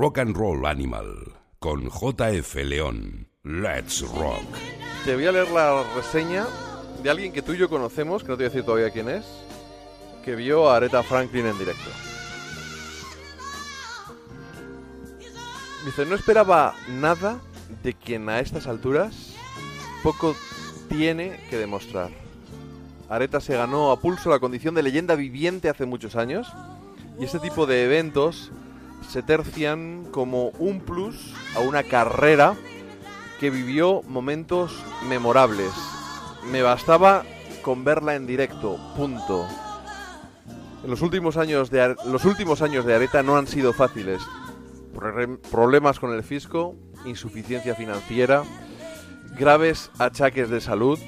[0.00, 3.26] Rock and Roll Animal con JF León.
[3.42, 4.44] Let's Rock.
[5.04, 6.46] Te voy a leer la reseña
[7.02, 9.08] de alguien que tú y yo conocemos, que no te voy a decir todavía quién
[9.08, 9.26] es,
[10.24, 11.90] que vio a Aretha Franklin en directo.
[15.84, 17.40] Dice, no esperaba nada
[17.82, 19.34] de quien a estas alturas
[20.04, 20.36] poco
[20.88, 22.10] tiene que demostrar.
[23.08, 26.46] Aretha se ganó a pulso la condición de leyenda viviente hace muchos años
[27.18, 28.52] y este tipo de eventos
[29.06, 32.54] se tercian como un plus a una carrera
[33.40, 35.70] que vivió momentos memorables.
[36.50, 37.24] Me bastaba
[37.62, 39.46] con verla en directo, punto.
[40.84, 44.22] En los últimos años de, los últimos años de Areta no han sido fáciles.
[44.94, 48.42] Pro- Problemas con el fisco, insuficiencia financiera,
[49.38, 50.98] graves achaques de salud.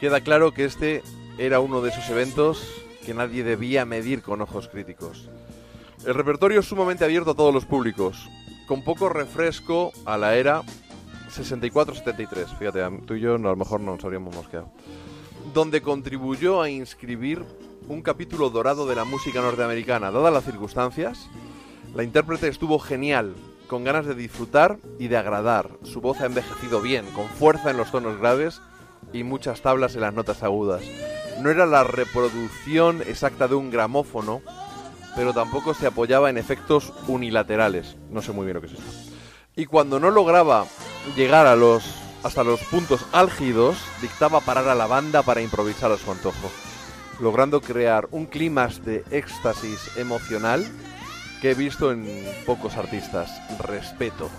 [0.00, 1.02] Queda claro que este
[1.38, 2.66] era uno de esos eventos
[3.06, 5.30] que nadie debía medir con ojos críticos.
[6.04, 8.28] El repertorio es sumamente abierto a todos los públicos,
[8.66, 10.62] con poco refresco a la era
[11.30, 12.58] 64-73.
[12.58, 14.68] Fíjate, tú y yo a lo mejor no nos habríamos mosqueado.
[15.54, 17.44] Donde contribuyó a inscribir
[17.86, 20.10] un capítulo dorado de la música norteamericana.
[20.10, 21.28] Dadas las circunstancias,
[21.94, 23.36] la intérprete estuvo genial,
[23.68, 25.70] con ganas de disfrutar y de agradar.
[25.84, 28.60] Su voz ha envejecido bien, con fuerza en los tonos graves
[29.12, 30.82] y muchas tablas en las notas agudas.
[31.40, 34.42] No era la reproducción exacta de un gramófono,
[35.16, 37.96] pero tampoco se apoyaba en efectos unilaterales.
[38.10, 39.16] No sé muy bien lo que es esto.
[39.54, 40.66] Y cuando no lograba
[41.16, 41.84] llegar a los
[42.22, 46.50] hasta los puntos álgidos, dictaba parar a la banda para improvisar a su antojo,
[47.20, 50.64] logrando crear un clímax de éxtasis emocional
[51.40, 52.06] que he visto en
[52.46, 53.42] pocos artistas.
[53.58, 54.30] Respeto.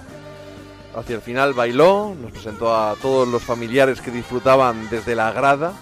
[0.96, 5.74] Hacia el final bailó, nos presentó a todos los familiares que disfrutaban desde la grada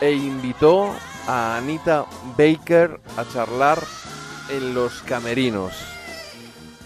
[0.00, 0.94] e invitó
[1.26, 2.06] a Anita
[2.36, 3.82] Baker a charlar
[4.50, 5.72] en los camerinos.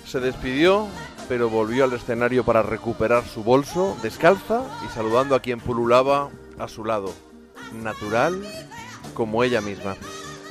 [0.07, 0.87] Se despidió,
[1.29, 6.69] pero volvió al escenario para recuperar su bolso, descalza y saludando a quien pululaba a
[6.69, 7.13] su lado.
[7.83, 8.41] Natural
[9.15, 9.97] como ella misma.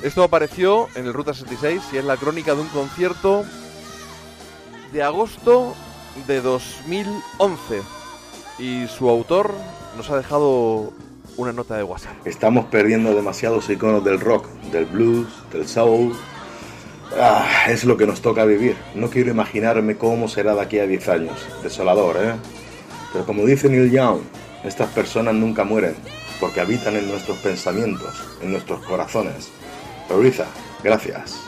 [0.02, 3.44] Esto apareció en el Ruta 66 y es la crónica de un concierto
[4.92, 5.74] de agosto
[6.26, 7.82] de 2011.
[8.58, 9.52] Y su autor
[9.96, 10.92] nos ha dejado
[11.36, 12.26] una nota de WhatsApp.
[12.26, 16.14] Estamos perdiendo demasiados iconos del rock, del blues, del soul.
[17.20, 18.76] Ah, es lo que nos toca vivir.
[18.94, 21.46] No quiero imaginarme cómo será de aquí a 10 años.
[21.62, 22.34] Desolador, ¿eh?
[23.12, 24.20] Pero como dice Neil Young,
[24.64, 25.94] estas personas nunca mueren,
[26.40, 29.50] porque habitan en nuestros pensamientos, en nuestros corazones.
[30.10, 30.46] Aretha,
[30.82, 31.40] gracias.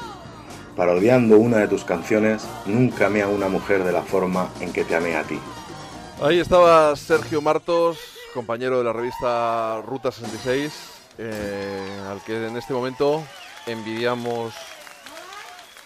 [0.76, 4.84] Parodiando una de tus canciones, nunca amé a una mujer de la forma en que
[4.84, 5.38] te amé a ti.
[6.22, 10.72] Ahí estaba Sergio Martos, compañero de la revista Ruta 66,
[11.18, 13.24] eh, al que en este momento
[13.66, 14.54] envidiamos,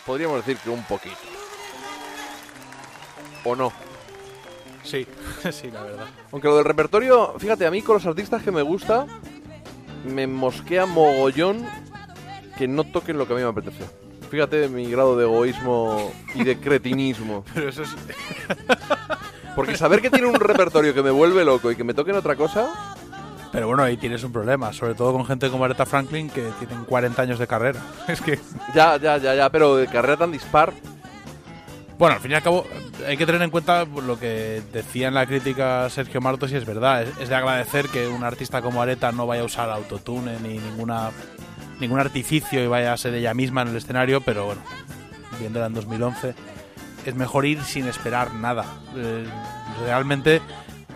[0.05, 1.17] podríamos decir que un poquito.
[3.45, 3.73] ¿O no?
[4.85, 5.07] Sí,
[5.51, 6.07] sí, la verdad.
[6.31, 9.07] Aunque lo del repertorio, fíjate, a mí con los artistas que me gusta,
[10.05, 11.67] me mosquea mogollón
[12.59, 13.85] que no toquen lo que a mí me apetece.
[14.31, 17.47] Fíjate mi grado de egoísmo y de cretinismo.
[17.55, 17.97] Pero eso es.
[19.55, 22.37] Porque saber que tiene un repertorio que me vuelve loco y que me toquen otra
[22.37, 22.97] cosa,
[23.53, 26.85] Pero bueno, ahí tienes un problema, sobre todo con gente como Aretha Franklin que tienen
[26.85, 27.81] 40 años de carrera.
[28.09, 28.39] Es que,
[28.75, 30.73] ya, ya, ya, ya, pero de carrera tan dispar,
[31.99, 32.67] bueno, al fin y al cabo,
[33.07, 36.65] hay que tener en cuenta lo que decía en la crítica Sergio Martos y es
[36.65, 37.03] verdad.
[37.03, 40.59] Es, es de agradecer que un artista como Aretha no vaya a usar autotune ni
[40.59, 41.11] ninguna
[41.83, 44.63] ningún artificio y vaya a ser ella misma en el escenario, pero bueno,
[45.39, 46.35] viéndola en 2011,
[47.07, 48.65] es mejor ir sin esperar nada.
[48.97, 49.27] Eh,
[49.85, 50.41] realmente,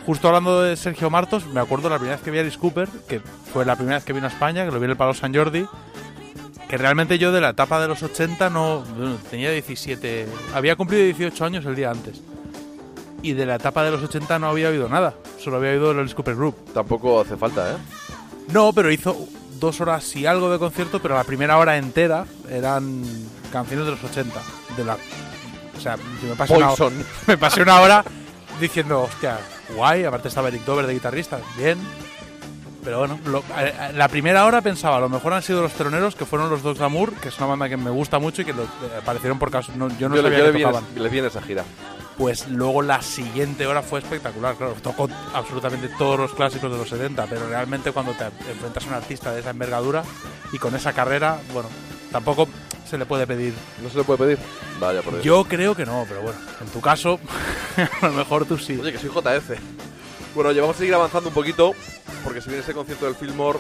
[0.05, 2.89] justo hablando de Sergio Martos, me acuerdo la primera vez que vi a Alice Cooper,
[3.09, 3.21] que
[3.53, 5.35] fue la primera vez que vino a España, que lo vi en el Palo San
[5.35, 5.67] Jordi,
[6.69, 11.05] que realmente yo de la etapa de los 80 no bueno, tenía 17, había cumplido
[11.05, 12.21] 18 años el día antes.
[13.23, 16.01] Y de la etapa de los 80 no había oído nada, solo había oído el
[16.01, 16.73] Alice Cooper Group.
[16.73, 17.77] tampoco hace falta, ¿eh?
[18.53, 19.17] No, pero hizo
[19.59, 23.03] dos horas y algo de concierto, pero la primera hora entera eran
[23.53, 24.41] canciones de los 80.
[24.77, 24.97] De la,
[25.77, 26.69] o sea, yo me pasé, una,
[27.27, 28.05] me pasé una hora
[28.61, 29.39] diciendo, hostia,
[29.75, 31.79] guay, aparte estaba Eric Dover de guitarrista, bien.
[32.85, 35.73] Pero bueno, lo- a- a- la primera hora pensaba, a lo mejor han sido los
[35.73, 38.45] teloneros, que fueron los Dogs Amour, que es una banda que me gusta mucho y
[38.45, 38.67] que lo- eh,
[39.03, 39.73] aparecieron por caso.
[39.75, 41.19] no- yo no yo le, sabía yo que le vi en tocaban es- le vi
[41.19, 41.65] en esa gira.
[42.17, 46.89] pues luego la siguiente hora fue espectacular, claro, tocó absolutamente todos los clásicos de los
[46.89, 50.03] 70, pero realmente cuando te enfrentas a un artista de esa envergadura
[50.53, 51.69] y con esa carrera, bueno,
[52.17, 52.49] tampoco
[52.89, 53.53] se le puede pedir.
[53.83, 54.39] ¿No se le puede pedir?
[54.81, 55.25] Vaya, por Dios.
[55.25, 57.21] Yo creo que no, pero bueno, en tu caso,
[58.01, 58.79] a lo mejor tú sí.
[58.81, 59.51] Oye, que soy JF.
[60.35, 61.75] Bueno, oye, vamos a seguir avanzando un poquito,
[62.25, 63.59] porque se viene ese concierto del Fillmore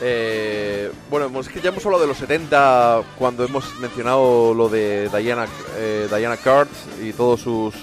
[0.00, 5.08] Eh, bueno, es que ya hemos hablado de los 70 cuando hemos mencionado lo de
[5.08, 6.70] Diana, eh, Diana Cart
[7.02, 7.74] y todos sus,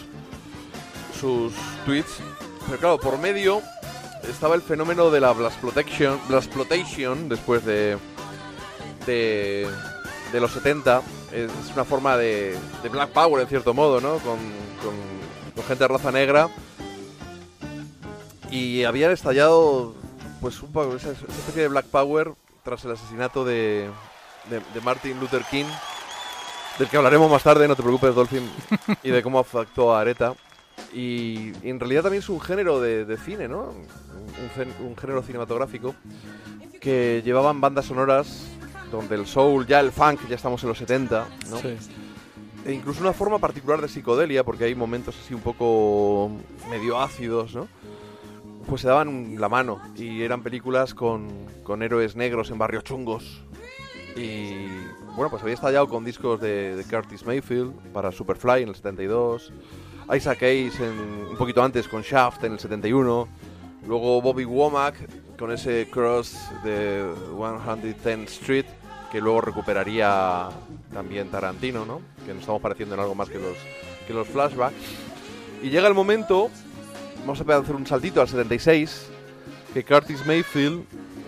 [1.20, 1.54] sus
[1.86, 2.18] tweets.
[2.68, 3.62] Pero claro, por medio
[4.30, 7.98] estaba el fenómeno de la Blasplotation, Blasplotation después de,
[9.06, 9.68] de,
[10.32, 11.02] de los 70.
[11.32, 14.18] Es una forma de, de Black Power en cierto modo, ¿no?
[14.20, 14.40] Con,
[14.82, 16.50] con, gente de raza negra.
[18.50, 19.94] Y habían estallado
[20.42, 22.34] pues un poco esa, especie de Black Power
[22.64, 23.90] tras el asesinato de,
[24.50, 25.66] de, Martin Luther King,
[26.80, 28.50] del que hablaremos más tarde, no te preocupes, Dolphin,
[29.04, 30.34] y de cómo afectó a Areta.
[30.94, 33.74] Y, en realidad también es un género de, de cine, ¿no?
[34.80, 35.96] Un género cinematográfico
[36.82, 38.48] que llevaban bandas sonoras
[38.92, 41.58] donde el soul, ya el funk, ya estamos en los 70, ¿no?
[41.58, 41.78] Sí.
[42.66, 46.30] E incluso una forma particular de psicodelia, porque hay momentos así un poco
[46.70, 47.68] medio ácidos, ¿no?
[48.68, 51.30] Pues se daban la mano y eran películas con,
[51.64, 53.42] con héroes negros en barrios chungos.
[54.16, 54.68] Y
[55.16, 59.52] bueno, pues había estallado con discos de, de Curtis Mayfield para Superfly en el 72,
[60.16, 63.28] Isaac Hayes en- un poquito antes con Shaft en el 71,
[63.88, 64.96] luego Bobby Womack
[65.40, 67.04] con ese cross de
[67.36, 68.66] 110th Street
[69.12, 70.50] que luego recuperaría
[70.94, 72.02] también Tarantino, ¿no?
[72.26, 73.58] Que nos estamos pareciendo en algo más que los,
[74.08, 74.76] que los flashbacks.
[75.62, 76.50] Y llega el momento,
[77.20, 79.08] vamos a hacer un saltito al 76,
[79.74, 80.86] que Curtis Mayfield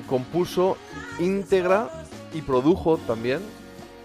[0.07, 0.77] compuso
[1.19, 1.89] íntegra
[2.33, 3.41] y produjo también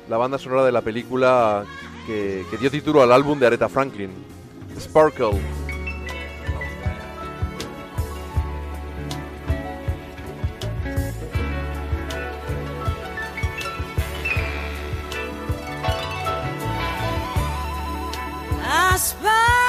[0.09, 1.65] la banda sonora de la película
[2.07, 4.11] que, que dio título al álbum de Aretha Franklin,
[4.79, 5.68] Sparkle.
[18.99, 19.68] I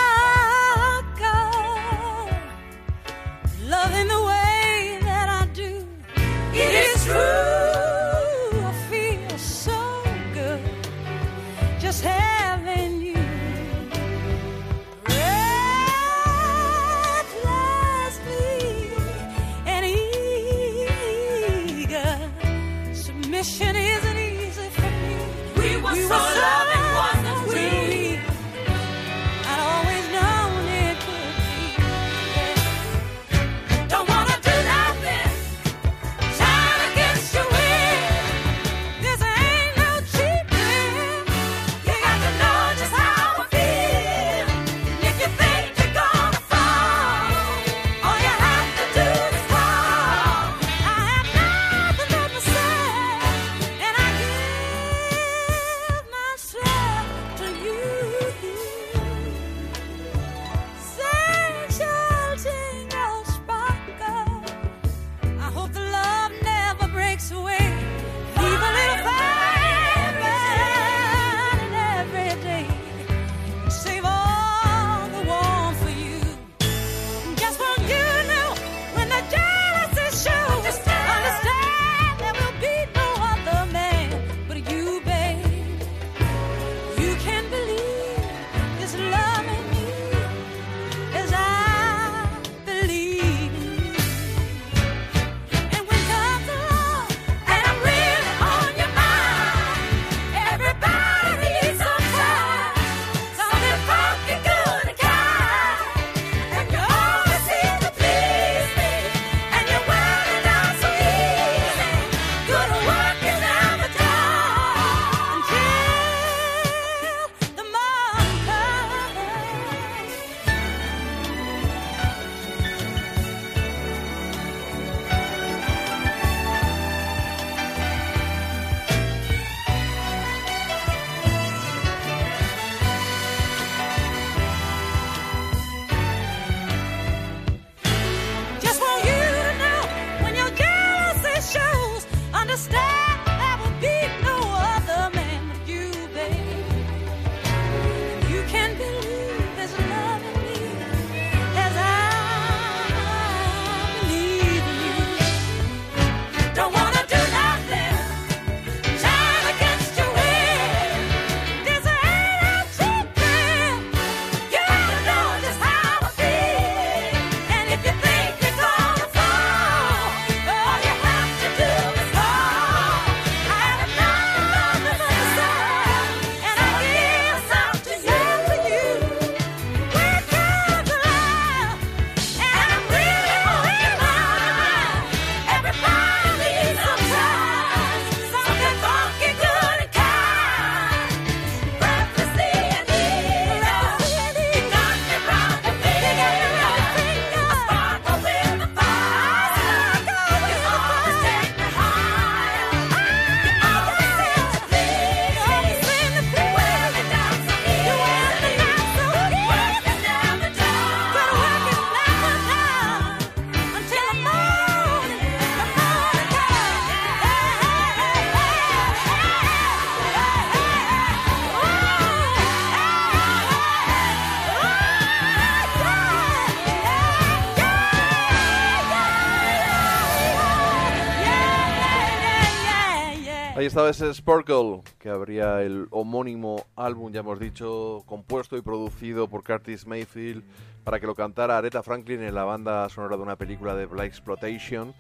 [233.69, 239.43] estaba ese Sparkle, que habría el homónimo álbum, ya hemos dicho, compuesto y producido por
[239.43, 240.43] Curtis Mayfield
[240.83, 244.07] para que lo cantara Aretha Franklin en la banda sonora de una película de Black
[244.07, 244.93] Exploitation.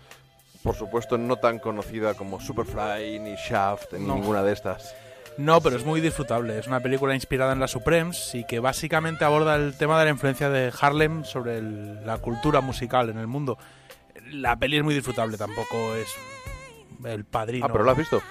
[0.63, 4.15] Por supuesto, no tan conocida como Superfly, ni Shaft, ni No.
[4.15, 4.95] ninguna de estas.
[5.37, 6.59] No, pero es muy disfrutable.
[6.59, 10.11] Es una película inspirada en la Supremes y que básicamente aborda el tema de la
[10.11, 13.57] influencia de Harlem sobre el- la cultura musical en el mundo.
[14.31, 16.13] La peli es muy disfrutable, tampoco es
[17.05, 17.65] el padrino.
[17.65, 18.21] Ah, pero lo has visto.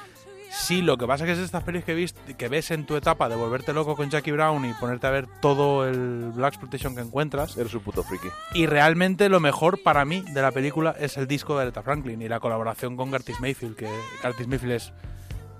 [0.50, 2.96] Sí, lo que pasa es que es estas pelis que, vis- que ves en tu
[2.96, 6.94] etapa de volverte loco con Jackie Brown y ponerte a ver todo el Black Exploitation
[6.94, 7.56] que encuentras.
[7.56, 8.28] Eres un puto friki.
[8.54, 12.20] Y realmente lo mejor para mí de la película es el disco de Aretha Franklin
[12.22, 13.88] y la colaboración con Curtis Mayfield, que
[14.22, 14.92] Curtis Mayfield es,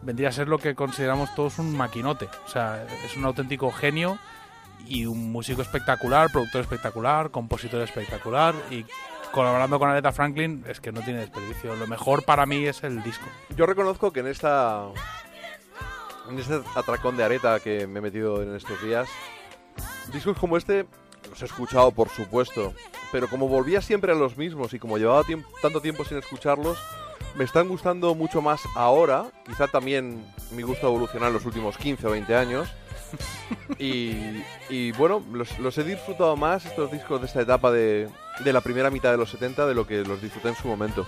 [0.03, 2.29] vendría a ser lo que consideramos todos un maquinote.
[2.47, 4.19] O sea, es un auténtico genio
[4.87, 8.87] y un músico espectacular, productor espectacular, compositor espectacular y
[9.33, 11.75] colaborando con Aretha Franklin es que no tiene desperdicio.
[11.77, 13.27] Lo mejor para mí es el disco.
[13.57, 14.87] Yo reconozco que en esta.
[16.29, 19.09] En este atracón de areta que me he metido en estos días,
[20.13, 20.87] discos como este
[21.31, 22.75] los he escuchado, por supuesto.
[23.11, 25.25] Pero como volvía siempre a los mismos y como llevaba
[25.63, 26.79] tanto tiempo sin escucharlos,
[27.35, 29.27] me están gustando mucho más ahora.
[29.47, 32.69] Quizá también mi gusto ha evolucionado en los últimos 15 o 20 años.
[33.79, 38.09] Y, bueno, los, he disfrutado más estos discos de esta etapa de,
[38.41, 41.07] de la primera mitad de los 70 de lo que los disfruté en su momento.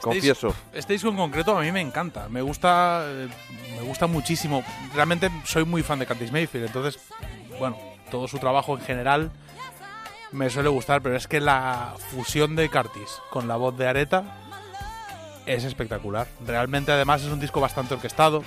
[0.00, 0.54] Confieso.
[0.72, 3.28] Este disco en concreto a mí me encanta, me gusta, eh,
[3.76, 4.62] me gusta muchísimo.
[4.94, 7.00] Realmente soy muy fan de Curtis Mayfield, entonces,
[7.58, 7.76] bueno,
[8.10, 9.30] todo su trabajo en general
[10.32, 14.24] me suele gustar, pero es que la fusión de Curtis con la voz de Areta
[15.46, 16.26] es espectacular.
[16.46, 18.44] Realmente, además, es un disco bastante orquestado,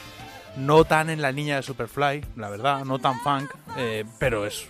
[0.57, 4.67] no tan en la línea de Superfly, la verdad, no tan funk, eh, pero es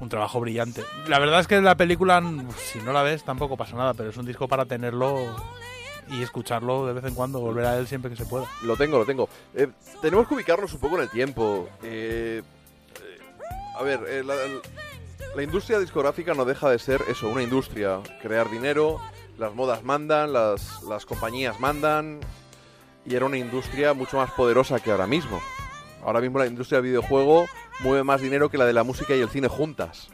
[0.00, 0.84] un trabajo brillante.
[1.06, 2.22] La verdad es que la película,
[2.72, 5.36] si no la ves, tampoco pasa nada, pero es un disco para tenerlo
[6.10, 8.46] y escucharlo de vez en cuando, volver a él siempre que se pueda.
[8.62, 9.28] Lo tengo, lo tengo.
[9.54, 9.68] Eh,
[10.00, 11.68] tenemos que ubicarnos un poco en el tiempo.
[11.82, 12.42] Eh,
[13.76, 14.34] a ver, la,
[15.36, 18.00] la industria discográfica no deja de ser eso, una industria.
[18.22, 18.98] Crear dinero,
[19.38, 22.20] las modas mandan, las, las compañías mandan.
[23.08, 25.40] Y era una industria mucho más poderosa que ahora mismo.
[26.04, 27.46] Ahora mismo la industria del videojuego
[27.80, 30.08] mueve más dinero que la de la música y el cine juntas.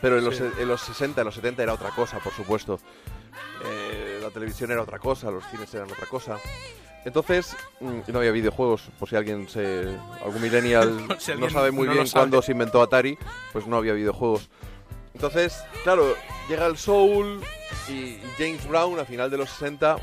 [0.00, 0.44] Pero en los, Sí.
[0.58, 2.78] en los 60, en los 70 era otra cosa, por supuesto.
[3.64, 6.36] Eh, la televisión era otra cosa, los cines eran otra cosa.
[7.04, 9.88] Entonces, mm, no había videojuegos, por si alguien se.
[10.24, 13.18] algún millennial Si no sabe muy no bien cuándo se inventó Atari,
[13.52, 14.48] pues no había videojuegos.
[15.14, 16.14] Entonces, claro,
[16.48, 17.40] llega el soul
[17.88, 19.96] y James Brown a final de los 60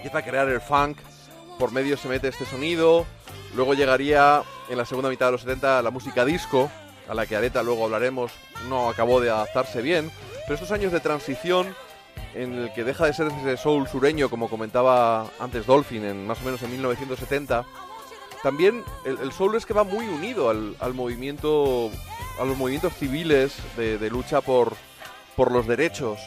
[0.00, 0.96] empieza a crear el funk,
[1.58, 3.04] por medio se mete este sonido,
[3.54, 6.70] luego llegaría en la segunda mitad de los 70 la música disco,
[7.06, 8.32] a la que Areta luego hablaremos,
[8.70, 10.10] no acabó de adaptarse bien,
[10.44, 11.76] pero estos años de transición
[12.34, 16.40] en el que deja de ser ese soul sureño, como comentaba antes Dolphin, en más
[16.40, 17.66] o menos en 1970,
[18.42, 21.90] también el, soul es que va muy unido al, al movimiento,
[22.40, 24.72] a los movimientos civiles de, de lucha por,
[25.36, 26.18] por los derechos.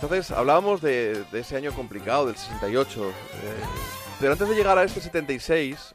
[0.00, 3.08] Entonces hablábamos de, de ese año complicado, del 68.
[3.08, 3.12] eh,
[4.20, 5.92] pero antes de llegar a este 76,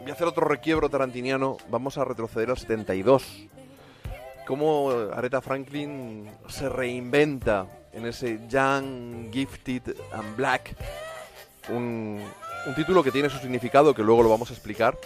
[0.00, 1.56] voy a hacer otro requiebro tarantiniano.
[1.68, 3.24] Vamos a retroceder al 72.
[4.46, 10.76] Cómo Aretha Franklin se reinventa en ese Young, Gifted and Black.
[11.70, 12.22] Un,
[12.68, 14.96] un título que tiene su significado, que luego lo vamos a explicar.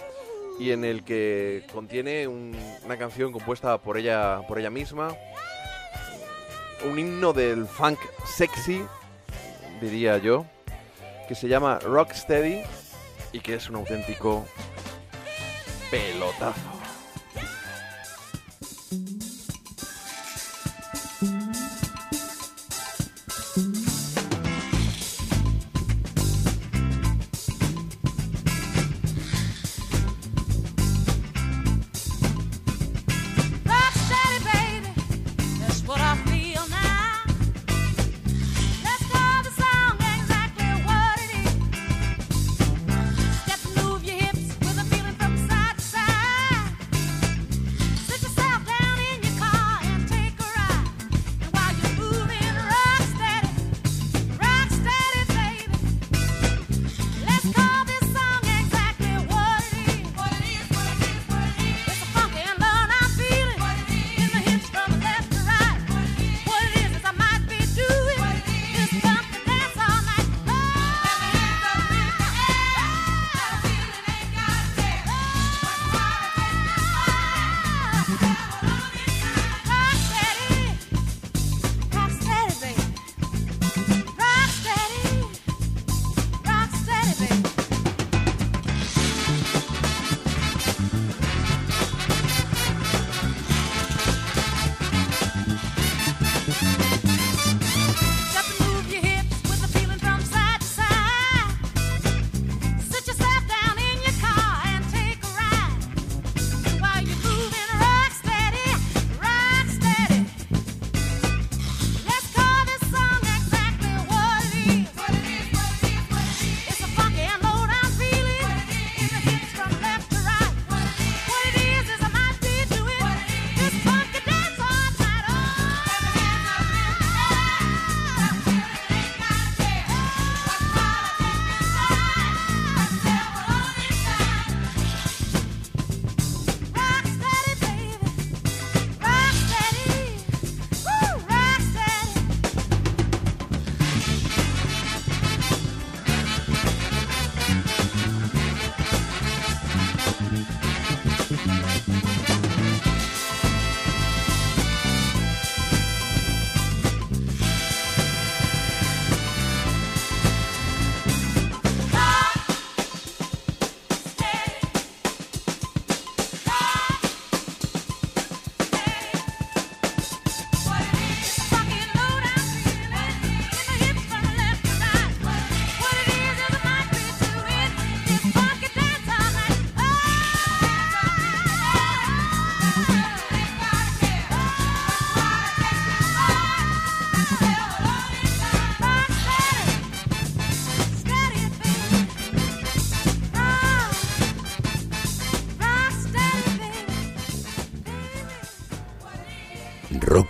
[0.59, 5.15] Y en el que contiene un- una canción compuesta por ella, por ella misma,
[6.85, 8.83] un himno del funk sexy,
[9.81, 10.45] diría yo,
[11.27, 12.63] que se llama Rocksteady
[13.31, 14.45] y que es un auténtico
[15.91, 16.78] pelotazo.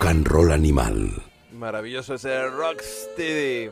[0.00, 1.10] Rock and Roll Animal.
[1.52, 3.70] Maravilloso ese Rocksteady.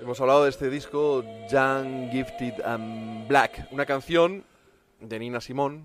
[0.00, 4.44] Hemos hablado de este disco Young, Gifted and Black, una canción
[4.98, 5.84] de Nina Simone.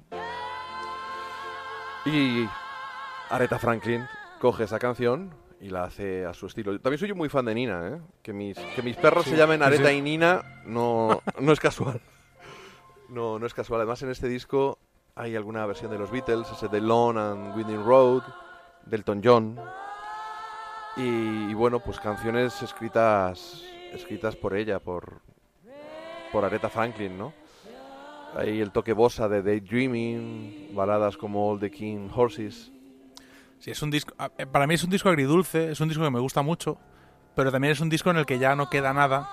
[2.06, 2.48] Y
[3.30, 4.08] Aretha Franklin
[4.42, 5.30] coge esa canción
[5.62, 6.72] y la hace a su estilo.
[6.72, 8.02] Yo También soy muy fan de Nina, ¿eh?
[8.24, 9.98] Que mis, que mis perros Sí, se llamen sí, Aretha sí.
[9.98, 12.02] y Nina no, no es casual.
[13.10, 13.82] No, no es casual.
[13.82, 14.80] Además, en este disco
[15.13, 18.24] hay alguna versión de los Beatles, ese de Lawn and Winding Road,
[18.89, 19.60] del Elton John.
[20.95, 25.21] Y, y bueno, pues canciones escritas escritas por ella, por,
[26.32, 27.34] por Aretha Franklin, ¿no?
[28.36, 32.71] Hay el toque bossa de Daydreaming, baladas como All the King Horses.
[33.60, 34.13] Sí, es un disco.
[34.38, 36.78] eh, Para mí es un disco agridulce, es un disco que me gusta mucho,
[37.36, 39.30] pero también es un disco en el que ya no queda nada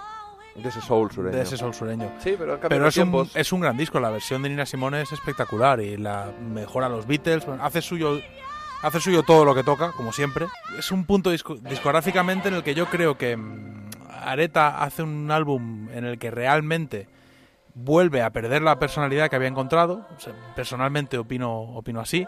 [0.54, 1.36] De ese soul sureño.
[1.36, 2.10] de ese soul sureño.
[2.20, 3.36] Sí, pero Pero es un, tiempos.
[3.36, 7.06] es un gran disco, la versión de Nina Simone es espectacular y la mejora los
[7.06, 8.20] Beatles, hace suyo
[8.84, 10.46] hace suyo todo lo que toca, como siempre.
[10.78, 13.88] Es un punto disco- discográficamente en el que yo creo que mm,
[14.22, 17.08] Areta hace un álbum en el que realmente
[17.74, 20.06] vuelve a perder la personalidad que había encontrado.
[20.54, 22.26] Personalmente opino, opino así.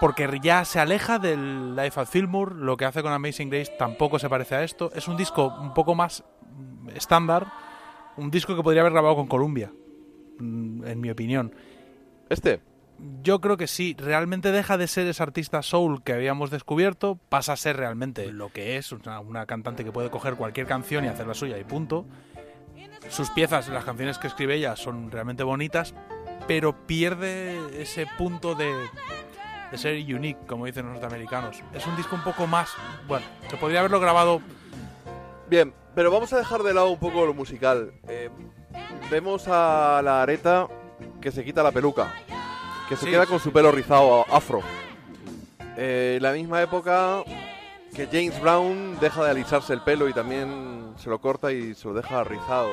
[0.00, 4.20] Porque ya se aleja del Life at Fillmore, lo que hace con Amazing Grace tampoco
[4.20, 4.92] se parece a esto.
[4.94, 7.46] Es un disco un poco más mm, estándar,
[8.16, 9.72] un disco que podría haber grabado con Columbia,
[10.38, 11.52] mm, en mi opinión.
[12.28, 12.60] Este,
[13.22, 17.52] Yo creo que sí, realmente deja de ser ese artista soul que habíamos descubierto, pasa
[17.52, 21.26] a ser realmente lo que es, una, cantante que puede coger cualquier canción y hacer
[21.26, 22.06] la suya y punto.
[23.08, 25.94] Sus piezas, las canciones que escribe ella son realmente bonitas,
[26.48, 28.74] pero pierde ese punto de,
[29.70, 31.62] de ser unique, como dicen los norteamericanos.
[31.72, 32.70] Es un disco un poco más,
[33.06, 34.42] bueno, se podría haberlo grabado
[35.48, 37.92] Bien, pero vamos a dejar de lado un poco lo musical.
[38.06, 38.28] Eh,
[39.10, 40.68] vemos a la areta
[41.22, 42.12] que se quita la peluca,
[42.88, 44.62] que se Sí, queda con su pelo rizado afro.
[45.76, 47.22] Eh, la misma época
[47.94, 51.88] que James Brown deja de alisarse el pelo y también se lo corta y se
[51.88, 52.70] lo deja rizado.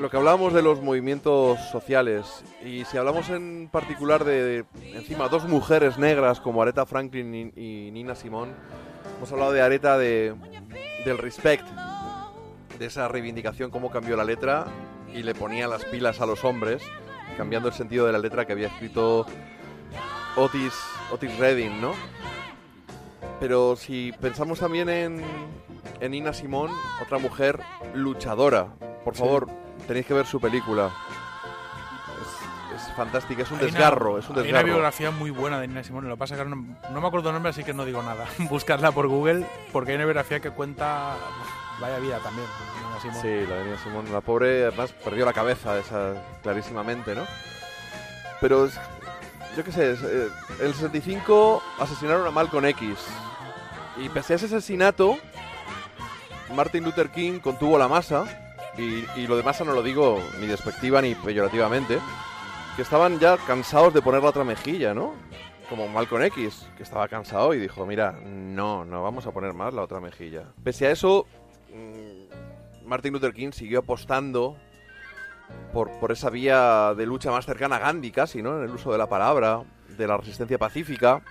[0.00, 5.28] Lo que hablábamos de los movimientos sociales, y si hablamos en particular de, de, encima,
[5.28, 8.52] dos mujeres negras como Aretha Franklin y, y Nina Simone,
[9.16, 10.34] hemos hablado de Aretha de,
[11.06, 11.64] del respect,
[12.78, 14.66] de esa reivindicación, cómo cambió la letra
[15.14, 16.82] y le ponía las pilas a los hombres,
[17.36, 19.26] cambiando el sentido de la letra que había escrito
[20.36, 20.72] Otis,
[21.12, 21.92] Otis Redding, ¿no?
[23.40, 25.22] Pero si pensamos también en,
[26.00, 26.72] en Nina Simone,
[27.02, 27.60] otra mujer
[27.94, 28.68] luchadora,
[29.04, 29.20] por Sí.
[29.20, 29.48] favor,
[29.86, 30.90] tenéis que ver su película.
[32.74, 34.66] Es, es fantástica, es un Hay una- desgarro, es un Hay una desgarro.
[34.66, 36.08] biografía muy buena de Nina Simone.
[36.08, 38.24] Lo que pasa que no, no me acuerdo el nombre, así que no digo nada.
[38.50, 41.16] Buscadla por Google, porque hay una biografía que cuenta.
[41.80, 42.46] Vaya vida también.
[43.00, 43.22] Simone.
[43.22, 47.24] Sí, la de Nina Simone, la pobre, además perdió la cabeza esa clarísimamente, ¿no?
[48.40, 48.68] Pero
[49.56, 50.28] yo qué sé, eh,
[50.60, 52.98] el 65 asesinaron a Malcolm X.
[53.96, 55.16] Y pese a ese asesinato,
[56.54, 58.24] Martin Luther King contuvo la masa,
[58.76, 61.98] y, y lo de masa no lo digo ni despectiva ni peyorativamente,
[62.76, 65.14] que estaban ya cansados de poner la otra mejilla, ¿no?
[65.70, 69.72] Como Malcolm X, que estaba cansado y dijo, mira, no, no vamos a poner más
[69.72, 70.44] la otra mejilla.
[70.62, 71.26] Pese a eso,
[72.86, 74.56] Martin Luther King siguió apostando
[75.72, 78.58] por, por esa vía de lucha más cercana a Gandhi casi, ¿no?
[78.58, 79.62] En el uso de la palabra,
[79.96, 81.22] de la resistencia pacífica,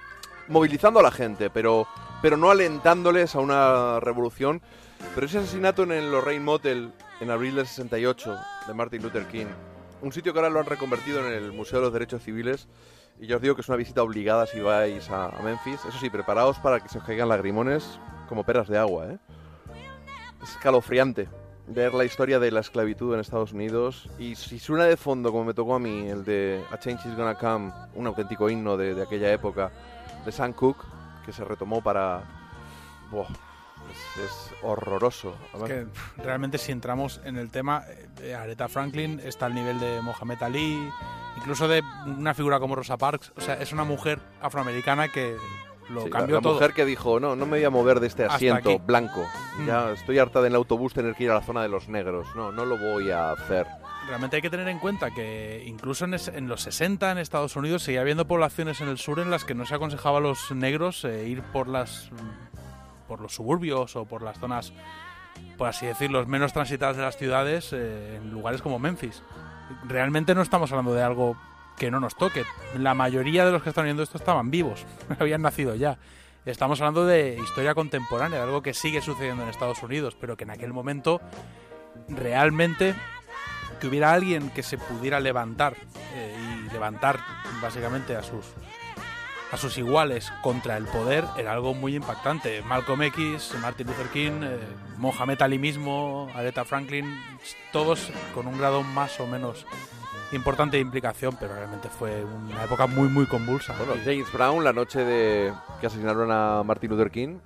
[0.48, 1.88] movilizando a la gente, pero,
[2.22, 4.62] pero no alentándoles a una revolución.
[5.14, 8.38] Pero ese asesinato en el Lorraine Motel en abril del 68
[8.68, 9.48] de Martin Luther King,
[10.02, 12.68] un sitio que ahora lo han reconvertido en el Museo de los Derechos Civiles,
[13.20, 15.80] y yo os digo que es una visita obligada si vais a, Memphis.
[15.88, 19.18] Eso sí, preparaos para que se os caigan lagrimones como peras de agua, ¿eh?
[20.44, 21.30] Es escalofriante
[21.68, 24.10] ver la historia de la esclavitud en Estados Unidos.
[24.20, 27.16] Y si suena de fondo, como me tocó a mí, el de A Change is
[27.16, 29.72] Gonna Come, un auténtico himno de, de aquella época,
[30.26, 30.86] de Sam Cooke,
[31.26, 32.24] que se retomó para.
[33.12, 33.28] Buah,
[33.92, 35.36] es, es horroroso.
[35.54, 37.84] Es que realmente si entramos en el tema,
[38.22, 40.90] eh, Aretha Franklin está al nivel de Mohamed Ali,
[41.38, 43.34] incluso de una figura como Rosa Parks.
[43.36, 45.36] O sea, es una mujer afroamericana que
[45.90, 46.54] lo sí, la- cambió la, todo.
[46.54, 49.26] mujer que dijo, no, no me voy a mover de este asiento blanco.
[49.60, 49.66] Mm.
[49.68, 52.28] Ya estoy harta del autobús tener que ir a la zona de los negros.
[52.36, 53.68] No, no lo voy a hacer.
[54.08, 57.56] Realmente hay que tener en cuenta que incluso en, es- en los 60 en Estados
[57.56, 60.52] Unidos seguía habiendo poblaciones en el sur en las que no se aconsejaba a los
[60.52, 62.10] negros eh, ir por las
[63.08, 64.74] por los suburbios o por las zonas,
[65.60, 69.22] por así decirlo, menos transitadas de las ciudades eh, en lugares como Memphis.
[69.88, 71.36] Realmente no estamos hablando de algo
[71.78, 72.46] que no nos toque.
[72.78, 74.86] La mayoría de los que están viendo esto estaban vivos,
[75.20, 75.98] habían nacido ya.
[76.46, 80.44] Estamos hablando de historia contemporánea, de algo que sigue sucediendo en Estados Unidos, pero que
[80.44, 81.20] en aquel momento
[82.08, 82.94] realmente
[83.80, 85.76] que hubiera alguien que se pudiera levantar
[86.14, 86.36] eh,
[86.68, 87.20] y levantar
[87.62, 88.46] básicamente a sus
[89.52, 92.62] a sus iguales contra el poder era algo muy impactante.
[92.64, 94.60] Malcolm X, Martin Luther King, eh,
[94.98, 97.18] Mohamed Ali mismo, Aretha Franklin,
[97.72, 99.66] todos con un grado más o menos
[100.32, 103.76] importante implicación, pero realmente fue una época muy, muy convulsa.
[103.78, 107.38] Bueno, James Brown, la noche de que asesinaron a Martin Luther King,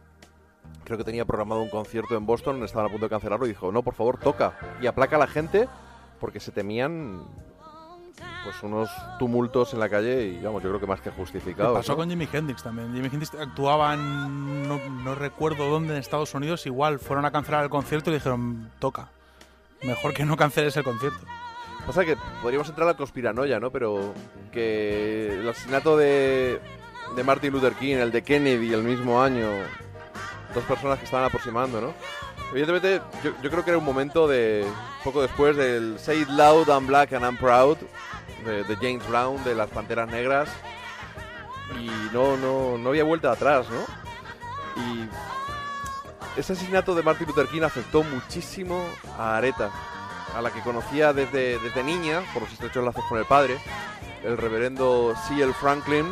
[0.84, 3.72] creo que tenía programado un concierto en Boston, estaban a punto de cancelarlo y dijo,
[3.72, 4.58] no, por favor, toca.
[4.82, 5.68] Y aplaca a la gente
[6.20, 7.24] porque se temían
[8.44, 11.78] pues unos tumultos en la calle y vamos, yo creo que más que justificados.
[11.78, 11.98] pasó ¿no?
[11.98, 12.94] con Jimi Hendrix también.
[12.94, 17.64] Jimi Hendrix actuaba en, no, no recuerdo dónde, en Estados Unidos, igual fueron a cancelar
[17.64, 19.10] el concierto y dijeron, toca.
[19.84, 21.26] Mejor que no canceles el concierto.
[21.90, 23.72] Pasa que podríamos entrar a la conspiranoia, ¿no?
[23.72, 24.14] Pero
[24.52, 26.62] que el asesinato de,
[27.16, 29.48] de Martin Luther King, el de Kennedy el mismo año,
[30.54, 31.96] dos personas que estaban aproximando, ¿no?
[32.52, 34.68] Evidentemente, yo, creo que era un momento de,
[35.04, 37.80] poco después del Say It Loud, I'm Black and I'm Proud,
[38.46, 40.48] de, de James Brown, de las Panteras Negras,
[41.80, 44.84] y no, no, no había vuelta atrás, ¿no?
[44.84, 48.80] Y ese asesinato de Martin Luther King afectó muchísimo
[49.18, 49.72] a Aretha,
[50.36, 53.58] a la que conocía desde, desde niña, por los estrechos lazos con el padre,
[54.24, 55.54] el reverendo C.L.
[55.54, 56.06] Franklin,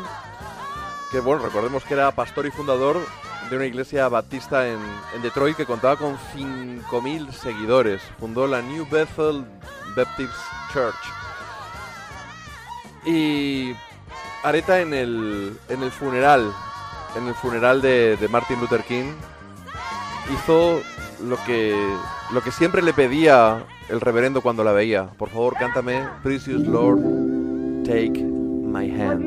[1.11, 2.97] que bueno, recordemos que era pastor y fundador
[3.49, 4.79] de una iglesia baptista en,
[5.15, 8.01] en Detroit que contaba con 5.000 seguidores.
[8.19, 9.45] Fundó la New Bethel
[9.95, 10.33] Baptist
[10.73, 10.95] Church.
[13.05, 13.73] Y
[14.43, 16.53] Areta en el, en el funeral,
[17.15, 19.13] en el funeral de, de Martin Luther King,
[20.33, 20.81] hizo
[21.23, 21.73] lo que,
[22.31, 25.07] lo que siempre le pedía el reverendo cuando la veía.
[25.17, 26.99] Por favor, cántame Precious Lord,
[27.83, 29.23] take my hand.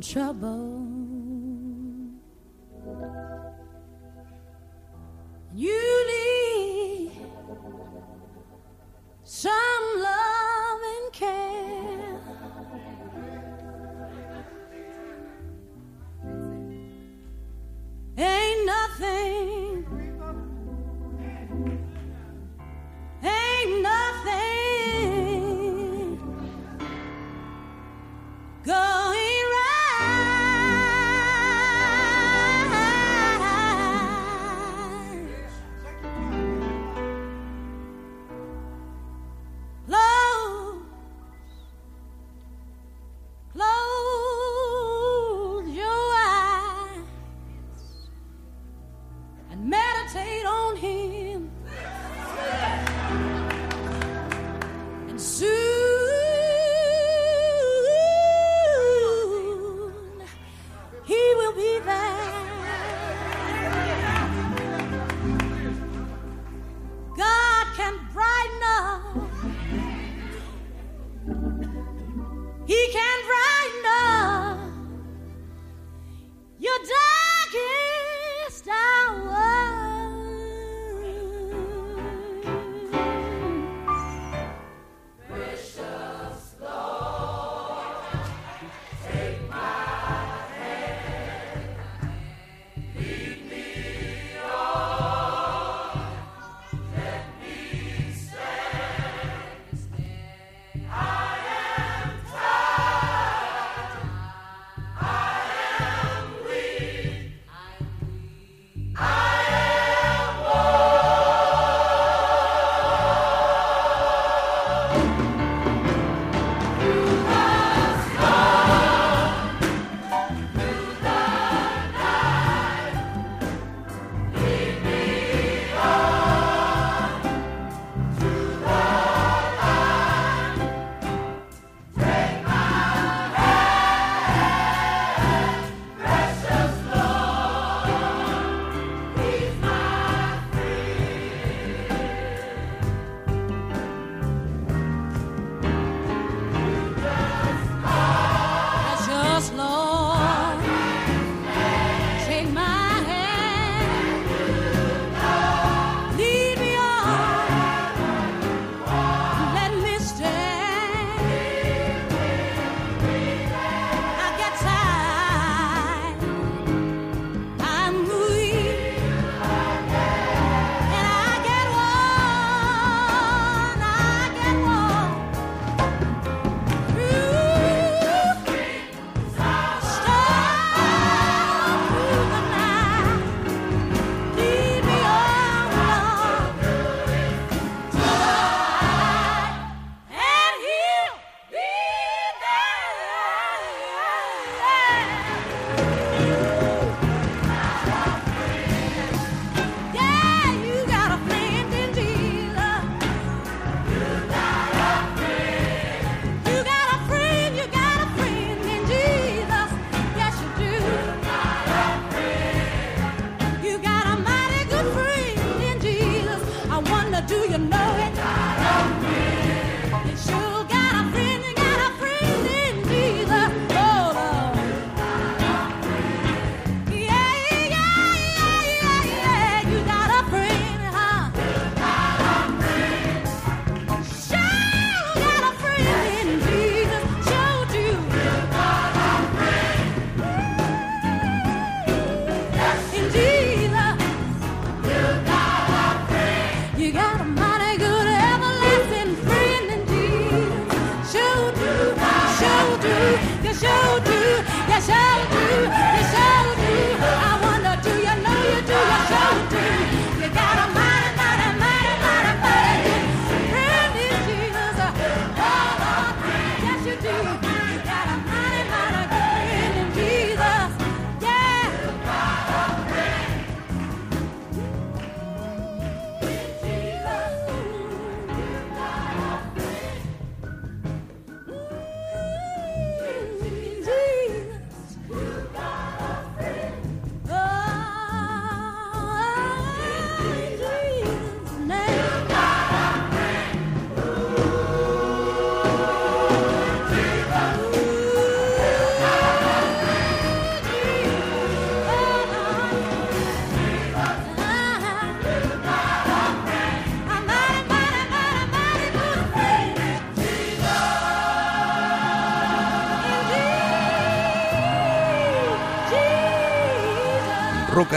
[0.00, 0.69] Trouble.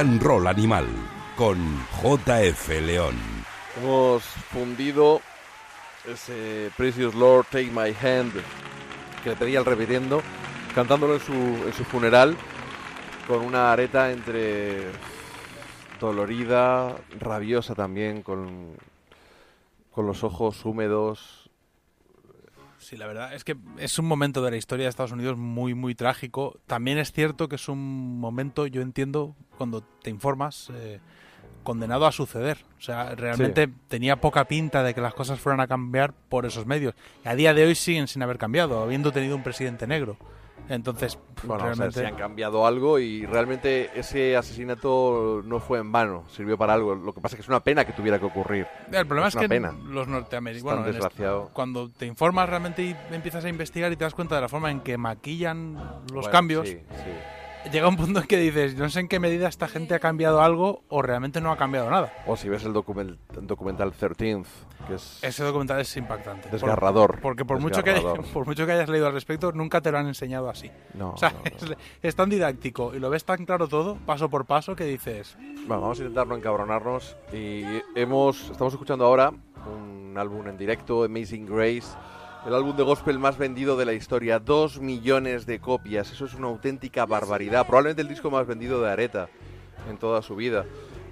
[0.03, 0.85] And roll animal
[1.37, 1.57] con
[2.01, 3.15] JF León.
[3.77, 5.21] Hemos fundido
[6.05, 8.33] ese Precious Lord, Take My Hand,
[9.23, 10.21] que le pedía el reverendo,
[10.75, 12.35] cantándolo en su, en su funeral,
[13.29, 14.91] con una areta entre
[16.01, 18.75] dolorida, rabiosa también, con,
[19.89, 21.49] con los ojos húmedos.
[22.77, 25.74] Sí, la verdad es que es un momento de la historia de Estados Unidos muy,
[25.74, 26.58] muy trágico.
[26.67, 31.00] También es cierto que es un momento, yo entiendo, cuando te informas, eh,
[31.63, 32.60] condenado a suceder.
[32.78, 36.65] O sea, realmente tenía poca pinta de que las cosas fueran a cambiar por esos
[36.65, 36.96] medios.
[37.26, 40.17] Y a día de hoy siguen sin haber cambiado, habiendo tenido un presidente negro.
[40.69, 41.99] Entonces, Bueno, realmente...
[41.99, 46.95] si han cambiado algo y realmente ese asesinato no fue en vano, sirvió para algo.
[46.95, 48.65] Lo que pasa es que es una pena que tuviera que ocurrir.
[48.91, 49.73] El problema es, que pena.
[49.89, 54.05] los norteamericanos, bueno, en este- cuando te informas realmente y empiezas a investigar y te
[54.05, 57.11] das cuenta de la forma en que maquillan los Bueno, cambios, sí, sí.
[57.71, 60.41] Llega un punto en que dices, no sé en qué medida esta gente ha cambiado
[60.41, 62.12] algo o realmente no ha cambiado nada.
[62.28, 64.45] O si ves el document- documental 13th,
[64.88, 66.49] que es Ese documental es impactante.
[66.49, 68.32] Desgarrador, Por- porque por mucho, que haya- desgarrador.
[68.34, 70.69] por mucho que hayas leído al respecto, nunca te lo han enseñado así.
[70.93, 71.71] No, o sea, no, no.
[71.73, 75.36] Es, es tan didáctico y lo ves tan claro todo, paso por paso, que dices,
[75.67, 77.15] Bueno, vamos a intentar no encabronarnos.
[77.32, 77.63] Y
[77.95, 79.32] hemos, estamos escuchando ahora
[79.65, 81.88] un álbum en directo, Amazing Grace,
[82.45, 84.39] el álbum de gospel más vendido de la historia.
[84.39, 86.12] Dos millones de copias.
[86.12, 87.65] Eso es una auténtica barbaridad.
[87.65, 89.29] Probablemente el disco más vendido de Areta
[89.89, 90.65] en toda su vida.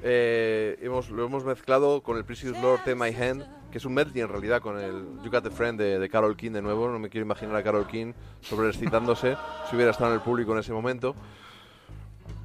[0.04, 4.22] Eh, hemos, lo hemos mezclado con el Precious Lord My Hand, que es un medley
[4.22, 6.90] en realidad con el You Got the Friend de, de Carol King de nuevo.
[6.90, 9.38] No me quiero imaginar a Carol King sobreexcitándose
[9.70, 11.16] si hubiera estado en el público en ese momento.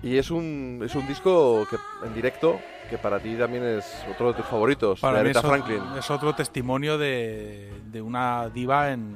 [0.02, 4.28] Y es un, es un disco que, en directo que para ti también es otro
[4.32, 5.82] de tus favoritos, para mí Aretha es, Franklin.
[5.98, 9.14] es otro testimonio de, de una diva en,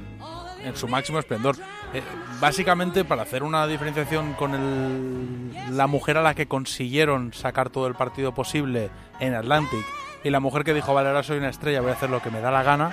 [0.65, 1.57] en su máximo esplendor.
[1.93, 2.03] Eh,
[2.41, 7.87] básicamente, para hacer una diferenciación con el- la mujer a la que consiguieron sacar todo
[7.87, 9.85] el partido posible en Atlantic
[10.25, 12.31] y la mujer que dijo, vale, ahora soy una estrella, voy a hacer lo que
[12.31, 12.93] me da la gana,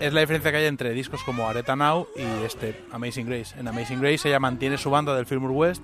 [0.00, 3.58] es la diferencia que hay entre discos como Aretha Now y este Amazing Grace.
[3.58, 5.82] En Amazing Grace ella mantiene su banda del Fillmore West,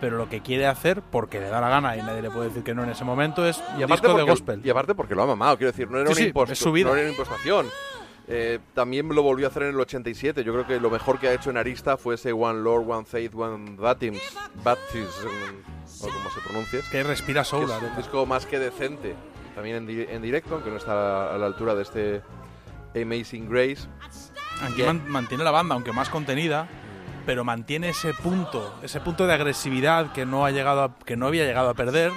[0.00, 2.62] pero lo que quiere hacer, porque le da la gana y nadie le puede decir
[2.62, 4.60] que no en ese momento, es Y aparte, disco de gospel.
[4.64, 6.58] y aparte porque lo ha mamado, quiero decir, no era, Sí, una, sí, impos- es
[6.58, 6.88] su vida.
[6.88, 7.66] no era una impostación.
[8.30, 10.44] Eh, también lo volvió a hacer en el 87.
[10.44, 13.06] Yo creo que lo mejor que ha hecho en Arista fue ese One Lord, One
[13.06, 14.16] Faith, One Baptism,
[14.62, 15.28] Baptism
[16.02, 16.80] o como se pronuncie.
[16.90, 19.14] que respira que soul, es un disco más que decente.
[19.54, 22.22] También en, di- en directo, aunque no está a la altura de este
[22.94, 23.88] Amazing Grace.
[24.62, 24.86] Aquí Bien.
[24.98, 26.68] man- mantiene la banda, aunque más contenida,
[27.28, 31.26] pero mantiene ese punto, ese punto de agresividad que no ha llegado a- que no
[31.26, 32.10] había llegado a perder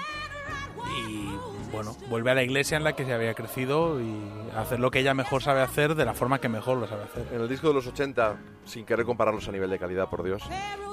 [1.06, 1.36] y
[1.74, 4.16] bueno, vuelve a la iglesia en la que se había crecido y
[4.56, 7.26] hacer lo que ella mejor sabe hacer de la forma que mejor lo sabe hacer.
[7.34, 10.44] En el disco de los 80, sin querer compararlos a nivel de calidad, por Dios,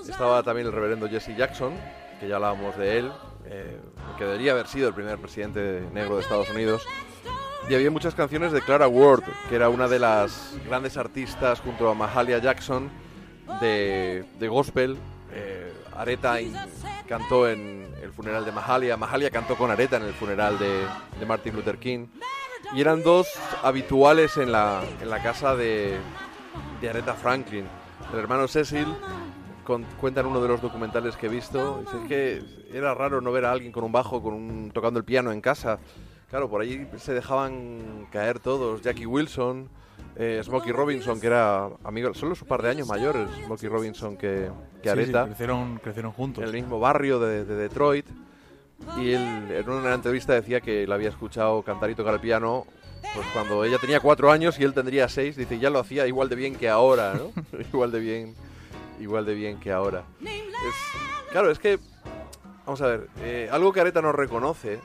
[0.08, 1.74] estaba también el reverendo Jesse Jackson,
[2.18, 3.12] que ya hablábamos de él,
[3.44, 3.78] eh,
[4.18, 6.82] que debería haber sido el primer presidente negro de Estados Unidos.
[7.70, 11.88] Y había muchas canciones de Clara Ward, que era una de las grandes artistas junto
[11.88, 12.90] a Mahalia Jackson
[13.60, 14.96] de, de gospel.
[15.32, 16.54] Eh, Aretha in-
[17.08, 20.84] cantó en el funeral de Mahalia, Mahalia cantó con Aretha en el funeral de,
[21.18, 22.06] de Martin Luther King.
[22.74, 23.26] Y eran dos
[23.62, 25.96] habituales en la, en la casa de,
[26.80, 27.66] de Aretha Franklin.
[28.12, 28.86] El hermano Cecil
[29.64, 32.42] con- cuenta en uno de los documentales que he visto, dice que
[32.76, 35.78] era raro no ver a alguien con un bajo, con tocando el piano en casa.
[36.30, 38.82] Claro, por ahí se dejaban caer todos.
[38.82, 39.68] Jackie Wilson,
[40.18, 44.16] eh, Smokey Robinson, que era amigo, solo es un par de años mayores, Smokey Robinson
[44.16, 44.50] que,
[44.82, 46.42] que Sí, sí, Aretha crecieron, crecieron juntos.
[46.42, 48.06] en el mismo barrio de, de Detroit.
[48.96, 52.64] Y él en una entrevista decía que la había escuchado cantar y tocar el piano
[53.14, 55.36] pues cuando ella tenía cuatro años y él tendría seis.
[55.36, 57.32] Dice, ya lo hacía igual de bien que ahora, ¿no?
[57.72, 58.34] igual de bien,
[59.00, 60.04] igual de bien que ahora.
[60.20, 61.78] Es- claro, es que,
[62.66, 64.78] vamos a ver, eh, algo que Areta no reconoce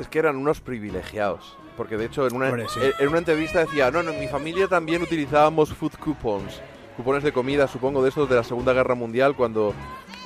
[0.00, 1.56] es que eran unos privilegiados.
[1.80, 2.78] Porque de hecho en una, Hombre, sí.
[2.98, 6.60] en- una entrevista decía, no, no, en mi familia también utilizábamos food coupons.
[6.94, 9.72] Cupones de comida, supongo, de estos de la Segunda Guerra Mundial, cuando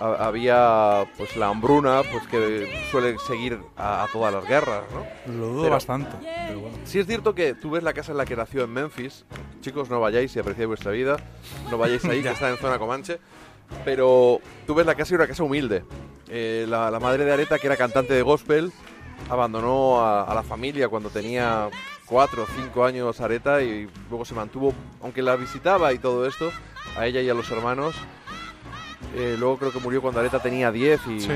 [0.00, 5.32] ha- había pues la hambruna, pues que suele seguir a, a todas las guerras, ¿no?
[5.32, 6.10] Lo dudo Pero- bastante.
[6.48, 6.76] Pero bueno.
[6.82, 9.24] Sí es cierto que tú ves la casa en la que nació en Memphis.
[9.60, 11.18] Chicos, no vayáis si apreciáis vuestra vida.
[11.70, 13.20] No vayáis ahí, que está en zona Comanche.
[13.84, 15.84] Pero tú ves la casa y una casa humilde.
[16.28, 18.72] Eh, la, la madre de Areta, que era cantante de gospel,
[19.30, 21.68] abandonó a, a la familia cuando tenía
[22.06, 24.72] cuatro o cinco años Areta y luego se mantuvo,
[25.02, 26.50] aunque la visitaba y todo esto,
[26.96, 27.94] a ella y a los hermanos.
[29.16, 31.30] Eh, luego creo que murió cuando Areta tenía 10 y, Sí.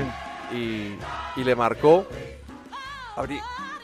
[0.53, 2.05] y, y le marcó.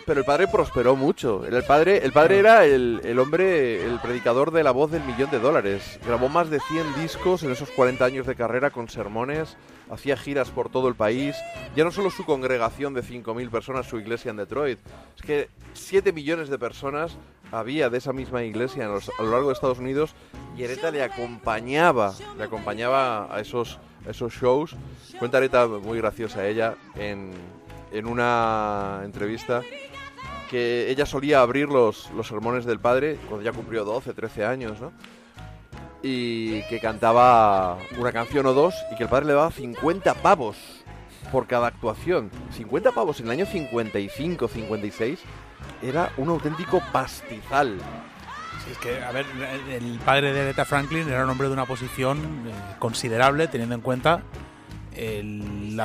[0.06, 1.46] Pero el padre prosperó mucho.
[1.46, 5.32] El padre, el padre era el, el hombre, el predicador de la voz del millón
[5.32, 6.00] de dólares.
[6.06, 9.58] Grabó más de 100 discos en esos 40 años de carrera con sermones,
[9.90, 11.36] hacía giras por todo el país.
[11.76, 14.80] Ya no solo su congregación de 5.000 personas, su iglesia en Detroit,
[15.16, 17.18] es que 7 millones de personas
[17.52, 20.16] había de esa misma iglesia a lo largo de Estados Unidos
[20.58, 24.76] y Areta le acompañaba, le acompañaba a esos, esos shows.
[25.20, 27.32] Cuenta Areta, muy graciosa ella, en,
[27.92, 29.62] en una entrevista
[30.50, 34.80] que ella solía abrir los, los sermones del padre cuando ya cumplió 12, 13 años,
[34.80, 34.92] ¿no?
[36.08, 40.56] Y que cantaba una canción o dos y que el padre le daba 50 pavos
[41.32, 42.30] por cada actuación.
[42.52, 45.20] 50 pavos en el año 55, 56
[45.82, 47.80] era un auténtico pastizal.
[48.72, 49.26] Es que, a ver,
[49.72, 53.82] el padre de Aretha Franklin era un hombre de una posición eh, considerable, teniendo en
[53.82, 54.22] cuenta
[54.96, 55.80] el,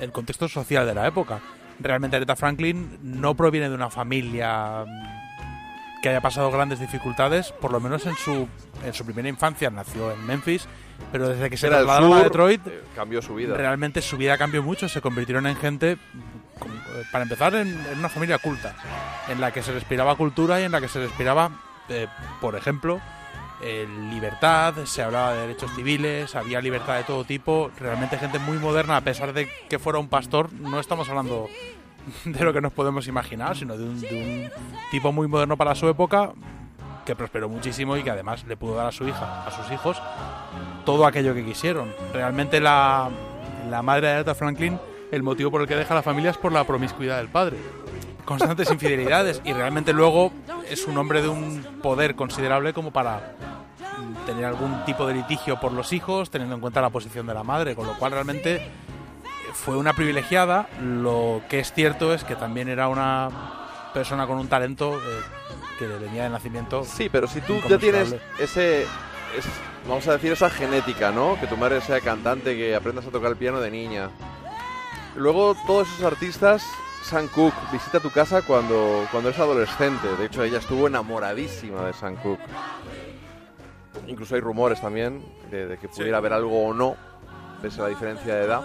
[0.00, 1.40] el contexto social de la época.
[1.80, 4.84] Realmente Aretha Franklin no proviene de una familia
[6.02, 8.48] que haya pasado grandes dificultades, por lo menos en su,
[8.84, 9.70] en su primera infancia.
[9.70, 10.66] Nació en Memphis,
[11.10, 13.56] pero desde que se Era el trasladaron a Detroit, eh, cambió su vida.
[13.56, 14.88] realmente su vida cambió mucho.
[14.88, 15.98] Se convirtieron en gente, eh,
[17.10, 18.74] para empezar, en, en una familia culta,
[19.28, 21.50] en la que se respiraba cultura y en la que se respiraba,
[21.88, 22.06] eh,
[22.40, 23.00] por ejemplo,
[23.64, 27.70] eh, libertad, se hablaba de derechos civiles, había libertad de todo tipo.
[27.78, 31.48] Realmente gente muy moderna, a pesar de que fuera un pastor, no estamos hablando
[32.24, 35.76] de lo que nos podemos imaginar, sino de un, de un tipo muy moderno para
[35.76, 36.32] su época
[37.04, 40.00] que prosperó muchísimo y que además le pudo dar a su hija, a sus hijos,
[40.84, 41.92] todo aquello que quisieron.
[42.12, 43.10] Realmente la,
[43.70, 44.78] la madre de Aretha Franklin,
[45.10, 47.58] el motivo por el que deja a la familia es por la promiscuidad del padre.
[48.24, 50.32] Constantes infidelidades y realmente luego
[50.68, 53.34] es un hombre de un poder considerable como para
[54.26, 57.42] tener algún tipo de litigio por los hijos, teniendo en cuenta la posición de la
[57.42, 58.70] madre, con lo cual realmente
[59.52, 60.68] fue una privilegiada.
[60.80, 63.28] Lo que es cierto es que también era una
[63.92, 65.20] persona con un talento eh,
[65.86, 66.84] que le venía de nacimiento.
[66.84, 69.46] Sí, pero si tú ya tienes ese, es-
[69.88, 71.38] vamos a decir, esa genética, ¿no?
[71.40, 74.10] Que tu madre sea cantante, que aprendas a tocar el piano de niña.
[75.16, 76.64] Luego todos esos artistas,
[77.04, 80.08] Sam Cooke visita tu casa cuando, cuando eres adolescente.
[80.16, 82.40] De hecho, ella estuvo enamoradísima de Sam Cooke.
[84.08, 86.96] Incluso hay rumores también de, de que pudiera haber algo o no,
[87.60, 88.62] pese a la diferencia de edad.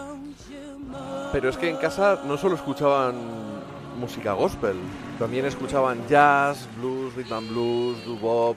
[1.32, 3.16] Pero es que en casa no solo escuchaban
[3.98, 4.78] música gospel,
[5.20, 8.56] también escuchaban jazz, blues, rhythm and blues, doo-wop,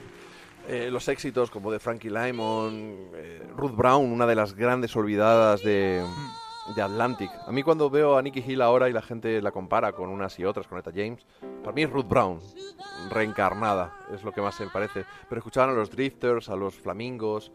[0.67, 5.63] eh, los éxitos como de Frankie Lymon, eh, Ruth Brown, una de las grandes olvidadas
[5.63, 6.05] de,
[6.75, 7.31] de Atlantic.
[7.47, 10.37] A mí cuando veo a Nicky Hill ahora y la gente la compara con unas
[10.39, 11.25] y otras, con Etta James,
[11.63, 12.39] para mí es Ruth Brown,
[13.09, 15.05] reencarnada, es lo que más se me parece.
[15.27, 17.51] Pero escuchaban a los Drifters, a los Flamingos,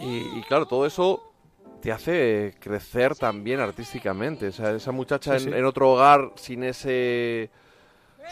[0.00, 1.32] y claro, todo eso
[1.80, 4.48] te hace crecer también artísticamente.
[4.48, 5.58] O sea, esa muchacha Sí, en, sí.
[5.58, 7.50] en otro hogar sin ese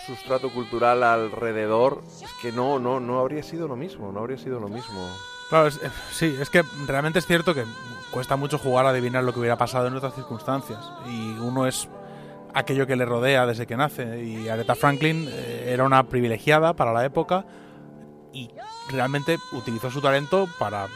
[0.07, 4.61] sustrato cultural alrededor, es que no, no, no habría sido lo mismo, no habría sido
[4.61, 5.09] lo mismo.
[5.49, 7.65] Claro, es- eh, sí, es que realmente es cierto que
[8.11, 10.81] cuesta mucho jugar a adivinar lo que hubiera pasado en otras circunstancias.
[11.09, 11.89] Y uno es
[12.53, 14.23] aquello que le rodea desde que nace.
[14.23, 17.45] Y Aretha Franklin eh, era una privilegiada para la época
[18.33, 18.51] y
[18.91, 20.89] realmente utilizó su talento para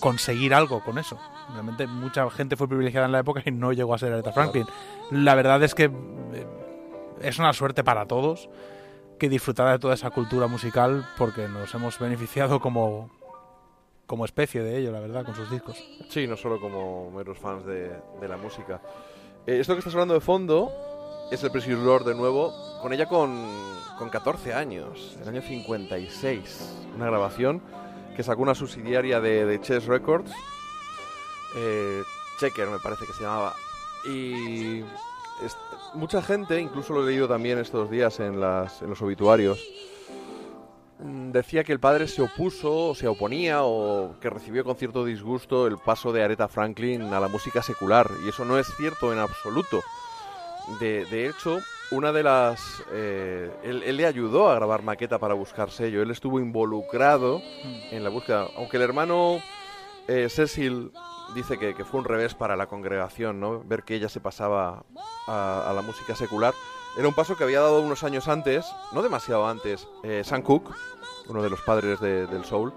[0.00, 1.18] conseguir algo con eso.
[1.52, 4.66] Realmente mucha gente fue privilegiada en la época y no llegó a ser Aretha Franklin.
[5.10, 6.46] La verdad es que eh,
[7.20, 8.48] es una suerte para todos
[9.18, 13.10] que disfrutara de toda esa cultura musical porque nos hemos beneficiado como,
[14.06, 15.82] como especie de ello, la verdad, con sus discos.
[16.08, 18.80] Sí, no solo como meros fans de, de la música.
[19.46, 20.70] Eh, esto que estás hablando de fondo
[21.30, 23.44] es el Precious Lord de nuevo, con ella con,
[23.98, 26.88] con 14 años, el año 56.
[26.94, 27.62] Una grabación
[28.16, 30.32] que sacó una subsidiaria de, de Chess Records,
[31.56, 32.02] eh,
[32.38, 33.54] Checker me parece que se llamaba.
[34.04, 34.80] Y
[35.42, 35.56] es-
[35.94, 39.58] mucha gente, incluso lo he leído también estos días en, las, en los obituarios,
[40.98, 45.04] mm, decía que el padre se opuso, o se oponía, o que recibió con cierto
[45.04, 48.08] disgusto el paso de Aretha Franklin a la música secular.
[48.24, 49.82] Y eso no es cierto en absoluto.
[50.80, 51.58] De, de hecho,
[51.92, 52.82] una de las...
[52.92, 56.02] eh, él, él le ayudó a grabar maqueta para buscar sello.
[56.02, 57.40] Él estuvo involucrado
[57.92, 58.48] en la búsqueda.
[58.56, 59.38] Aunque el hermano
[60.08, 60.90] eh, Cecil
[61.34, 63.60] dice que, fue un revés para la congregación, ¿no?
[63.64, 64.84] Ver que ella se pasaba
[65.26, 66.54] a, a la música secular.
[66.98, 70.70] Era un paso que había dado unos años antes, no demasiado antes, eh, Sam Cooke,
[71.28, 72.72] uno de los padres de- del soul,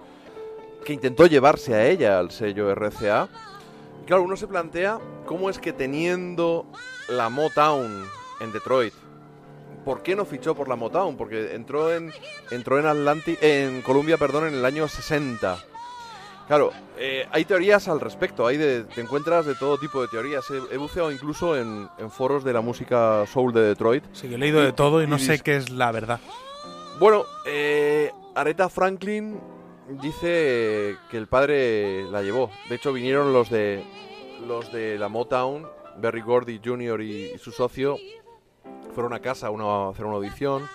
[0.84, 3.30] que intentó llevarse a ella al sello RCA.
[4.02, 6.66] Y claro, uno se plantea cómo es que teniendo
[7.08, 8.06] la Motown
[8.42, 8.94] en Detroit,
[9.86, 11.16] ¿por qué no fichó por la Motown?
[11.16, 12.12] Porque entró en
[12.52, 15.58] entró en Atlantic, en Columbia, perdón, en el año 60.
[16.50, 20.44] Claro, eh, hay teorías al respecto, hay de, te encuentras de todo tipo de teorías.
[20.50, 24.04] He, he buceado incluso en, en foros de la música soul de Detroit.
[24.14, 26.20] Sí, he leído de todo y no sé qué es la verdad.
[27.00, 29.40] Bueno, eh, Aretha Franklin
[30.02, 32.50] dice que el padre la llevó.
[32.68, 33.84] De hecho, vinieron los de
[34.48, 37.02] los de la Motown, Berry Gordy Jr.
[37.02, 37.96] y, y su socio,
[38.96, 40.68] fueron a casa a, una- a hacer una audición.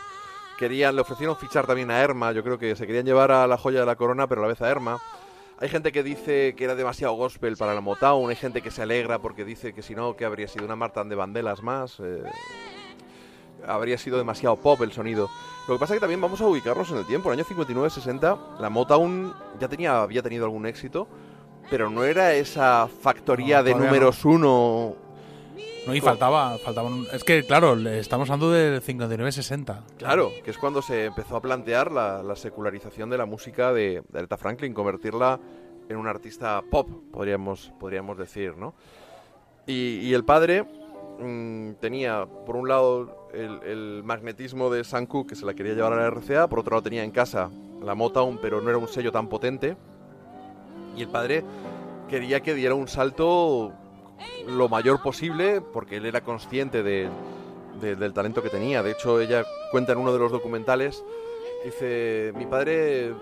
[0.57, 2.31] Querían, le ofrecieron fichar también a Erma.
[2.31, 4.49] Yo creo que se querían llevar a la joya de la corona, pero a la
[4.49, 4.99] vez a Erma.
[5.59, 8.29] Hay gente que dice que era demasiado gospel para la Motown.
[8.31, 11.05] Hay gente que se alegra porque dice que si no, que habría sido una Marta
[11.05, 12.01] de Bandelas más.
[12.01, 12.23] eh,
[13.67, 15.29] habría sido demasiado pop el sonido.
[15.69, 17.33] Lo que pasa es que también vamos a ubicarnos en el tiempo.
[17.33, 21.09] En el año 59-60, la Motown ya tenía, había tenido algún éxito,
[21.71, 24.97] pero no era esa factoría No, de números uno.
[25.87, 27.07] No, y faltaba, faltaban.
[27.13, 29.83] Es que, claro, estamos hablando del 59-60.
[29.99, 34.03] Claro, que es cuando se empezó a plantear la, la secularización de la música de,
[34.09, 35.39] de Aretha Franklin, convertirla
[35.89, 38.75] en un artista pop, podríamos, podríamos decir, ¿no?
[39.67, 40.65] Y, el padre
[41.21, 45.95] mm, tenía, por un lado, el, el magnetismo de Cooke, que se la quería llevar
[45.95, 47.51] a la RCA, por otro lado tenía en casa
[47.83, 49.77] la Motown, pero no era un sello tan potente.
[50.97, 51.45] Y el padre
[52.09, 53.73] quería que diera un salto
[54.49, 57.09] lo mayor posible, porque él era consciente de,
[57.81, 58.83] de- del talento que tenía.
[58.83, 61.05] De hecho, ella cuenta en uno de los documentales,
[61.65, 63.13] dice, mi padre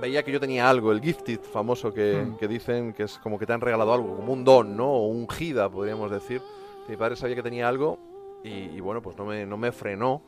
[0.00, 2.36] veía que yo tenía algo, el gifted famoso que, Mm.
[2.36, 4.86] que dicen que es como que te han regalado algo, como un don, ¿no?
[4.88, 6.40] O un gida, podríamos decir.
[6.88, 7.98] Mi padre sabía que tenía algo
[8.44, 10.22] y, y bueno, pues no me, no me frenó.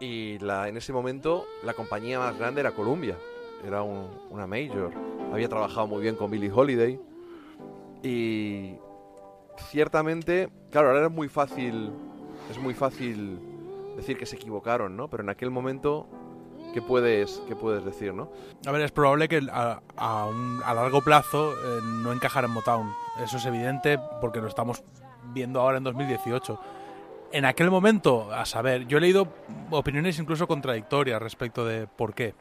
[0.00, 3.16] Y la, en ese momento la compañía más grande era Columbia,
[3.64, 4.90] era un- una major.
[5.32, 6.98] Había trabajado muy bien con Billie Holiday
[8.02, 8.74] y
[9.70, 11.90] ciertamente, claro, ahora es muy fácil,
[12.50, 13.38] es muy fácil
[13.96, 15.08] decir que se equivocaron, ¿no?
[15.08, 16.06] Pero en aquel momento,
[16.74, 18.30] ¿qué puedes, qué puedes decir, no?
[18.66, 22.52] A ver, es probable que a, a un- a largo plazo eh, no encajara en
[22.54, 22.92] Motown.
[23.22, 24.82] Eso es evidente porque lo estamos
[25.32, 26.58] viendo ahora en 2018.
[27.32, 29.28] En aquel momento, a saber, yo he leído
[29.70, 32.34] opiniones incluso contradictorias respecto de por qué.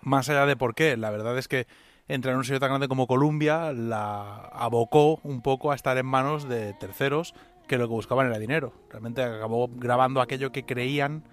[0.00, 1.66] Más allá de por qué, la verdad es que
[2.08, 6.06] entrar en un sello tan grande como Columbia la abocó un poco a estar en
[6.06, 7.34] manos de terceros
[7.66, 8.72] que lo que buscaban era dinero.
[8.90, 11.24] Realmente acabó grabando aquello que creían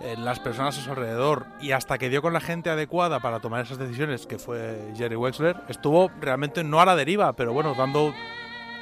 [0.00, 3.40] en las personas a su alrededor y hasta que dio con la gente adecuada para
[3.40, 7.74] tomar esas decisiones, que fue Jerry Wexler, estuvo realmente no a la deriva, pero bueno,
[7.74, 8.14] dando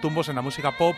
[0.03, 0.95] tumbos en la música pop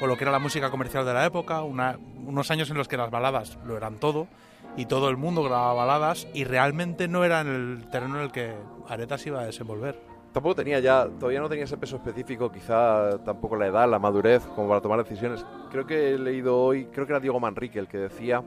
[0.00, 2.96] o lo que era la música comercial de la época, unos años en los que
[2.96, 4.28] las baladas lo eran todo
[4.76, 8.32] y todo el mundo grababa baladas y realmente no era en el terreno en el
[8.32, 8.54] que
[8.88, 10.00] Aretha se iba a desenvolver.
[10.32, 14.42] Tampoco tenía ya, todavía no tenía ese peso específico, quizá tampoco la edad, la madurez,
[14.56, 15.46] como para tomar decisiones.
[15.70, 18.42] Creo que he leído hoy, creo que era Diego Manrique el que decía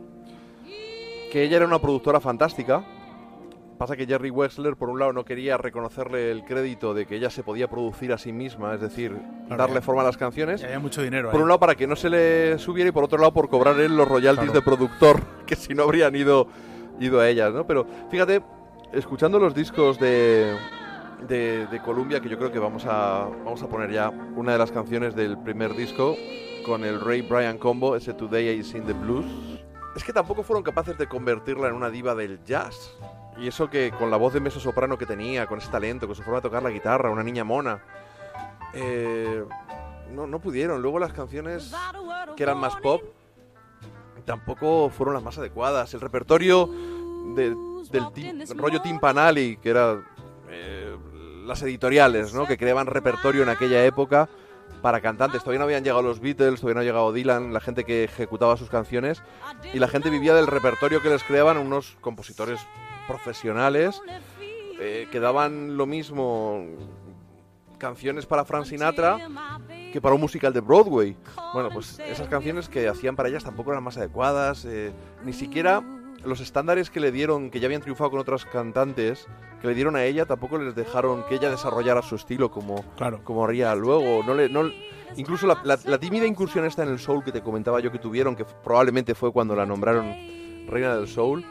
[1.31, 2.83] que ella era una productora fantástica.
[3.77, 7.29] Pasa que Jerry Wexler, por un lado, no quería reconocerle el crédito de que ella
[7.29, 9.11] se podía producir a sí misma, es decir,
[9.45, 9.81] Claro, darle ya.
[9.81, 10.61] forma a las canciones.
[10.61, 11.43] Y había mucho dinero Por ahí.
[11.43, 13.95] un lado, para que no se le subiera y por otro lado, por cobrar él
[13.95, 14.59] los royalties Claro.
[14.59, 16.47] de productor, que si no habrían ido,
[16.99, 17.65] ido a ellas, ¿no?
[17.65, 18.43] Pero fíjate,
[18.93, 20.55] escuchando los discos de,
[21.27, 24.57] de, de Columbia, que yo creo que vamos a, vamos a poner ya una de
[24.59, 26.15] las canciones del primer disco
[26.65, 29.25] con el Ray Bryan combo, ese Today I Sing the Blues.
[29.95, 32.93] Es que tampoco fueron capaces de convertirla en una diva del jazz.
[33.39, 36.15] Y eso que con la voz de meso soprano que tenía, con ese talento, con
[36.15, 37.81] su forma de tocar la guitarra, una niña mona.
[38.73, 39.43] Eh,
[40.11, 40.81] no, no pudieron.
[40.81, 41.73] Luego las canciones
[42.35, 43.01] que eran más pop
[44.27, 45.91] tampoco fueron las más adecuadas.
[45.95, 46.67] El repertorio
[47.35, 47.55] de-
[47.89, 49.99] del rollo Timpanali, que era
[50.49, 50.95] eh,
[51.45, 52.45] las editoriales, ¿no?
[52.45, 54.29] Que creaban repertorio en aquella época
[54.81, 55.41] para cantantes.
[55.41, 58.57] Todavía no habían llegado los Beatles, todavía no había llegado Dylan, la gente que ejecutaba
[58.57, 59.23] sus canciones.
[59.73, 62.59] Y la gente vivía del repertorio que les creaban unos compositores
[63.07, 64.01] profesionales
[64.79, 66.65] eh, que daban lo mismo
[67.77, 69.17] canciones para Frank Sinatra
[69.91, 71.15] que para un musical de Broadway.
[71.53, 74.91] Bueno, pues esas canciones que hacían para ellas tampoco eran más adecuadas, eh,
[75.23, 75.81] ni siquiera
[76.25, 79.27] los estándares que le dieron, que ya habían triunfado con otras cantantes,
[79.61, 83.21] que le dieron a ella, tampoco les dejaron que ella desarrollara su estilo como, Claro.
[83.23, 84.23] como haría luego.
[84.25, 84.69] No le, no,
[85.15, 87.99] incluso la, la- la tímida incursión esta en el soul que te comentaba yo que
[87.99, 90.05] tuvieron, que probablemente fue cuando la nombraron
[90.67, 91.45] reina del soul,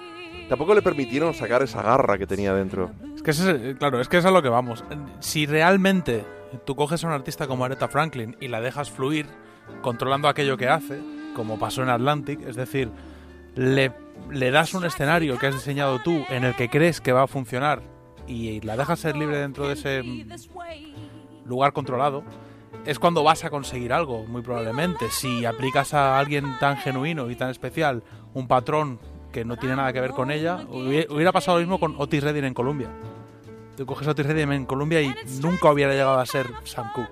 [0.48, 2.90] tampoco le permitieron sacar esa garra que tenía dentro.
[3.14, 4.84] Es que ese es- claro, es que es a lo que vamos.
[5.20, 6.24] Si realmente
[6.64, 9.26] tú coges a un artista como Aretha Franklin y la dejas fluir
[9.82, 11.00] controlando aquello que hace,
[11.34, 12.90] como pasó en Atlantic, es decir,
[13.54, 13.92] le,
[14.30, 17.26] le das un escenario que has diseñado tú en el que crees que va a
[17.26, 17.82] funcionar
[18.26, 20.02] y la dejas ser libre dentro de ese
[21.44, 22.24] lugar controlado,
[22.84, 25.10] es cuando vas a conseguir algo, muy probablemente.
[25.10, 28.02] Si aplicas a alguien tan genuino y tan especial
[28.34, 29.00] un patrón
[29.32, 32.44] que no tiene nada que ver con ella, hubiera pasado lo mismo con Otis Redding
[32.44, 32.88] en Colombia.
[33.76, 37.10] Tú coges a Otis Redding en Colombia y nunca hubiera llegado a ser Sam Cooke.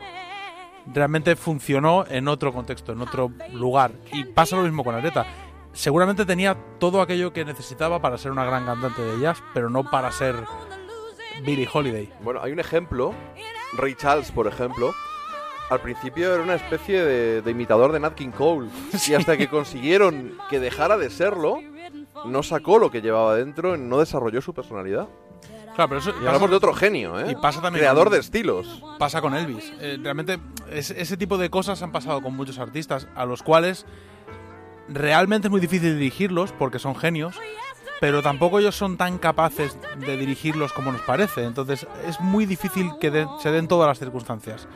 [0.86, 3.92] Realmente funcionó en otro contexto, en otro lugar.
[4.12, 5.26] Y pasa lo mismo con Aretha.
[5.72, 9.90] Seguramente tenía todo aquello que necesitaba para ser una gran cantante de jazz, pero no
[9.90, 10.36] para ser
[11.44, 12.10] Billie Holiday.
[12.22, 13.12] Bueno, hay un ejemplo.
[13.74, 14.94] Ray Charles, por ejemplo.
[15.70, 18.68] Al principio era una especie de, de imitador de Nat King Cole.
[19.08, 21.58] Y hasta que consiguieron que dejara de serlo,
[22.24, 25.08] no sacó lo que llevaba dentro, no desarrolló su personalidad.
[25.74, 27.32] Claro, pero eso Y hablamos de otro genio, ¿eh?
[27.32, 28.82] y pasa también Creador con- de estilos.
[28.98, 29.72] pasa con Elvis.
[29.80, 30.38] Eh, realmente
[30.70, 33.84] es- ese tipo de cosas han pasado con muchos artistas a los cuales
[34.88, 37.36] realmente es muy difícil dirigirlos porque son genios,
[38.00, 41.44] pero tampoco ellos son tan capaces de dirigirlos como nos parece.
[41.44, 44.68] Entonces es muy difícil que se den todas las circunstancias.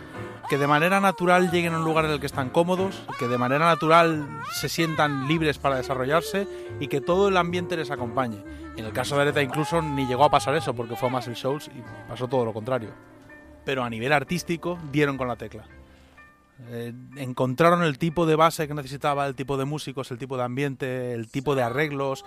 [0.49, 3.37] Que de manera natural lleguen a un lugar en el que están cómodos, que de
[3.37, 6.49] manera natural se sientan libres para desarrollarse
[6.81, 8.43] y que todo el ambiente les acompañe.
[8.79, 11.35] En el caso de Aretha incluso ni llegó a pasar eso porque fue más el
[11.35, 12.91] shows y pasó todo lo contrario
[13.69, 15.67] pero a nivel artístico dieron con la tecla.
[16.71, 20.45] Eh, encontraron el tipo de base que necesitaba, el tipo de músicos, el tipo de
[20.45, 22.25] ambiente, el tipo de arreglos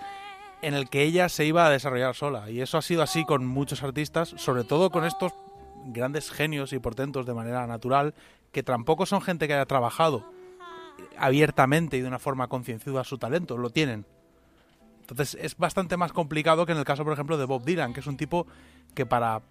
[0.62, 2.48] en el que ella se iba a desarrollar sola.
[2.48, 5.32] Y eso ha sido así con muchos artistas, sobre todo con estos
[5.86, 8.14] grandes genios y portentos de manera natural,
[8.52, 10.30] que tampoco son gente que haya trabajado
[11.18, 14.06] abiertamente y de una forma concienzuda su talento, lo tienen.
[15.02, 18.00] Entonces es bastante más complicado que en el caso, por ejemplo, de Bob Dylan, que
[18.00, 18.46] es un tipo
[18.94, 19.42] que para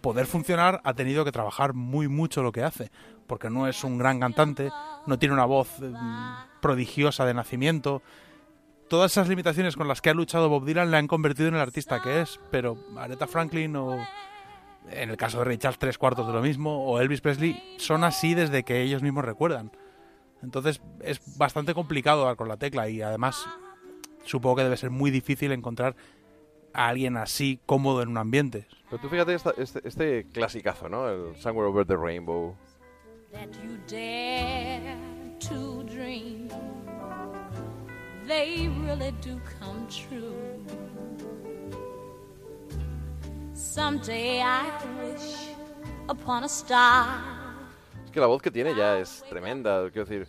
[0.00, 2.90] poder funcionar ha tenido que trabajar muy mucho lo que hace,
[3.26, 4.70] porque no es un gran cantante,
[5.06, 5.92] no tiene una voz eh,
[6.60, 8.02] prodigiosa de nacimiento.
[8.88, 11.60] Todas esas limitaciones con las que ha luchado Bob Dylan le han convertido en el
[11.60, 13.98] artista que es, pero Aretha Franklin o
[14.90, 18.04] en el caso de Ray Charles tres cuartos de lo mismo o Elvis Presley son
[18.04, 19.72] así desde que ellos mismos recuerdan.
[20.42, 23.44] Entonces es bastante complicado dar con la tecla y además
[24.26, 25.96] supongo que debe ser muy difícil encontrar
[26.74, 28.66] a alguien así cómodo en un ambiente.
[28.90, 31.08] Pero tú fíjate esta- este, este clasicazo, ¿no?
[31.08, 32.54] El Somewhere Over the Rainbow.
[33.32, 34.96] that you dare
[35.40, 36.48] to dream.
[38.26, 40.34] They really do come true.
[43.54, 44.62] Someday I
[45.00, 45.48] wish
[46.08, 47.20] upon a star.
[48.04, 49.90] Es que la voz que tiene ya es tremenda.
[49.90, 50.26] Quiero decir,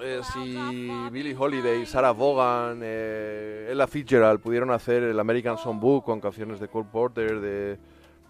[0.00, 6.20] eh, si Billie Holiday, Sarah Vaughan, eh, Ella Fitzgerald pudieron hacer el American Songbook con
[6.20, 7.78] canciones de Cole Porter, de,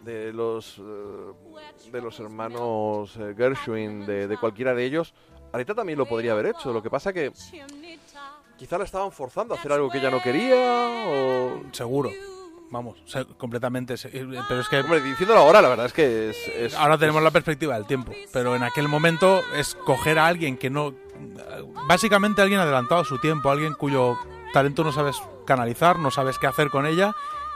[0.05, 5.14] de los eh, de los hermanos eh, Gershwin, de, de cualquiera de ellos,
[5.53, 6.72] Aretha también lo podría haber hecho.
[6.72, 7.32] Lo que pasa que
[8.57, 10.55] quizá la estaban forzando a hacer algo que ella no quería
[11.09, 11.62] o...
[11.72, 12.11] Seguro.
[12.70, 13.97] Vamos, se- completamente.
[13.97, 16.36] se- eh, Pero es que Hombre, diciéndolo ahora, la verdad es que es...
[16.49, 18.12] es- ahora tenemos la perspectiva del tiempo.
[18.32, 20.95] Pero en aquel momento es coger a alguien que no.
[21.86, 24.16] Básicamente alguien adelantado a su tiempo, alguien cuyo
[24.52, 27.12] talento no sabes canalizar, no sabes qué hacer con ella,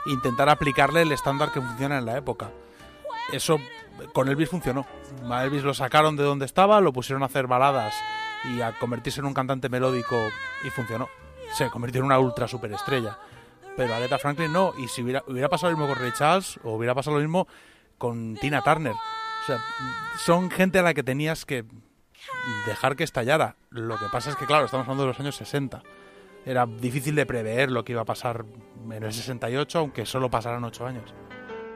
[0.06, 2.50] intentar aplicarle el estándar que funciona en la época.
[3.32, 3.58] Eso
[4.12, 4.86] con Elvis funcionó.
[5.30, 7.94] A Elvis lo sacaron de donde estaba, lo pusieron a hacer baladas
[8.44, 10.16] y a convertirse en un cantante melódico
[10.64, 11.08] y funcionó.
[11.52, 13.18] Se convirtió en una ultra superestrella.
[13.76, 14.72] Pero Aretha Franklin no.
[14.78, 17.46] Y si hubiera, pasado lo mismo con Ray Charles o hubiera pasado lo mismo
[17.98, 18.94] con Tina Turner.
[20.18, 21.64] Son gente a la que tenías que
[22.66, 23.56] dejar que estallara.
[23.70, 25.82] Lo que pasa es que, claro, estamos hablando de los años 60.
[26.46, 28.44] Era difícil de prever lo que iba a pasar
[28.90, 31.14] en el 68, aunque solo pasaran 8 años.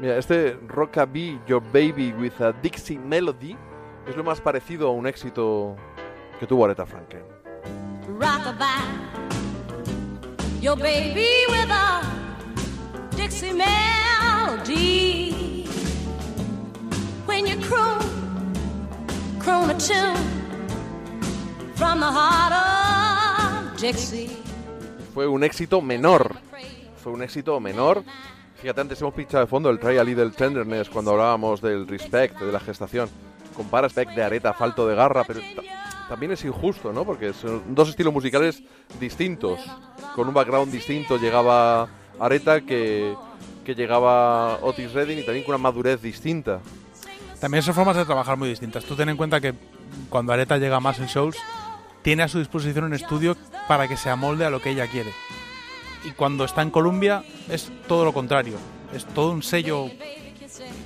[0.00, 3.56] Mira, este Rockabye Your Baby with a Dixie Melody
[4.06, 5.74] es lo más parecido a un éxito
[6.38, 7.22] que tuvo Aretha Franklin.
[8.18, 8.66] rockabye.
[10.60, 12.02] Your baby with a
[13.16, 14.88] Dixie melody.
[17.26, 18.00] When you croon,
[19.38, 20.37] croon a tune
[21.78, 22.52] from the heart
[23.74, 24.36] of Dixie.
[25.14, 26.36] Fue un éxito menor.
[27.02, 28.02] Fue un éxito menor.
[28.60, 32.38] Fíjate, antes hemos pinchado de fondo el Try a Little Tenderness cuando hablábamos del respect,
[32.40, 33.08] de la gestación.
[33.56, 35.62] Compara respect de Areta, falto de garra, pero ta-
[36.08, 37.04] también es injusto, ¿no?
[37.04, 38.62] Porque son dos estilos musicales
[38.98, 39.60] distintos.
[40.14, 43.14] Con un background distinto llegaba Areta que,
[43.64, 46.60] que llegaba Otis Redding y también con una madurez distinta.
[47.40, 48.84] También son formas de trabajar muy distintas.
[48.84, 49.54] Tú ten en cuenta que
[50.10, 51.36] cuando Areta llega más en shows,
[52.08, 53.36] tiene a su disposición un estudio
[53.68, 55.12] para que se amolde a lo que ella quiere.
[56.06, 58.56] Y cuando está en Colombia es todo lo contrario.
[58.94, 59.90] Es todo un sello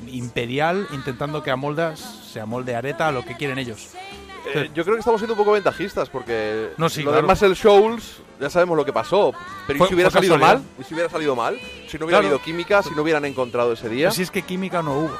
[0.08, 3.90] imperial intentando que Amolda se amolde Areta a lo que quieren ellos.
[4.52, 7.22] Eh, yo creo que estamos siendo un poco ventajistas porque No, sí, lo claro.
[7.22, 9.32] de Marcel Scholes ya sabemos lo que pasó.
[9.68, 10.60] Pero ¿y Fue- si hubiera salido mal?
[10.80, 11.56] ¿Y si hubiera salido mal?
[11.86, 12.34] Si no hubiera Claro.
[12.34, 14.10] habido química, si no hubieran encontrado ese día.
[14.10, 15.16] Si es que química no hubo.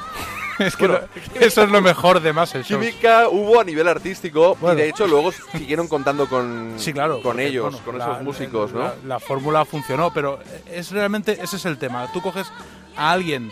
[0.58, 2.78] es que Bueno, lo- eso es lo mejor de más el show.
[2.80, 4.78] Química hubo a nivel artístico Bueno.
[4.78, 7.14] y de hecho luego siguieron contando con, Sí, claro.
[7.14, 8.80] con porque, ellos, bueno, con la- esos músicos, ¿no?
[8.80, 10.38] La, la fórmula funcionó, pero
[10.70, 12.10] es realmente ese es el tema.
[12.12, 12.50] Tú coges
[12.96, 13.50] a alguien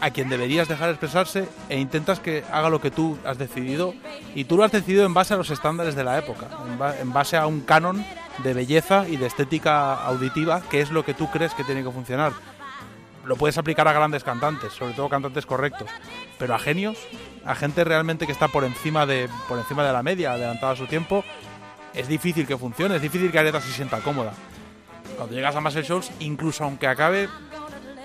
[0.00, 3.94] a quien deberías dejar expresarse e intentas que haga lo que tú has decidido
[4.34, 6.46] y tú lo has decidido en base a los estándares de la época,
[7.00, 8.04] en base a un canon
[8.44, 11.90] de belleza y de estética auditiva que es lo que tú crees que tiene que
[11.90, 12.32] funcionar.
[13.28, 15.90] Lo puedes aplicar a grandes cantantes, sobre todo cantantes correctos,
[16.38, 16.96] pero a genios,
[17.44, 20.76] a gente realmente que está por encima de por encima de la media, adelantada a
[20.76, 21.22] su tiempo,
[21.92, 24.32] es difícil que funcione, es difícil que Aretha se sienta cómoda.
[25.18, 27.28] Cuando llegas a Muscle Shoals, incluso aunque acabe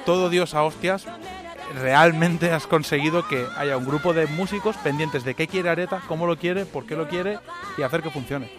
[0.06, 1.06] todo Dios a hostias,
[1.82, 6.28] realmente has conseguido que haya un grupo de músicos pendientes de qué quiere Areta, cómo
[6.28, 7.40] lo quiere, por qué lo quiere
[7.78, 8.52] y hacer que funcione.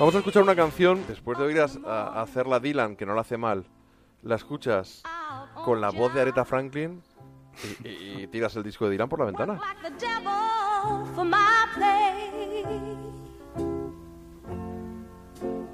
[0.00, 3.66] Vamos a escuchar una canción, después de oír hacerla Dylan, que no la hace mal,
[4.22, 5.02] la escuchas
[5.64, 7.02] con la voz de Aretha Franklin
[7.84, 9.60] y, y- y tiras el disco de Dylan por la ventana.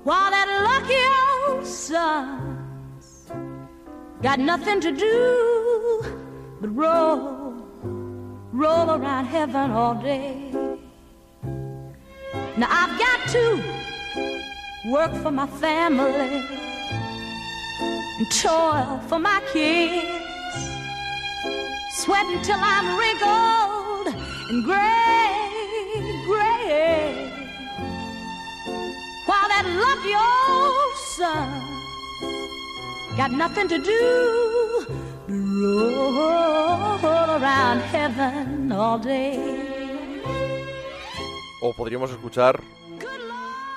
[0.05, 1.03] While that lucky
[1.51, 1.67] old
[4.23, 6.03] got nothing to do
[6.61, 7.55] but roll,
[8.53, 10.51] roll around heaven all day.
[12.57, 13.63] Now I've got to
[14.91, 16.43] work for my family
[18.19, 20.29] and toil for my kids
[22.03, 24.15] sweating till I'm wrinkled
[24.51, 25.19] and gray,
[33.17, 34.87] got nothing to do.
[41.61, 42.63] O podríamos escuchar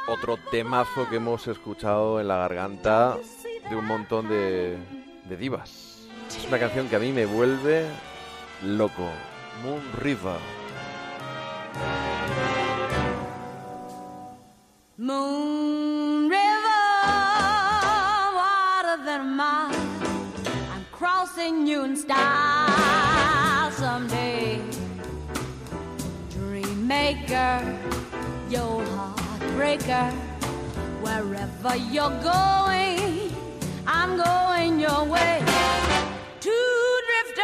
[0.07, 3.17] otro temazo que hemos escuchado en la garganta
[3.71, 4.77] de un montón de,
[5.29, 6.05] de divas.
[6.27, 7.87] Es una canción que a mí me vuelve
[8.63, 9.09] loco.
[9.63, 10.39] Moon River.
[14.97, 16.81] Moon River,
[18.35, 19.73] water than mine.
[20.73, 24.59] I'm crossing you in style someday.
[26.29, 27.61] Dream maker,
[28.49, 30.11] your heartbreaker.
[31.01, 33.00] Wherever you're going,
[34.01, 35.43] I'm going your way.
[36.39, 36.49] Two
[37.07, 37.43] drifters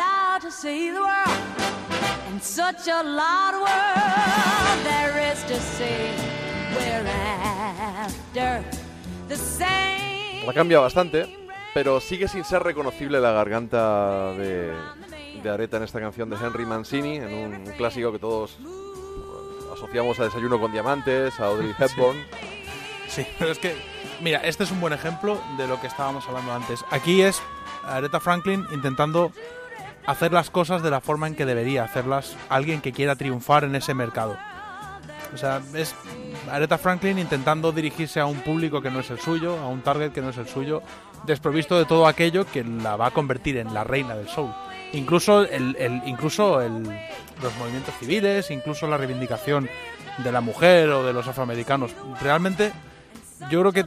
[0.00, 1.38] out to see the world.
[2.28, 6.16] And such a lot of world there is to see.
[6.74, 8.64] We're after
[9.28, 10.46] the same.
[10.46, 11.26] La cambia bastante,
[11.74, 14.72] pero sigue sin ser reconocible la garganta de,
[15.42, 18.56] de Areta en esta canción de Henry Mancini, en un, un clásico que todos
[19.74, 22.16] asociamos a Desayuno con Diamantes, a Audrey Hepburn.
[23.08, 23.76] Sí, pero es que,
[24.20, 26.84] mira, este es un buen ejemplo de lo que estábamos hablando antes.
[26.90, 27.40] Aquí es
[27.84, 29.32] Aretha Franklin intentando
[30.06, 33.74] hacer las cosas de la forma en que debería hacerlas alguien que quiera triunfar en
[33.74, 34.36] ese mercado.
[35.34, 35.94] O sea, es
[36.50, 40.12] Aretha Franklin intentando dirigirse a un público que no es el suyo, a un target
[40.12, 40.82] que no es el suyo,
[41.24, 44.50] desprovisto de todo aquello que la va a convertir en la reina del soul.
[44.92, 46.84] Incluso el, el- incluso el-
[47.42, 49.68] los movimientos civiles, incluso la reivindicación
[50.18, 51.90] de la mujer o de los afroamericanos.
[52.22, 52.72] Realmente
[53.50, 53.84] yo creo que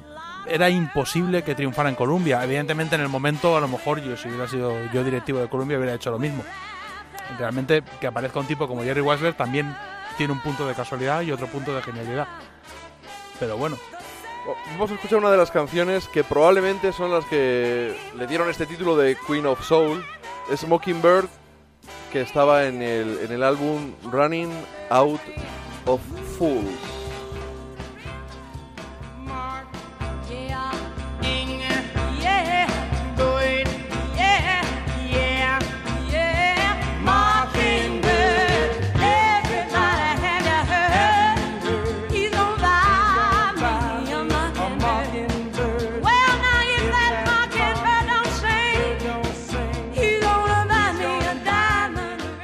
[0.50, 2.44] era imposible que triunfara en Colombia.
[2.44, 5.78] Evidentemente en el momento, a lo mejor yo si hubiera sido yo directivo de Colombia
[5.78, 6.44] hubiera hecho lo mismo.
[7.38, 9.76] Realmente que aparezca un tipo como Jerry Weisler también
[10.18, 12.28] tiene un punto de casualidad y otro punto de genialidad.
[13.40, 13.78] Pero bueno,
[14.48, 18.50] Oh, Vamos a escuchar una de las canciones que probablemente son las que le dieron
[18.50, 20.04] este título de Queen of Soul.
[20.52, 21.28] Es Mockingbird,
[22.12, 24.50] que estaba en el, en el álbum Running
[24.90, 25.22] Out
[25.86, 26.02] of
[26.38, 26.99] Fools.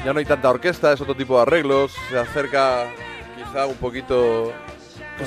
[0.05, 1.91] Ya no hay tanta orquesta, es otro tipo de arreglos.
[2.09, 2.85] Se acerca
[3.35, 4.53] quizá un poquito.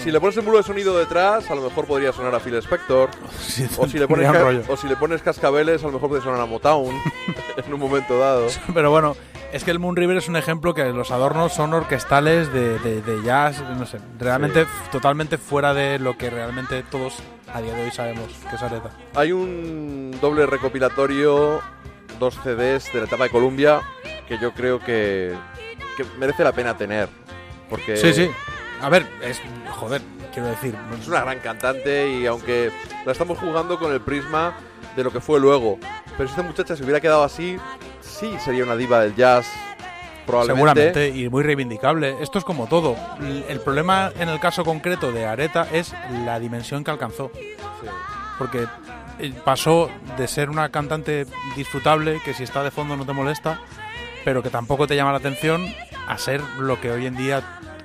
[0.02, 2.54] si le pones el muro de sonido detrás, a lo mejor podría sonar a Phil
[2.56, 3.10] Spector.
[3.78, 4.62] O si, le pones un rollo.
[4.68, 6.94] o si le pones cascabeles, a lo mejor puede sonar a Motown
[7.66, 8.46] en un momento dado.
[8.72, 9.16] Pero bueno,
[9.52, 13.02] es que el Moon River es un ejemplo que los adornos son orquestales de, de-
[13.02, 17.14] de jazz, no sé, realmente totalmente fuera de lo que realmente todos
[17.52, 18.90] a día de hoy sabemos que es Aretha.
[19.16, 21.60] Hay un doble recopilatorio,
[22.20, 23.80] dos CDs de la etapa de Columbia,
[24.28, 25.34] que yo creo que,
[25.96, 27.08] que merece la pena tener.
[27.68, 28.30] Porque Sí, sí.
[28.80, 29.40] A ver, es.
[29.70, 30.02] Joder,
[30.32, 30.74] quiero decir.
[31.00, 32.70] es una gran cantante y aunque
[33.04, 34.54] la estamos jugando con el prisma
[34.96, 35.78] de lo que fue luego.
[36.16, 37.56] Pero si esta muchacha se hubiera quedado así,
[38.00, 39.46] sí sería una diva del jazz.
[40.26, 40.92] Probablemente.
[40.92, 42.16] Seguramente, y muy reivindicable.
[42.20, 42.96] Esto es como todo.
[43.48, 47.30] El problema en el caso concreto de Areta es la dimensión que alcanzó.
[48.36, 48.66] Porque
[49.20, 51.26] eh, pasó de ser una cantante
[51.56, 53.60] disfrutable, que si está de fondo no te molesta,
[54.24, 55.66] pero que tampoco te llama la atención,
[56.06, 57.42] a ser lo que hoy en día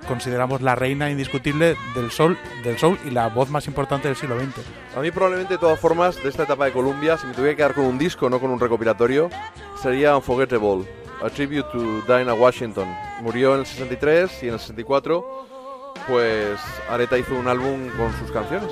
[0.07, 4.39] consideramos la reina indiscutible del soul, del soul y la voz más importante del siglo
[4.39, 4.97] XX.
[4.97, 7.57] A mí probablemente de todas formas de esta etapa de Columbia, si me tuviera que
[7.57, 9.29] quedar con un disco, no con un recopilatorio,
[9.81, 10.85] sería Unforgettable,
[11.21, 12.87] a tribute to Dinah Washington.
[13.21, 15.43] Murió en el 63 y en el 64
[16.07, 16.59] pues
[16.89, 18.71] Aretha hizo un álbum con sus canciones.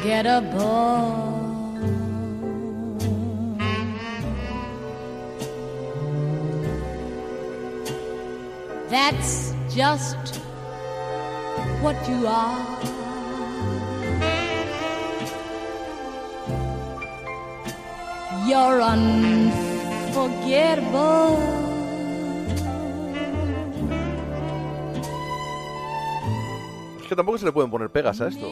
[0.00, 1.28] Unforgettable.
[8.88, 10.16] That's just
[11.82, 12.56] what you are.
[18.46, 21.36] You're unforgettable.
[27.06, 28.50] Que tampoco se le pueden poner pegas a esto.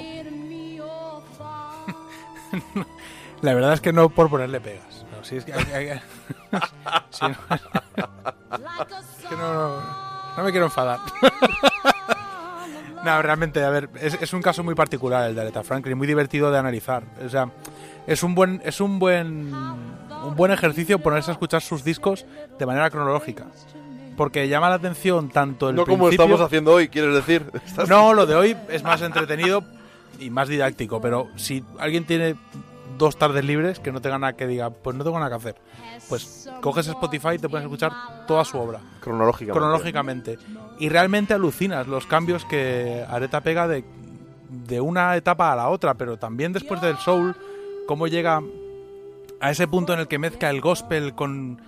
[3.43, 5.05] La verdad es que no por ponerle pegas.
[5.17, 6.01] No, sí, es que, hay- hay-
[7.11, 10.99] sí, no, es que no, no, no me quiero enfadar.
[13.05, 16.07] no, realmente, a ver, es, es un caso muy particular el de Aretha Franklin, muy
[16.07, 17.03] divertido de analizar.
[17.25, 17.51] O sea,
[18.07, 22.27] es un buen, es un buen, un buen ejercicio ponerse a escuchar sus discos
[22.59, 23.47] de manera cronológica.
[24.17, 27.45] Porque llama la atención tanto el no como principio- estamos haciendo hoy, quieres decir.
[27.89, 29.63] No, lo de hoy es más entretenido
[30.19, 32.35] y más didáctico, pero si alguien tiene
[32.99, 35.57] dos tardes libres que no tenga nada que diga, pues no tengo nada que hacer,
[36.09, 37.93] pues coges Spotify y te puedes escuchar
[38.27, 38.81] toda su obra.
[39.01, 39.59] Cronológicamente.
[39.59, 40.39] cronológicamente.
[40.79, 43.85] Y realmente alucinas los cambios que Areta pega de,
[44.51, 47.35] de una etapa a la otra, pero también después del soul,
[47.87, 48.43] cómo llega
[49.41, 51.61] a ese punto en el que mezcla el gospel con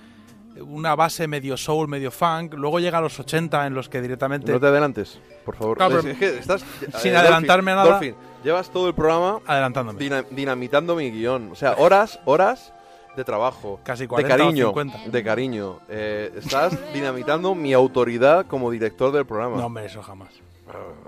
[0.61, 4.53] una base medio soul, medio funk, luego llega a los 80 en los que directamente...
[4.53, 5.77] No te adelantes, por favor.
[5.79, 6.65] Claro, Es- pero es que estás,
[7.01, 8.15] sin eh, adelantarme a nada- Dolphin,
[8.45, 9.99] llevas todo el programa Adelantándome.
[9.99, 11.51] dina- dinamitando mi guion.
[11.53, 12.73] O sea, horas, horas
[13.17, 13.81] de trabajo.
[13.83, 14.67] Casi de 40 o cariño.
[14.69, 14.99] 50.
[15.07, 15.81] De cariño.
[15.89, 19.57] Eh, estás dinamitando mi autoridad como director del programa.
[19.57, 20.31] No, hombre, eso jamás.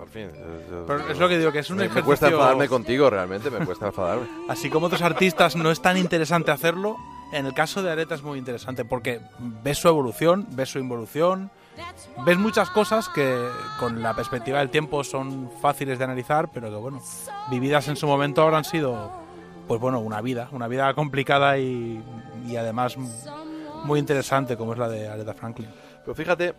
[0.00, 2.04] Al fin, eh, Pero es lo que digo, que es un me, me ejercicio...
[2.06, 4.26] cuesta enfadarme contigo, realmente, me cuesta enfadarme.
[4.48, 6.96] Así como otros artistas no es tan interesante hacerlo,
[7.32, 11.52] en el caso de Areta es muy interesante porque ves su evolución, ves su involución,
[12.24, 16.76] ves muchas cosas que con la perspectiva del tiempo son fáciles de analizar, pero que
[16.76, 17.00] bueno,
[17.50, 19.10] vividas en su momento habrán sido,
[19.68, 22.02] pues bueno, una vida, una vida complicada y,
[22.46, 22.96] y además
[23.84, 25.68] muy interesante como es la de Aretha Franklin.
[26.04, 26.54] Pero fíjate,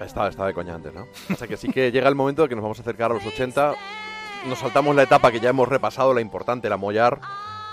[0.00, 1.06] estaba, estaba de coña antes, ¿no?
[1.32, 3.14] O sea que sí que llega el momento de que nos vamos a acercar a
[3.14, 3.74] los 80.
[4.46, 7.20] Nos saltamos la etapa que ya hemos repasado, la importante, la Mollar,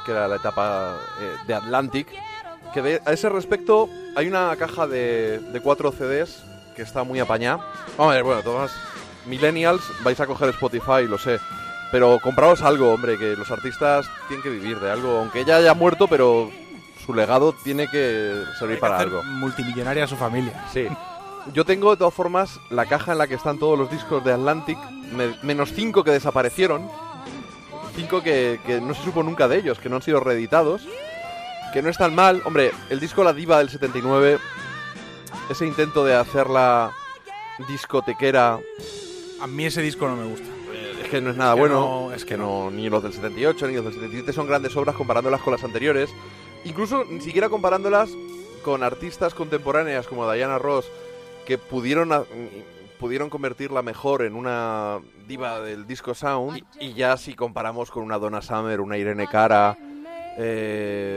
[0.06, 2.08] que era la etapa eh, de Atlantic.
[2.74, 6.44] Que de- a ese respecto hay una caja de, de cuatro CDs
[6.76, 7.66] que está muy apañada.
[7.98, 8.72] Vamos a ver, bueno, todos
[9.26, 11.40] millennials vais a coger Spotify, lo sé.
[11.92, 15.18] Pero compraos algo, hombre, que los artistas tienen que vivir de algo.
[15.20, 16.50] Aunque ella haya muerto, pero
[17.06, 19.24] su legado tiene que servir que para hacer algo.
[19.24, 20.66] multimillonaria a su familia.
[20.72, 20.88] Sí.
[21.54, 24.32] Yo tengo de todas formas la caja en la que están todos los discos de
[24.32, 24.78] Atlantic,
[25.12, 26.88] me- menos cinco que desaparecieron,
[27.96, 30.84] cinco que, que no se supo nunca de ellos, que no han sido reeditados,
[31.74, 32.42] que no están mal.
[32.46, 34.40] Hombre, el disco La Diva del 79,
[35.50, 36.92] ese intento de hacerla
[37.68, 38.60] discotequera,
[39.42, 40.48] A mí ese disco no me gusta.
[41.04, 43.14] es que no es nada Es que bueno, no- es que no, ni los del
[43.14, 46.10] 78 ni los del 77 son grandes obras comparándolas con las anteriores,
[46.64, 48.10] incluso ni siquiera comparándolas
[48.64, 50.86] con artistas contemporáneas como Diana Ross
[51.46, 52.10] que pudieron
[53.00, 58.20] pudieron convertirla mejor en una diva del disco sound y ya si comparamos con una
[58.20, 59.76] Donna Summer, una Irene Cara,
[60.38, 61.11] eh,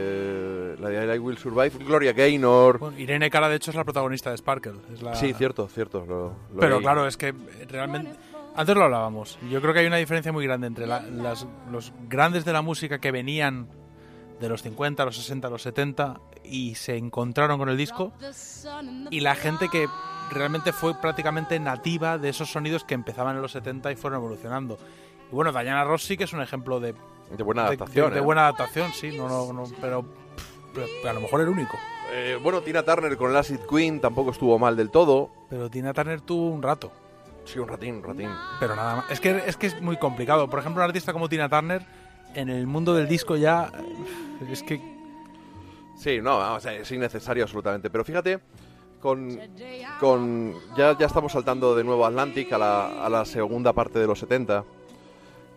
[1.14, 2.78] I Will Survive, Gloria Gaynor.
[2.78, 4.74] Bueno, Irene Cara, de hecho, es la protagonista de Sparkle.
[4.92, 5.14] Es la...
[5.14, 6.04] Sí, cierto, cierto.
[6.06, 7.34] lo- lo Pero claro, es que
[7.68, 8.12] realmente...
[8.56, 9.36] Antes lo hablábamos.
[9.50, 12.62] Yo creo que hay una diferencia muy grande entre la- las- los grandes de la
[12.62, 13.68] música que venían
[14.40, 18.12] de los 50, los 60, los 70 y se encontraron con el disco
[19.10, 19.88] y la gente que
[20.30, 24.78] realmente fue prácticamente nativa de esos sonidos que empezaban en los 70 y fueron evolucionando.
[25.30, 26.94] Y bueno, Diana Ross sí que es un ejemplo de,
[27.36, 28.08] De buena adaptación.
[28.08, 28.22] de- de ¿eh?
[28.22, 30.04] buena adaptación, sí, no, no, no, pero
[31.08, 31.76] a lo mejor el único.
[32.12, 35.30] Eh, bueno, Tina Turner con el Acid Queen tampoco estuvo mal del todo.
[35.50, 36.90] Pero Tina Turner tuvo un rato.
[37.44, 38.30] Sí, un ratín, un ratín.
[38.60, 39.10] Pero nada más.
[39.10, 40.48] Es que, es que es muy complicado.
[40.48, 41.84] Por ejemplo, un artista como Tina Turner,
[42.34, 43.70] en el mundo del disco ya.
[43.78, 44.80] eh, Es que.
[45.96, 47.90] Sí, no, vamos, es innecesario absolutamente.
[47.90, 48.40] Pero fíjate
[49.00, 49.38] con,
[50.00, 53.98] con ya, ya estamos saltando de nuevo a Atlantic a la, a la segunda parte
[53.98, 54.64] de los 70,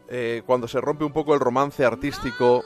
[0.10, 2.64] eh, cuando se rompe un poco el romance artístico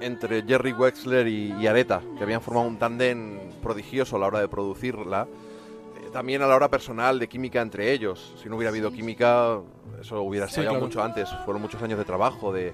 [0.00, 4.40] entre Jerry Wexler y, y Areta, que habían formado un tándem prodigioso a la hora
[4.40, 8.34] de producirla, eh, también a la hora personal de química entre ellos.
[8.42, 9.60] Si no hubiera habido química,
[10.00, 10.80] eso hubiera Sí, claro.
[10.80, 11.28] mucho antes.
[11.44, 12.72] Fueron muchos años de trabajo de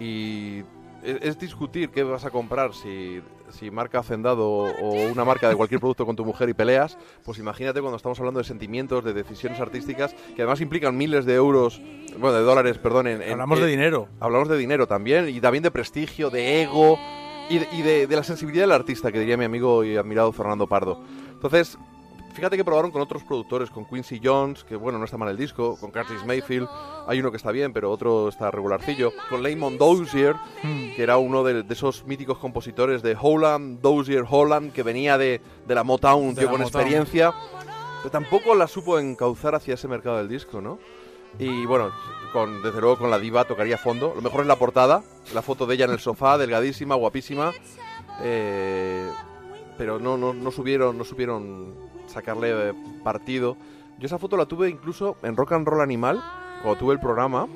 [0.00, 0.60] y
[1.02, 3.20] es, es discutir qué vas a comprar si,
[3.52, 7.38] si marca Hacendado o una marca de cualquier producto con tu mujer y peleas, pues
[7.38, 11.80] imagínate cuando estamos hablando de sentimientos, de decisiones artísticas que además implican miles de euros,
[12.18, 14.08] bueno, de dólares, perdón, en, en- Hablamos en- de dinero.
[14.20, 16.98] Hablamos de dinero también y también de prestigio, de ego
[17.50, 20.32] y de, y de- de la sensibilidad del artista, que diría mi amigo y admirado
[20.32, 21.00] Fernando Pardo.
[21.32, 21.76] Entonces,
[22.32, 25.36] fíjate que probaron con otros productores, con Quincy Jones, que bueno, no está mal el
[25.36, 26.68] disco, con Curtis Mayfield,
[27.06, 30.94] hay uno que está bien, pero otro está regularcillo, con Lamont Dozier, Hmm.
[30.96, 35.40] que era uno de, de esos míticos compositores de Holland, Dozier Holland, que venía de,
[35.66, 36.82] de la Motown, un tío con Motown.
[36.82, 37.32] experiencia,
[37.98, 40.78] pero tampoco la supo encauzar hacia ese mercado del disco, ¿no?
[41.38, 41.90] Y bueno,
[42.32, 44.12] con, desde luego con la diva tocaría fondo.
[44.14, 45.02] Lo mejor es la portada,
[45.32, 47.52] la foto de ella en el sofá, delgadísima, guapísima.
[48.22, 49.08] eh,
[49.78, 51.74] pero no, no, no, subieron, no supieron
[52.12, 53.56] sacarle eh, partido.
[53.98, 56.22] Yo esa foto la tuve incluso en Rock and Roll Animal,
[56.62, 57.48] cuando tuve el programa.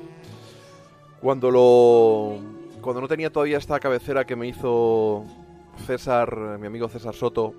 [1.20, 2.38] Cuando lo.
[2.80, 5.24] Cuando no tenía todavía esta cabecera que me hizo
[5.86, 7.52] César, mi amigo César Soto,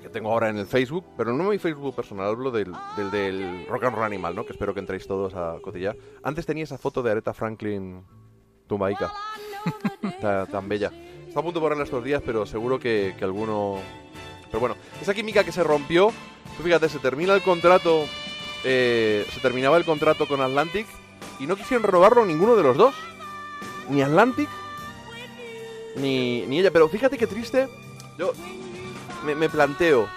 [0.00, 3.66] que tengo ahora en el Facebook, pero no mi Facebook personal, hablo del, del, del
[3.66, 4.46] Rock and Roll Animal, ¿no?
[4.46, 5.96] Que espero que entréis todos a cotillar.
[6.22, 8.04] Antes tenía esa foto de Aretha Franklin
[8.68, 9.12] tumbaica,
[10.20, 10.92] ta- tan bella.
[11.26, 13.78] Está a punto de ponerla estos días, pero seguro que, que alguno...
[14.54, 16.12] Pero bueno, esa química que se rompió,
[16.56, 18.04] tú fíjate, se termina el contrato,
[18.62, 20.86] eh, se terminaba el contrato con Atlantic
[21.40, 22.94] y no quisieron renovarlo ninguno de los dos.
[23.90, 24.48] Ni Atlantic,
[25.96, 26.70] ni, ni ella.
[26.70, 27.68] Pero fíjate qué triste.
[28.16, 28.32] Yo
[29.26, 30.08] me, me planteo,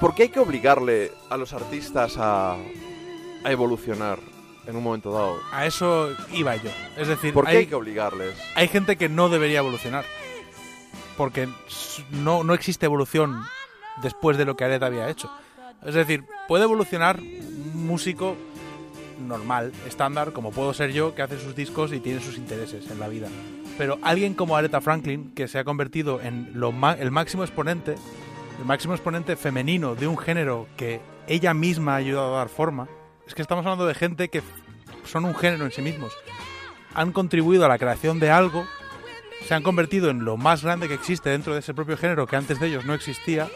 [0.00, 4.18] ¿por qué hay que obligarle a los artistas a, a evolucionar
[4.66, 5.40] en un momento dado?
[5.50, 6.68] A eso iba yo.
[6.98, 8.34] Es decir, ¿Por qué hay, hay, que obligarles?
[8.54, 10.04] hay gente que no debería evolucionar.
[11.18, 11.48] Porque
[12.10, 13.42] no, no existe evolución
[14.00, 15.30] después de lo que Areta había hecho.
[15.84, 18.36] Es decir, puede evolucionar un músico
[19.26, 22.98] normal, estándar, como puedo ser yo, que hace sus discos y tiene sus intereses en
[22.98, 23.28] la vida.
[23.76, 27.96] Pero alguien como Aretha Franklin, que se ha convertido en lo el máximo exponente,
[28.58, 32.88] el máximo exponente femenino de un género que ella misma ha ayudado a dar forma,
[33.26, 34.42] es que estamos hablando de gente que
[35.04, 36.12] son un género en sí mismos.
[36.94, 38.66] Han contribuido a la creación de algo,
[39.46, 42.36] se han convertido en lo más grande que existe dentro de ese propio género que
[42.36, 43.48] antes de ellos no existía,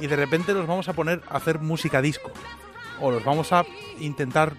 [0.00, 2.30] y de repente los vamos a poner a hacer música disco.
[3.00, 3.64] O los vamos a
[4.00, 4.52] intentar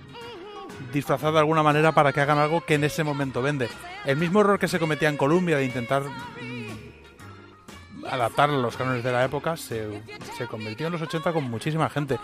[0.94, 3.70] disfrazar de alguna manera para que hagan algo que en ese momento vende.
[4.06, 9.12] El mismo error que se cometía en Colombia de intentar mm, adaptar los cánones de
[9.12, 10.04] la época se,
[10.38, 12.18] se convirtió en los 80 con muchísima gente.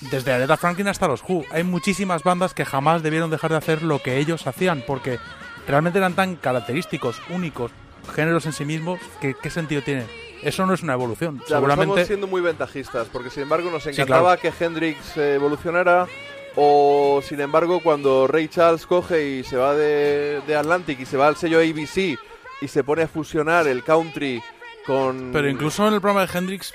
[0.00, 1.44] Desde Aretha Franklin hasta los Who.
[1.50, 5.18] Hay muchísimas bandas que jamás debieron dejar de hacer lo que ellos hacían porque
[5.66, 7.72] realmente eran tan característicos, únicos,
[8.12, 10.06] géneros en sí mismos, qué sentido tiene.
[10.44, 11.40] Eso no es una evolución.
[11.48, 16.06] Ya, Seguramente estamos siendo muy ventajistas, porque sin embargo nos Sí, encantaba que Hendrix evolucionara,
[16.54, 21.16] o sin embargo cuando Ray Charles coge y se va de, de Atlantic y se
[21.16, 22.18] va al sello ABC
[22.60, 24.42] y se pone a fusionar el country
[24.86, 25.30] con...
[25.32, 26.74] Pero incluso en el programa de Hendrix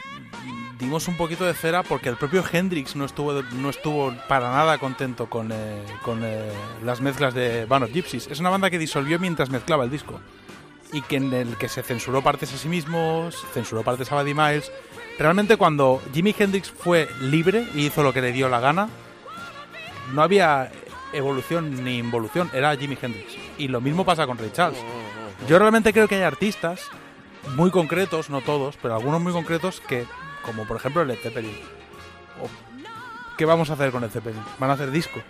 [0.80, 4.80] dimos un poquito de cera porque el propio Hendrix no estuvo no estuvo para nada
[4.80, 6.52] contento con, eh, con eh,
[6.84, 8.28] las mezclas de Band of Gypsies.
[8.32, 10.20] Es una banda que disolvió mientras mezclaba el disco
[10.92, 14.34] y que en el que se censuró partes a sí mismos, censuró partes a Buddy
[14.34, 14.72] Miles.
[15.18, 18.90] Realmente cuando Jimi Hendrix fue libre y hizo lo que le dio la gana,
[20.14, 20.72] no había
[21.14, 23.36] evolución ni involución, era Jimi Hendrix.
[23.58, 24.80] Y lo mismo pasa con Ray Charles.
[25.48, 26.82] Yo realmente creo que hay artistas
[27.56, 30.06] muy concretos, no todos, pero algunos muy concretos que,
[30.44, 31.58] como por ejemplo Led Zeppelin.
[33.38, 34.42] ¿Qué vamos a hacer con Led Zeppelin?
[34.60, 35.22] Van a hacer disco.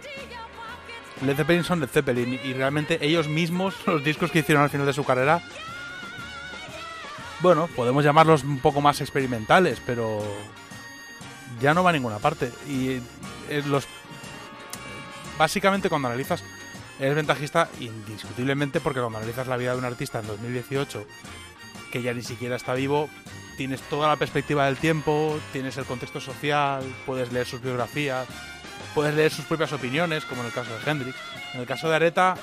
[1.26, 4.86] Led Zeppelin son Led Zeppelin y realmente ellos mismos, los discos que hicieron al final
[4.86, 5.42] de su carrera,
[7.42, 10.22] bueno, podemos llamarlos un poco más experimentales, pero
[11.62, 12.52] ya no va a ninguna parte.
[12.68, 13.02] Y
[13.50, 13.88] eh, los
[15.38, 16.44] básicamente cuando analizas
[17.00, 21.06] eres ventajista indiscutiblemente porque cuando analizas la vida de un artista en 2018
[21.94, 23.10] que ya ni siquiera está vivo,
[23.58, 28.28] tienes toda la perspectiva del tiempo, tienes el contexto social, puedes leer sus biografías,
[28.94, 31.18] puedes leer sus propias opiniones, como en el caso de Hendrix.
[31.54, 32.36] En el caso de Areta,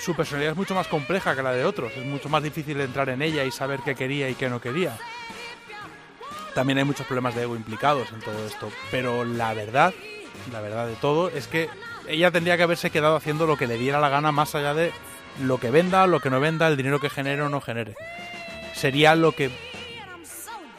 [0.00, 3.08] su personalidad es mucho más compleja que la de otros, es mucho más difícil entrar
[3.08, 4.96] en ella y saber qué quería y qué no quería.
[6.54, 9.92] También hay muchos problemas de ego implicados en todo esto, pero la verdad,
[10.52, 11.68] la verdad de todo, es que
[12.06, 14.92] ella tendría que haberse quedado haciendo lo que le diera la gana más allá de
[15.40, 17.94] lo que venda, lo que no venda, el dinero que genere o no genere.
[18.74, 19.50] Sería lo que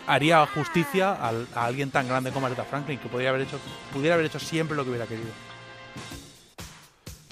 [0.08, 3.60] haría justicia al- a alguien tan grande como Aretha Franklin, que podría haber hecho,
[3.94, 5.30] pudiera haber hecho siempre lo que hubiera querido.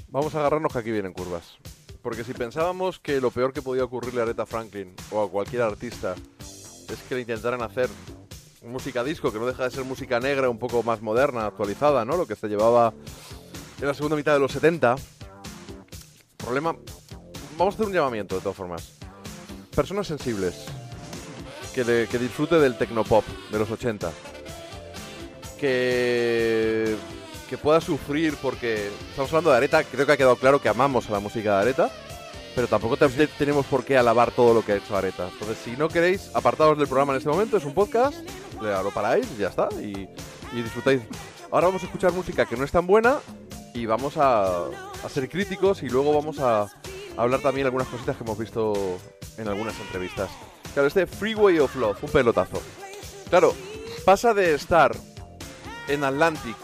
[0.10, 1.58] Vamos a agarrarnos que aquí vienen curvas.
[2.02, 5.62] Porque si pensábamos que lo peor que podía ocurrirle a Aretha Franklin o a cualquier
[5.62, 7.90] artista es que le intentaran hacer
[8.62, 12.18] música disco, que no deja de ser música negra, un poco más moderna, actualizada, ¿no?
[12.18, 12.94] Lo que se llevaba
[13.80, 14.96] en la segunda mitad de los 70.
[16.38, 16.76] Problema.
[17.58, 18.92] Vamos a hacer un llamamiento, de todas formas.
[19.76, 20.66] Personas sensibles.
[21.74, 24.12] Que, le- que disfrute del tecnopop de los 80.
[25.60, 26.96] Que.
[27.50, 28.90] Que pueda sufrir porque.
[29.10, 31.62] Estamos hablando de Areta, creo que ha quedado claro que amamos a la música de
[31.62, 31.90] Areta.
[32.56, 35.28] Pero tampoco te- te- tenemos por qué alabar todo lo que ha hecho Areta.
[35.32, 38.16] Entonces, si no queréis, apartados del programa en este momento, es un podcast,
[38.62, 40.08] lo paráis y ya está, y,
[40.54, 41.02] y disfrutáis.
[41.52, 43.18] Ahora vamos a escuchar música que no es tan buena
[43.74, 44.66] y vamos a,
[45.04, 46.68] a ser críticos y luego vamos a,
[47.18, 48.98] hablar también algunas cositas que hemos visto
[49.38, 50.30] en algunas entrevistas.
[50.74, 52.62] Claro, este Freeway of Love, un pelotazo.
[53.30, 53.54] Claro,
[54.06, 54.96] pasa de estar
[55.88, 56.56] en Atlantic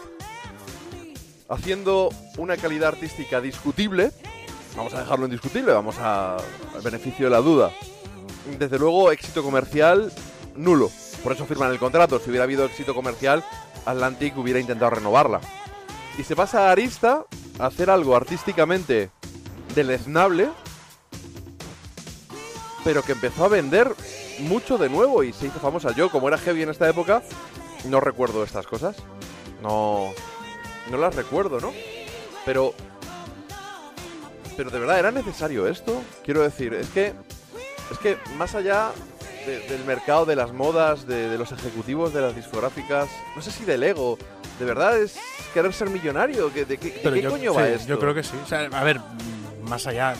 [1.48, 4.12] haciendo una calidad artística discutible,
[4.76, 7.72] vamos a dejarlo indiscutible, vamos a, al beneficio de la duda.
[8.58, 10.12] Desde luego, éxito comercial
[10.56, 10.90] nulo.
[11.22, 12.18] Por eso firman el contrato.
[12.18, 13.44] Si hubiera habido éxito comercial,
[13.84, 15.40] Atlantic hubiera intentado renovarla.
[16.18, 17.24] Y se pasa a Arista
[17.60, 19.10] hacer algo artísticamente
[19.74, 20.48] deleznable,
[22.84, 23.94] pero que empezó a vender
[24.40, 25.94] mucho de nuevo y se hizo famosa.
[25.94, 27.22] Yo, como era heavy en esta época,
[27.84, 28.96] no recuerdo estas cosas.
[29.62, 30.12] No,
[30.90, 31.72] no las recuerdo, ¿no?
[32.44, 32.74] Pero,
[34.56, 36.02] pero de verdad era necesario esto.
[36.24, 37.12] Quiero decir, es que,
[37.90, 38.92] es que más allá
[39.46, 43.50] de- del mercado de las modas, de, de los ejecutivos de las discográficas, no sé
[43.50, 44.18] si del ego,
[44.58, 45.16] de verdad es
[45.54, 46.50] querer ser millonario.
[46.50, 47.88] ¿De, de qué, yo, coño sí, va esto?
[47.88, 48.36] Yo creo que sí.
[48.42, 49.00] O sea, a ver,
[49.62, 50.14] más allá,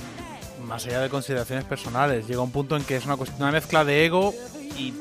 [0.64, 3.85] más allá de consideraciones personales, llega un punto en que es una, cuest- una mezcla
[3.85, 4.35] de ego
[4.79, 4.95] y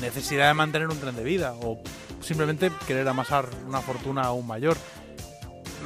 [0.00, 1.82] necesidad de mantener un tren de vida o
[2.22, 4.76] simplemente querer amasar una fortuna aún mayor.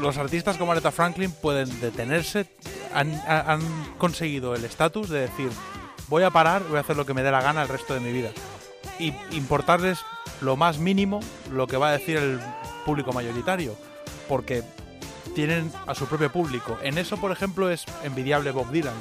[0.00, 2.46] Los artistas como Aretha Franklin pueden detenerse,
[2.92, 3.60] han, ha- han
[3.98, 5.48] conseguido el estatus de decir
[6.08, 8.00] voy a parar, voy a hacer lo que me dé la gana el resto de
[8.00, 8.30] mi vida.
[8.98, 9.98] Y importarles
[10.40, 12.40] lo más mínimo lo que va a decir el
[12.84, 13.76] público mayoritario.
[14.28, 14.62] Porque
[15.34, 16.78] tienen a su propio público.
[16.82, 18.94] En eso, por ejemplo, es envidiable Bob Dylan.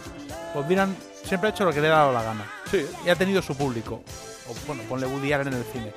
[0.54, 2.46] Bob Dylan siempre ha hecho lo que le ha dado la gana.
[2.72, 2.86] Sí.
[3.06, 4.04] Y ha tenido su público.
[4.50, 5.94] O bueno, ponle Woody Allen en el cine.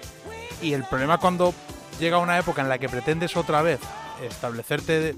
[0.63, 1.55] Y el problema cuando
[1.99, 3.81] llega una época en la que pretendes otra vez
[4.23, 5.17] establecerte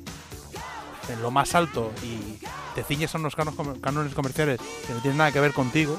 [1.09, 2.39] en lo más alto y
[2.75, 5.99] te ciñes a unos cánones comerciales que no tienen nada que ver contigo,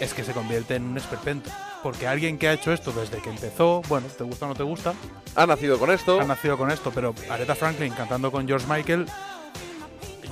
[0.00, 1.50] es que se convierte en un esperpento.
[1.82, 4.64] Porque alguien que ha hecho esto desde que empezó, bueno, te gusta o no te
[4.64, 4.94] gusta,
[5.36, 6.20] Ha nacido con esto.
[6.20, 9.06] ha nacido con esto, pero Aretha Franklin cantando con George Michael,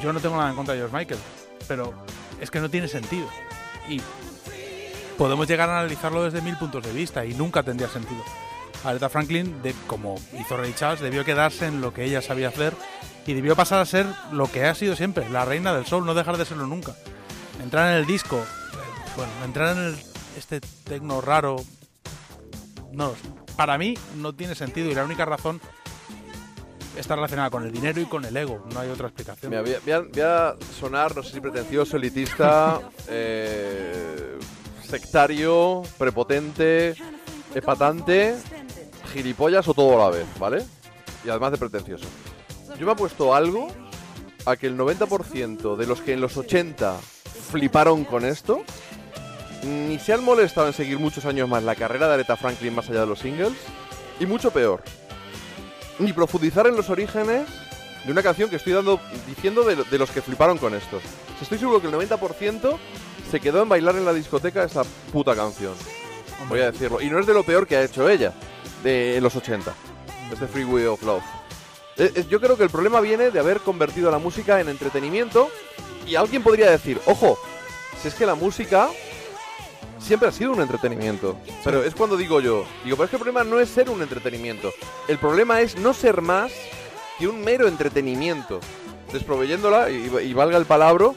[0.03, 1.21] yo no tengo nada en contra de George Michael,
[1.69, 1.95] pero
[2.41, 3.29] es que no tiene sentido.
[3.89, 4.01] Y
[5.17, 8.23] podemos llegar a analizarlo desde mil puntos de vista y nunca tendría sentido.
[8.85, 12.75] Aretha Franklin, de, como hizo Ray Charles, debió quedarse en lo que ella sabía hacer
[13.27, 16.15] y debió pasar a ser lo que ha sido siempre, la reina del soul, no
[16.15, 16.95] dejar de serlo nunca.
[17.63, 19.99] Entrar en el disco, eh, bueno, entrar en el-
[20.37, 21.57] este tecno raro,
[22.93, 23.15] no,
[23.57, 25.61] para mí no tiene sentido y la única razón
[26.97, 29.51] está relacionada con el dinero y con el ego, no hay otra explicación.
[29.51, 34.39] Mira, voy, a, voy a- voy a sonar, no sé si pretencioso, elitista, eh,
[34.89, 36.95] sectario, prepotente,
[37.55, 38.37] epatante,
[39.13, 40.65] gilipollas o todo a la vez, ¿vale?
[41.25, 42.07] Y además de pretencioso.
[42.79, 43.69] Yo me he puesto algo
[44.45, 46.99] a que el 90% de los que en los 80
[47.51, 48.63] fliparon con esto,
[49.63, 52.89] ni se han molestado en seguir muchos años más la carrera de Aretha Franklin más
[52.89, 53.55] allá de los singles,
[54.21, 54.83] y mucho peor,
[55.99, 57.49] ni profundizar en los orígenes
[58.05, 61.01] de una canción que estoy dando diciendo de, los que fliparon con esto.
[61.41, 62.77] Estoy seguro que el 90%
[63.31, 64.83] se quedó en bailar en la discoteca esta
[65.13, 65.75] puta canción.
[66.49, 67.01] Voy a decirlo.
[67.01, 68.33] Y no es de lo peor que ha hecho ella,
[68.85, 69.75] de los 80.
[70.33, 71.36] Este Freeway of Love.
[71.99, 75.51] Eh, eh, Yo creo que el problema viene de haber convertido la música en entretenimiento.
[76.07, 77.39] Y alguien podría decir, ojo,
[78.01, 78.89] si es que la música
[79.99, 81.37] siempre ha sido un entretenimiento.
[81.65, 84.03] Pero es cuando digo yo, digo, pero es que el problema no es ser un
[84.03, 84.73] entretenimiento.
[85.09, 86.53] El problema es no ser más
[87.19, 88.61] que un mero entretenimiento.
[89.13, 91.11] Desproveyéndola, y, valga el palabra,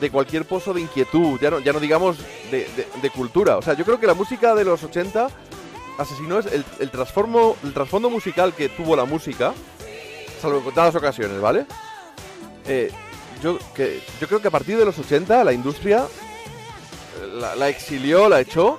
[0.00, 2.16] de cualquier pozo de inquietud, ya no, ya no digamos
[2.50, 2.66] de,
[3.02, 3.58] de- cultura.
[3.58, 5.28] O sea, yo creo que la música de los 80
[5.98, 9.52] asesinó es el, el, transformo, el trasfondo musical que tuvo la música,
[10.40, 11.66] salvo en contadas ocasiones, ¿vale?
[12.66, 12.90] Eh,
[13.42, 16.06] yo, que, yo creo que a partir de los 80 la industria
[17.20, 18.78] eh, la, exilió, la echó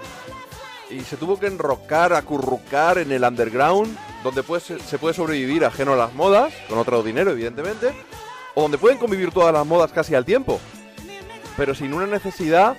[0.90, 5.94] y se tuvo que enrocar, acurrucar en el underground, donde pues, se puede sobrevivir ajeno
[5.94, 7.94] a las modas, con otro dinero evidentemente,
[8.56, 10.60] o donde pueden convivir todas las modas casi al tiempo,
[11.56, 12.76] pero sin una necesidad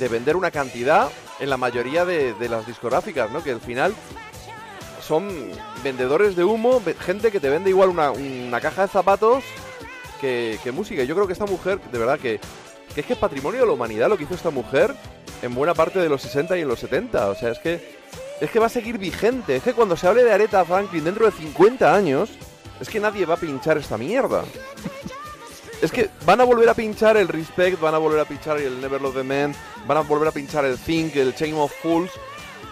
[0.00, 3.42] de vender una cantidad en la mayoría de las discográficas, ¿no?
[3.44, 3.94] Que al final
[5.02, 5.28] son
[5.82, 9.44] vendedores de humo, gente que te vende igual una, una caja de zapatos
[10.20, 11.02] que, música.
[11.02, 12.40] Yo creo que esta mujer, de verdad, que,
[12.94, 14.94] es que es patrimonio de la humanidad lo que hizo esta mujer
[15.42, 17.28] en buena parte de los 60 y en los 70.
[17.30, 17.96] O sea, es que,
[18.40, 19.56] es que va a seguir vigente.
[19.56, 22.30] Es que cuando se hable de Aretha Franklin dentro de 50 años,
[22.80, 24.44] es que nadie va a pinchar esta mierda.
[25.80, 28.80] Es que van a volver a pinchar el Respect, van a volver a pinchar el
[28.80, 29.52] Never Love the Man,
[29.88, 32.12] van a volver a pinchar el Think, el Chain of Fools.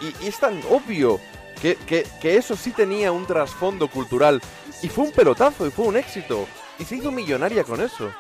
[0.00, 1.18] Y es tan obvio
[1.60, 4.40] que, que- que eso sí tenía un trasfondo cultural.
[4.82, 6.46] Y fue un pelotazo, y fue un éxito.
[6.78, 8.10] Y se hizo millonaria con eso.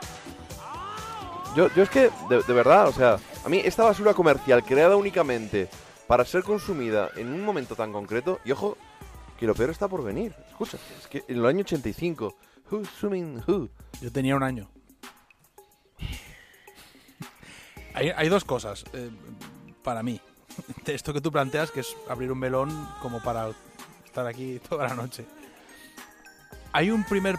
[1.56, 5.68] Yo, yo es que, de, verdad, o sea, a mí esta basura comercial creada únicamente
[6.06, 8.76] para ser consumida en un momento tan concreto, y ojo,
[9.38, 10.34] que lo peor está por venir.
[10.50, 12.36] Escucha, es que en el año 85,
[12.70, 13.68] Who's Swimming Who?
[14.00, 14.70] Yo tenía un año.
[17.94, 19.10] Hay, hay dos cosas eh,
[19.82, 20.20] para mí.
[20.86, 23.50] Esto que tú planteas, que es abrir un melón como para
[24.04, 25.24] estar aquí toda la noche.
[26.72, 27.36] Hay un primer,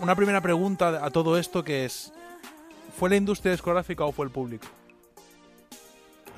[0.00, 2.12] una primera pregunta a todo esto que es,
[2.96, 4.66] ¿fue la industria discográfica o fue el público?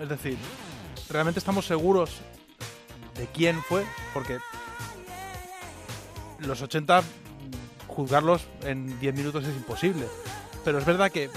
[0.00, 0.38] Es decir,
[1.10, 2.20] ¿realmente estamos seguros
[3.16, 3.84] de quién fue?
[4.14, 4.38] Porque
[6.38, 7.02] los 80
[7.86, 10.06] juzgarlos en 10 minutos es imposible.
[10.64, 11.28] Pero es verdad que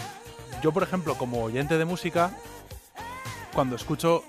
[0.62, 2.32] yo, por ejemplo, como oyente de música,
[3.54, 4.24] cuando escucho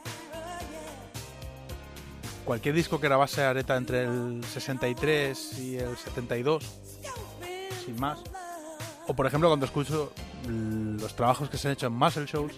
[2.45, 6.65] cualquier disco que grabase Areta entre el 63 y el 72,
[7.85, 8.19] sin más,
[9.07, 10.12] o por ejemplo cuando escucho
[10.49, 12.53] los trabajos que se han hecho en Muscle Shows,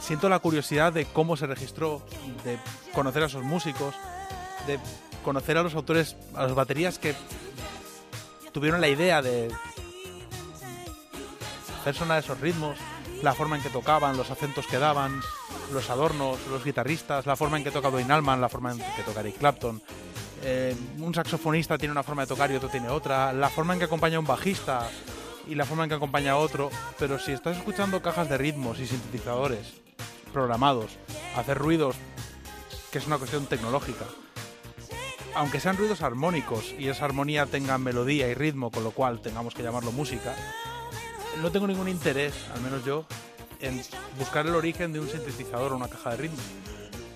[0.00, 2.02] siento la curiosidad de cómo se registró,
[2.44, 2.58] de
[2.92, 3.94] conocer a esos músicos,
[4.66, 4.78] de
[5.22, 7.14] conocer a los autores, a las baterías que
[8.52, 9.50] tuvieron la idea de
[11.80, 12.78] hacer sonar esos ritmos,
[13.22, 15.20] la forma en que tocaban, los acentos que daban,
[15.72, 19.02] los adornos, los guitarristas, la forma en que toca Dwayne Allman, la forma en que
[19.04, 19.82] toca Eric Clapton.
[20.42, 23.78] Eh, un saxofonista tiene una forma de tocar y otro tiene otra, la forma en
[23.78, 24.88] que acompaña a un bajista
[25.46, 28.78] y la forma en que acompaña a otro, pero si estás escuchando cajas de ritmos
[28.78, 29.80] y sintetizadores
[30.32, 30.98] programados,
[31.36, 31.96] hacer ruidos,
[32.90, 34.04] que es una cuestión tecnológica,
[35.34, 39.54] aunque sean ruidos armónicos y esa armonía tenga melodía y ritmo, con lo cual tengamos
[39.54, 40.34] que llamarlo música,
[41.40, 43.06] no tengo ningún interés, al menos yo,
[43.60, 43.80] en
[44.18, 46.38] buscar el origen de un sintetizador o una caja de ritmo.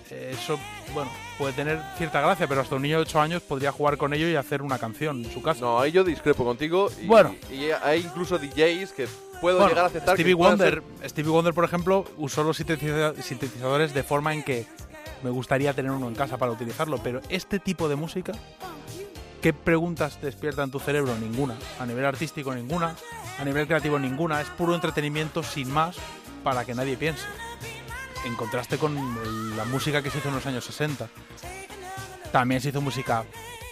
[0.09, 0.59] Eso,
[0.93, 4.11] bueno, puede tener cierta gracia, pero hasta un niño de 8 años podría jugar con
[4.13, 5.61] ello y hacer una canción en su casa.
[5.61, 6.89] No, ahí yo discrepo contigo.
[6.99, 7.35] Y, Bueno.
[7.51, 9.07] Y hay incluso DJs que
[9.39, 13.13] puedo Bueno, llegar a aceptar Stevie que Wonder, Stevie Wonder, por ejemplo, usó los sintetiza-
[13.21, 14.65] sintetizadores de forma en que
[15.23, 18.31] me gustaría tener uno en casa para utilizarlo, pero este tipo de música,
[19.43, 21.15] ¿qué preguntas despierta en tu cerebro?
[21.19, 21.55] Ninguna.
[21.79, 22.95] A nivel artístico, ninguna.
[23.39, 24.41] A nivel creativo, ninguna.
[24.41, 25.95] Es puro entretenimiento sin más
[26.43, 27.25] para que nadie piense.
[28.25, 31.07] En contraste con el- la música que se hizo en los años 60.
[32.31, 33.23] También se hizo música,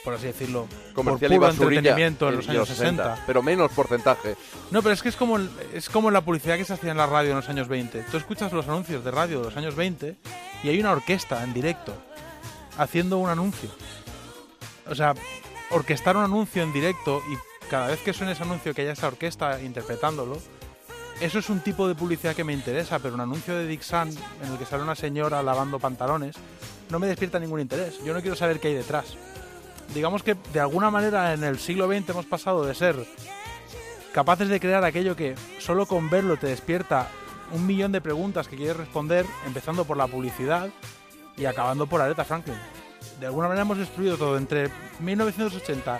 [0.03, 3.23] por así decirlo, comercial por puro entretenimiento en los años 60.
[3.27, 4.35] Pero menos porcentaje.
[4.71, 5.37] No, pero es que es como,
[5.73, 8.03] es como la publicidad que se hacía en la radio en los años 20.
[8.09, 10.15] Tú escuchas los anuncios de radio de los años 20
[10.63, 11.93] y hay una orquesta en directo
[12.77, 13.69] haciendo un anuncio.
[14.89, 15.13] O sea,
[15.71, 17.37] orquestar un anuncio en directo y
[17.69, 20.39] cada vez que suene ese anuncio que haya esa orquesta interpretándolo,
[21.19, 24.51] eso es un tipo de publicidad que me interesa, pero un anuncio de Dixon en
[24.51, 26.35] el que sale una señora lavando pantalones
[26.89, 28.03] no me despierta ningún interés.
[28.03, 29.15] Yo no quiero saber qué hay detrás.
[29.93, 32.95] Digamos que de alguna manera en el siglo XX hemos pasado de ser
[34.13, 37.07] capaces de crear aquello que solo con verlo te despierta
[37.51, 40.69] un millón de preguntas que quieres responder, empezando por la publicidad
[41.35, 42.57] y acabando por Aretha Franklin.
[43.19, 44.37] De alguna manera hemos destruido todo.
[44.37, 44.69] Entre
[44.99, 45.99] 1980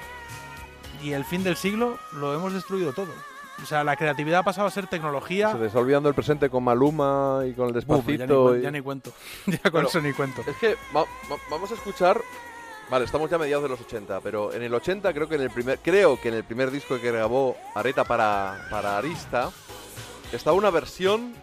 [1.04, 3.14] y el fin del siglo lo hemos destruido todo.
[3.62, 5.52] O sea, la creatividad ha pasado a ser tecnología.
[5.52, 8.56] Se te está olvidando el presente con Maluma y con el Buf, ya, ni, despacito.
[8.58, 9.12] y- ya ni cuento.
[9.48, 10.44] ya con Bueno, eso ni cuento.
[10.48, 12.22] Es que va- va- vamos a escuchar.
[12.90, 15.42] Vale, estamos ya a mediados de los 80, pero en el 80 creo que en
[15.42, 19.50] el primer creo que en el primer disco que grabó Areta para, para Arista
[20.32, 21.34] estaba una versión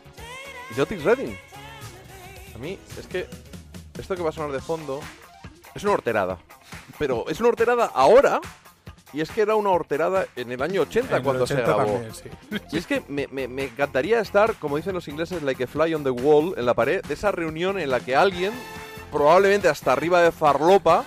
[0.74, 1.36] de Otis Redding.
[2.54, 3.26] A mí es que
[3.98, 5.00] esto que va a sonar de fondo
[5.74, 6.38] es una horterada,
[6.98, 8.40] pero es una horterada ahora
[9.14, 11.72] y es que era una horterada en el año 80 En el cuando se 80
[11.74, 11.92] grabó.
[11.92, 12.28] también, sí.
[12.72, 15.94] Y es que me, me- me encantaría estar, como dicen los ingleses, like a fly
[15.94, 18.52] on the wall, en la pared, de esa reunión en la que alguien,
[19.12, 21.04] probablemente hasta arriba de farlopa,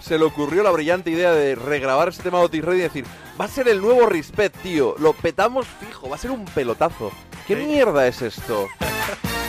[0.00, 3.04] se le ocurrió la brillante idea de regrabar ese tema de Otis Redding y decir,
[3.40, 7.10] va a ser el nuevo Respect, tío, lo petamos fijo, va a ser un pelotazo.
[7.46, 7.64] ¿Qué Sí.
[7.66, 8.66] mierda es esto?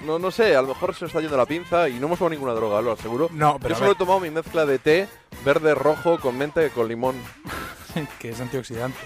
[0.00, 2.06] no, no, no sé, a lo mejor se nos está yendo la pinza y no
[2.06, 3.28] hemos tomado ninguna droga, lo aseguro.
[3.32, 5.08] No, pero Yo solo he tomado mi mezcla de té
[5.44, 7.16] verde, rojo, con menta y con limón.
[8.18, 8.98] que es antioxidante.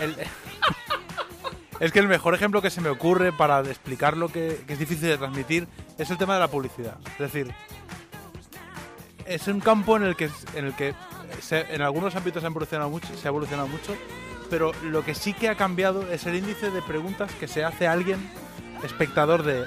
[0.00, 0.16] El-
[1.80, 4.78] es que el mejor ejemplo que se me ocurre para explicar lo que, que es
[4.78, 5.66] difícil de transmitir
[5.96, 6.96] es el tema de la publicidad.
[7.12, 7.52] Es decir,
[9.26, 10.94] es un campo en el que, en, el que
[11.40, 13.94] se- en algunos ámbitos ha evolucionado mucho, se ha evolucionado mucho,
[14.50, 17.86] pero lo que sí que ha cambiado es el índice de preguntas que se hace
[17.86, 18.18] a alguien
[18.82, 19.66] espectador de,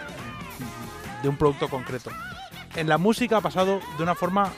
[1.22, 2.12] de un producto concreto.
[2.76, 4.52] En la música ha pasado de una forma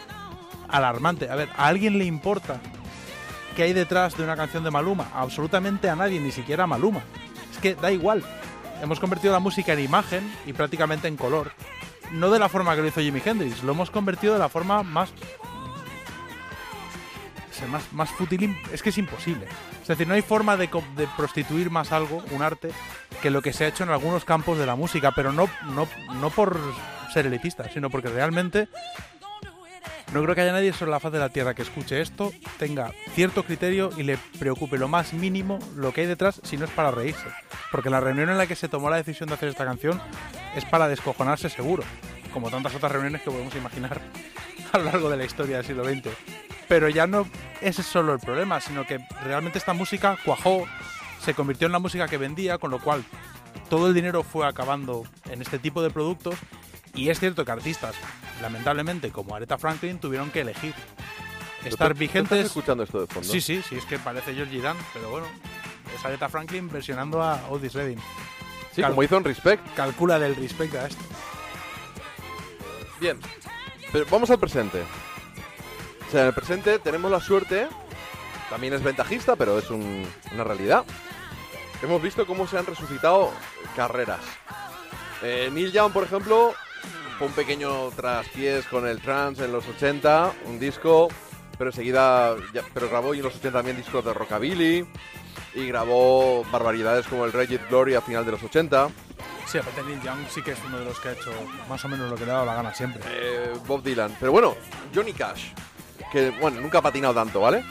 [0.69, 1.29] alarmante.
[1.29, 2.59] A ver, ¿a alguien le importa
[3.55, 5.09] qué hay detrás de una canción de Maluma?
[5.13, 7.01] Absolutamente a nadie, ni siquiera a Maluma.
[7.51, 8.23] Es que da igual.
[8.81, 11.51] Hemos convertido la música en imagen y prácticamente en color.
[12.11, 14.83] No de la forma que lo hizo Jimi Hendrix, lo hemos convertido de la forma
[14.83, 15.11] más.
[17.61, 18.57] O más, más fútil.
[18.71, 19.47] Es que es imposible.
[19.81, 22.69] Es decir, no hay forma de, de prostituir más algo, un arte,
[23.21, 25.87] que lo que se ha hecho en algunos campos de la música, pero no, no,
[26.15, 26.59] no por
[27.13, 28.67] ser elitista, sino porque realmente
[30.13, 32.91] no creo que haya nadie sobre la faz de la Tierra que escuche esto, tenga
[33.15, 36.71] cierto criterio y le preocupe lo más mínimo lo que hay detrás si no es
[36.71, 37.25] para reírse.
[37.71, 39.99] Porque la reunión en la que se tomó la decisión de hacer esta canción
[40.55, 41.83] es para descojonarse seguro,
[42.31, 44.01] como tantas otras reuniones que podemos imaginar
[44.71, 46.09] a lo largo de la historia del siglo XX.
[46.73, 47.27] Pero ya no
[47.61, 50.65] ese es solo el problema, sino que realmente esta música cuajó,
[51.23, 53.03] se convirtió en la música que vendía, con lo cual
[53.69, 56.33] todo el dinero fue acabando en este tipo de productos
[56.95, 57.93] y es cierto que artistas,
[58.41, 60.73] lamentablemente, como Aretha Franklin, tuvieron que elegir
[61.63, 62.31] estar ¿Tú- tú vigentes.
[62.39, 63.31] ¿Estás escuchando esto de fondo?
[63.31, 65.27] Sí, sí, sí, es que parece Georgie Dan, pero bueno,
[65.95, 67.99] es Aretha Franklin versionando a Otis Redding.
[68.73, 69.75] Sí, Cal- como hizo en Respect.
[69.75, 71.03] Calcula del respect a esto.
[72.99, 73.19] Bien,
[73.91, 74.81] pero vamos al presente.
[76.13, 77.67] Sea, en el presente tenemos la suerte,
[78.47, 80.83] también es ventajista, pero es un- una realidad.
[81.81, 83.31] Hemos visto cómo se han resucitado
[83.75, 84.19] carreras.
[85.23, 86.53] Eh, Neil Young, por ejemplo,
[87.17, 91.07] fue un pequeño traspiés con el trance en los 80, un disco,
[91.57, 94.85] pero enseguida, ya- pero grabó y en los 80 también discos de rockabilly
[95.55, 98.89] y grabó barbaridades como el Reggae Glory a final de los 80.
[99.47, 101.31] Sí, aparte Neil Young sí que es uno de los que ha hecho
[101.67, 103.01] más o menos lo que le ha dado la gana siempre.
[103.07, 104.15] eh, Bob Dylan.
[104.19, 104.55] Pero bueno,
[104.93, 105.47] Johnny Cash,
[106.13, 107.65] que bueno, nunca ha patinado tanto, ¿vale?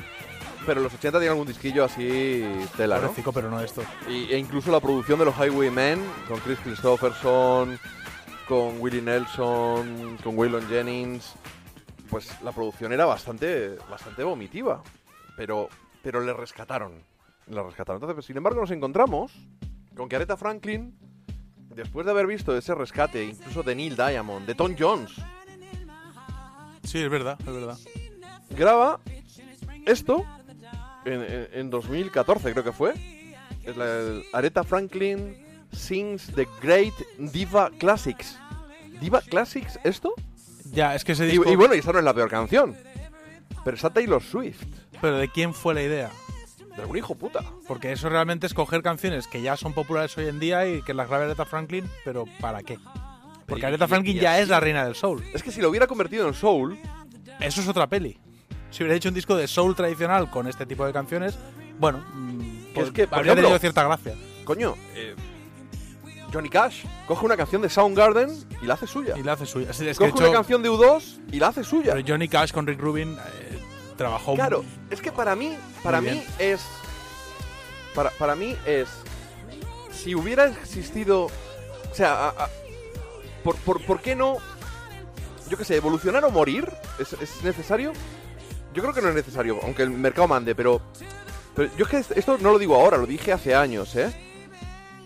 [0.66, 2.44] Pero en los 80 tiene algún disquillo así
[2.76, 3.02] tela, ¿no?
[3.02, 3.82] Pobrecito, pero no esto.
[4.08, 7.78] Y- e incluso la producción de los Highwaymen, con Chris Christopherson,
[8.46, 11.32] con Willie Nelson, con Waylon Jennings,
[12.10, 14.82] pues la producción era bastante, bastante vomitiva.
[15.36, 15.68] Pero,
[16.02, 16.92] pero le rescataron.
[17.46, 17.96] Le rescataron.
[17.96, 19.32] Entonces, pues, sin embargo, nos encontramos
[19.96, 20.94] con que Aretha Franklin,
[21.74, 25.12] después de haber visto ese rescate, incluso de Neil Diamond, de Tom Jones,
[26.84, 27.78] Sí, es verdad, es verdad.
[28.52, 29.00] Graba
[29.86, 30.24] esto
[31.04, 32.94] en, en- en 2014, creo que fue.
[33.64, 35.36] Es la, el Aretha Franklin
[35.72, 38.38] sings the Great Diva Classics.
[39.00, 40.14] ¿Diva Classics esto?
[40.72, 41.50] Ya, es que ese Y, disco...
[41.50, 42.76] y bueno, y esa no es la peor canción.
[43.64, 44.62] Pero está Taylor Swift.
[45.00, 46.10] Pero ¿de quién fue la idea?
[46.76, 47.44] De algún hijo puta.
[47.68, 50.94] Porque eso realmente es coger canciones que ya son populares hoy en día y que
[50.94, 52.78] las grabe Aretha Franklin, pero ¿para qué?
[53.46, 55.22] Porque Aretha Franklin ya es la reina del soul.
[55.34, 56.78] Es que si lo hubiera convertido en soul,
[57.40, 58.18] Eso es otra peli.
[58.72, 61.38] Si hubiera hecho un disco de soul tradicional con este tipo de canciones,
[61.78, 64.14] bueno, mm, es pues que, habría ejemplo- tenido cierta gracia.
[64.44, 65.14] coño, eh,
[66.32, 68.30] Johnny Cash coge una canción de Soundgarden
[68.62, 69.14] y la hace suya.
[69.18, 69.72] Y la hace suya.
[69.72, 71.92] Sí, es que Coge hecho, una canción de U2 y la hace suya.
[71.92, 73.58] pero Johnny Cash con Rick Rubin eh,
[73.96, 76.24] trabajó Claro, es que para mí, para mí bien.
[76.38, 76.64] es.
[77.94, 78.88] Para, para mí es.
[79.92, 81.26] Si hubiera existido.
[81.26, 82.48] O sea, a- a-
[83.44, 84.38] por, por, por qué no?
[85.50, 86.72] Yo qué sé, evolucionar o morir?
[86.98, 87.92] ¿Es, es necesario?
[88.74, 90.80] Yo creo que no es necesario, aunque el mercado mande, pero.
[91.54, 94.10] Pero yo es que esto no lo digo ahora, lo dije hace años, ¿eh?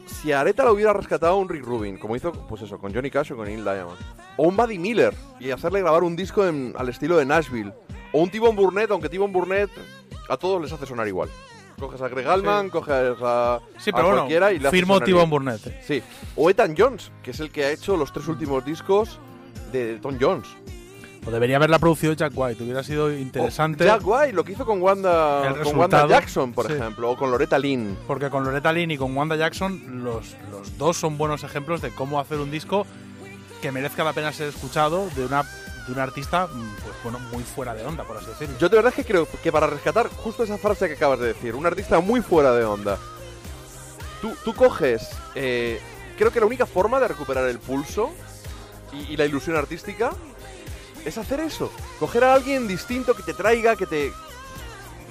[0.06, 3.10] Si a Areta la hubiera rescatado un Rick Rubin, como hizo, pues eso, con Johnny
[3.10, 3.98] Cash o con Neil Diamond,
[4.36, 7.72] o un Buddy Miller, y hacerle grabar un disco en- al estilo de Nashville,
[8.12, 9.70] o un T-Bone Burnett, aunque T-Bone Burnett
[10.28, 11.28] a todos les hace sonar igual.
[11.78, 15.28] Coges a Greg Allman, coges a, Sí, a pero bueno, cualquiera y le firmó bien.
[15.28, 15.66] Burnett.
[15.66, 15.80] eh.
[15.84, 16.02] Sí.
[16.36, 19.18] O Ethan Jones, que es el que ha hecho los tres últimos discos
[19.72, 20.46] de Tom Jones.
[21.26, 23.82] O debería haberla producido Jack White, hubiera sido interesante.
[23.82, 26.74] O Jack White, lo que hizo con Wanda, con Wanda Jackson, por sí.
[26.74, 27.98] ejemplo, o con Loretta Lynn.
[28.06, 31.90] Porque con Loretta Lynn y con Wanda Jackson, los, los dos son buenos ejemplos de
[31.90, 32.86] cómo hacer un disco
[33.60, 35.42] que merezca la pena ser escuchado de una
[35.86, 38.56] de un artista mm, pues bueno muy fuera de onda, por así decirlo.
[38.58, 41.28] Yo de verdad es que creo que para rescatar justo esa frase que acabas de
[41.28, 42.98] decir, un artista muy fuera de onda,
[44.20, 45.80] tú, tú coges, eh,
[46.16, 48.10] creo que la única forma de recuperar el pulso
[48.92, 50.10] y, y la ilusión artística
[51.06, 51.70] es hacer eso,
[52.00, 54.12] coger a alguien distinto que te traiga, que te...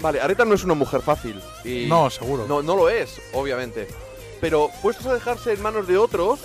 [0.01, 1.41] Vale, Areta no es una mujer fácil.
[1.63, 2.45] Y no, seguro.
[2.47, 3.87] no, no lo es, obviamente.
[4.41, 6.41] Pero puestos a dejarse en manos de otros,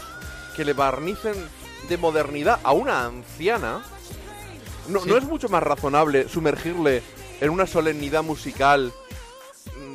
[0.57, 1.35] que le barnicen
[1.89, 3.83] de modernidad a una anciana,
[4.89, 5.09] ¿no, Sí.
[5.09, 7.03] ¿no es mucho más razonable sumergirle
[7.41, 8.93] en una solemnidad musical,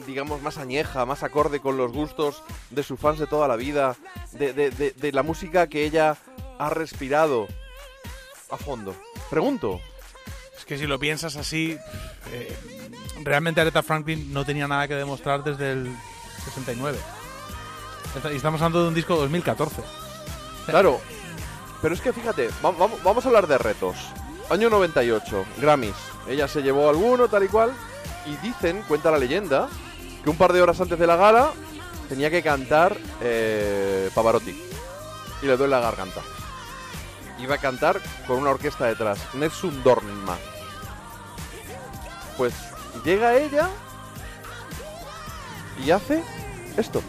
[0.06, 3.96] digamos, más añeja, más acorde con los gustos de sus fans de toda la vida,
[4.34, 6.18] de, de- de- de la música que ella
[6.60, 7.48] ha respirado
[8.52, 8.94] a fondo?
[9.30, 9.80] Pregunto.
[10.58, 11.78] Es que si lo piensas así,
[12.32, 12.58] eh,
[13.24, 15.96] realmente Aretha Franklin no tenía nada que demostrar desde el
[16.46, 16.98] 69.
[18.16, 19.82] Esta- Y estamos hablando de un disco de 2014.
[20.66, 21.00] Claro,
[21.82, 23.96] pero es que fíjate, va- vamos, vamos a hablar de retos.
[24.50, 25.96] Año 98, Grammys.
[26.28, 27.72] Ella se llevó alguno, tal y cual.
[28.26, 29.68] Y dicen, cuenta la leyenda,
[30.24, 31.52] que un par de horas antes de la gala
[32.10, 34.60] tenía que cantar eh, Pavarotti.
[35.42, 36.22] Y le duele la garganta.
[37.40, 39.20] Iba a cantar con una orquesta detrás.
[39.34, 40.38] Nessun Dorma.
[42.38, 42.54] Pues
[43.04, 43.70] llega ella
[45.86, 46.24] y hace
[46.78, 47.02] esto.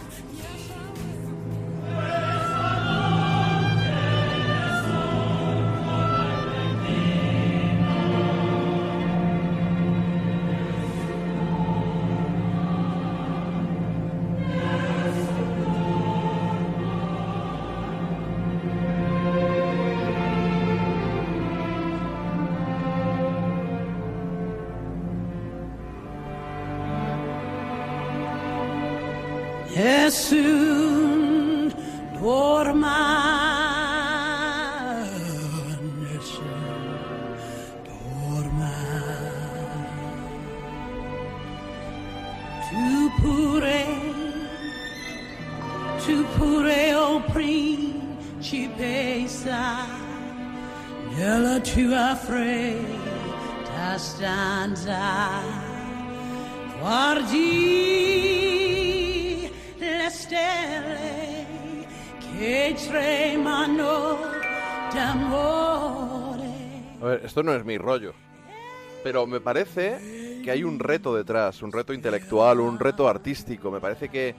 [69.17, 73.71] Pero me parece que hay un reto detrás, un reto intelectual, un reto artístico.
[73.71, 74.35] Me parece que,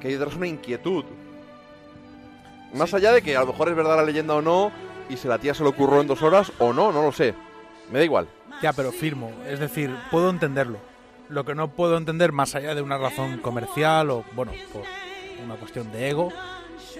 [0.00, 1.04] que hay detrás una inquietud.
[2.74, 4.70] Más allá de que a lo mejor es verdad la leyenda o no,
[5.08, 7.34] y si la tía se lo ocurrió en dos horas o no, no lo sé.
[7.90, 8.28] Me da igual.
[8.62, 9.32] Ya, pero firmo.
[9.48, 10.78] Es decir, puedo entenderlo.
[11.28, 14.84] Lo que no puedo entender, más allá de una razón comercial o, bueno, por
[15.44, 16.32] una cuestión de ego,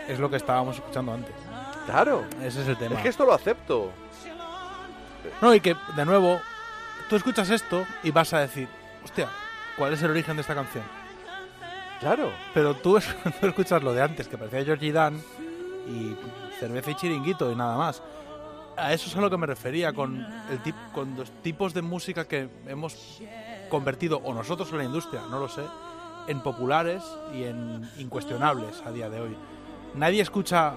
[0.09, 1.33] es lo que estábamos escuchando antes.
[1.87, 2.25] Claro.
[2.43, 2.97] Ese es el tema.
[2.97, 3.93] Es que esto lo acepto.
[5.41, 6.41] No, y que, de nuevo,
[7.09, 8.69] tú escuchas esto y vas a decir,
[9.05, 9.29] hostia,
[9.77, 10.85] ¿cuál es el origen de esta canción?
[12.01, 12.31] Claro.
[12.55, 13.09] Pero tú, es-
[13.41, 15.21] tú escuchas lo de antes, que parecía Georgie Dan
[15.89, 16.15] y
[16.61, 18.03] cerveza y chiringuito y nada más.
[18.77, 21.83] A eso es a lo que me refería, con, el tip, con los tipos de
[21.83, 23.21] música que hemos
[23.69, 25.63] convertido, o nosotros o la industria, no lo sé,
[26.29, 27.03] en populares
[27.35, 29.37] y en incuestionables a día de hoy.
[29.95, 30.75] Nadie escucha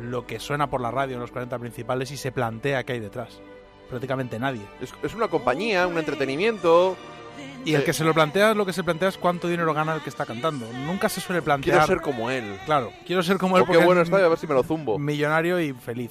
[0.00, 3.00] lo que suena por la radio en los 40 principales y se plantea qué hay
[3.00, 3.40] detrás.
[3.88, 4.62] Prácticamente nadie.
[4.80, 6.96] Es, es una compañía, un entretenimiento.
[7.64, 10.02] Y el que se lo plantea, lo que se plantea es cuánto dinero gana el
[10.02, 10.66] que está cantando.
[10.86, 11.78] Nunca se suele plantear.
[11.78, 12.58] Quiero ser como él.
[12.66, 14.54] Claro, quiero ser como él O qué porque bueno es está a ver si me
[14.54, 14.98] lo zumbo.
[14.98, 16.10] millonario y feliz.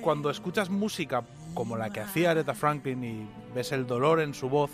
[0.00, 1.22] Cuando escuchas música
[1.54, 4.70] como la que hacía Aretha Franklin y ves el dolor en su voz,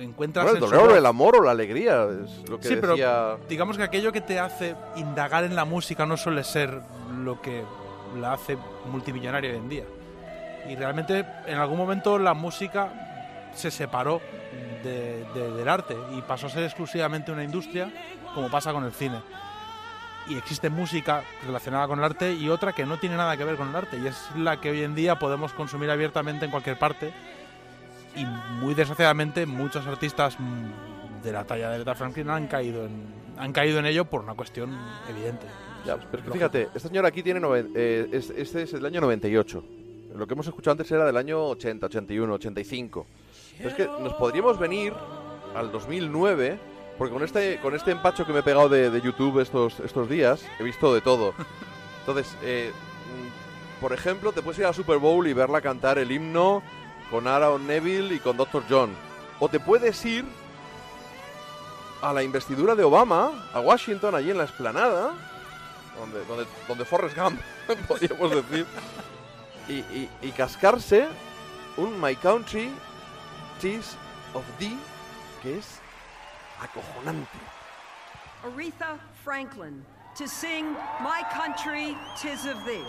[0.00, 2.06] encuentras Bueno, el su dolor, el amor o la alegría.
[2.24, 2.94] Es lo que Sí, pero
[3.48, 6.80] digamos que aquello que te hace indagar en la música no suele ser
[7.22, 7.62] lo que
[8.20, 8.56] la hace
[8.90, 9.84] multimillonaria hoy en día.
[10.68, 12.88] Y realmente en algún momento la música
[13.54, 14.20] se separó
[14.82, 17.90] de- de- del arte y pasó a ser exclusivamente una industria,
[18.34, 19.20] como pasa con el cine.
[20.28, 23.56] Y existe música relacionada con el arte y otra que no tiene nada que ver
[23.56, 26.78] con el arte y es la que hoy en día podemos consumir abiertamente en cualquier
[26.78, 27.12] parte
[28.14, 30.36] y muy desgraciadamente muchos artistas
[31.22, 34.34] de la talla de Aretha Franklin han caído en han caído en ello por una
[34.34, 34.76] cuestión
[35.08, 35.46] evidente.
[35.86, 37.40] Ya, pero fíjate, esta señora aquí tiene.
[37.74, 39.64] eh, es- este es el año 98.
[40.14, 43.06] Lo que hemos escuchado antes era del año 80, 81, 85.
[43.56, 44.92] Pero es que nos podríamos venir
[45.54, 46.58] al 2009,
[46.98, 50.08] porque con este, con este empacho que me he pegado de, de YouTube estos, estos
[50.08, 51.34] días, he visto de todo.
[52.00, 52.72] Entonces, eh,
[53.80, 56.62] por ejemplo, te puedes ir a Super Bowl y verla cantar el himno
[57.10, 58.62] con Aaron Neville y con Dr.
[58.68, 58.90] John.
[59.38, 60.24] O te puedes ir
[62.02, 65.12] a la investidura de Obama, a Washington, allí en la explanada,
[65.98, 67.40] donde, donde, donde Forrest Gump,
[67.88, 68.66] podríamos decir,
[69.70, 71.08] y, y- cascarse
[71.76, 72.70] un My Country
[73.60, 73.96] Tis
[74.34, 74.76] of Thee
[75.42, 75.80] que es
[76.60, 77.38] acojonante.
[78.44, 79.84] Aretha Franklin
[80.16, 80.72] to sing
[81.02, 82.84] My Country, Tis of Thee.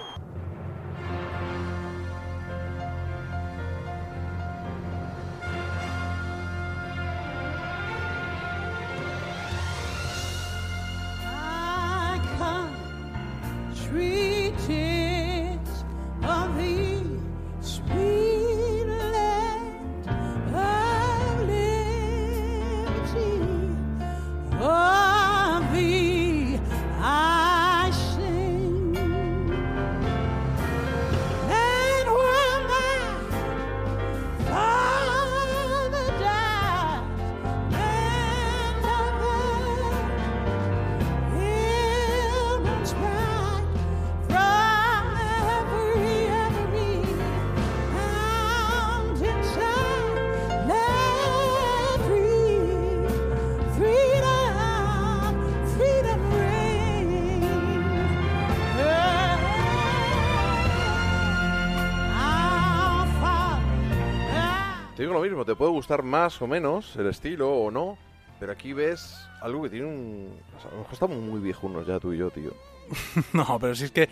[65.22, 67.98] Lo mismo, te puede gustar más o menos el estilo o no,
[68.40, 70.34] pero aquí ves algo que tiene un...
[70.58, 72.52] o sea, a lo mejor estamos muy viejunos ya tú y yo, tío.
[73.34, 74.10] No, pero si es que eh,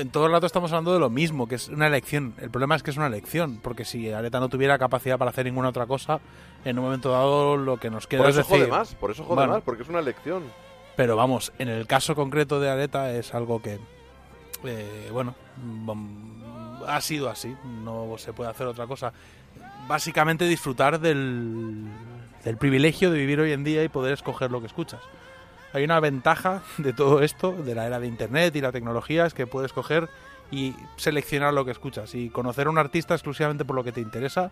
[0.00, 2.34] en todo el rato estamos hablando de lo mismo, que es una elección.
[2.40, 5.46] El problema es que es una elección, porque si Areta no tuviera capacidad para hacer
[5.46, 6.20] ninguna otra cosa,
[6.64, 8.58] en un momento dado lo que nos queda Por es decir...
[8.58, 10.44] jode más, por eso jode bueno, más, porque es una elección.
[10.96, 13.78] Pero vamos, en el caso concreto de Areta es algo que,
[14.64, 19.12] eh, bueno, mm, ha sido así, no se puede hacer otra cosa.
[19.88, 21.84] Básicamente disfrutar del,
[22.44, 25.00] del privilegio de vivir hoy en día y poder escoger lo que escuchas.
[25.72, 29.34] Hay una ventaja de todo esto, de la era de Internet y la tecnología, es
[29.34, 30.08] que puedes coger
[30.50, 34.00] y seleccionar lo que escuchas y conocer a un artista exclusivamente por lo que te
[34.00, 34.50] interesa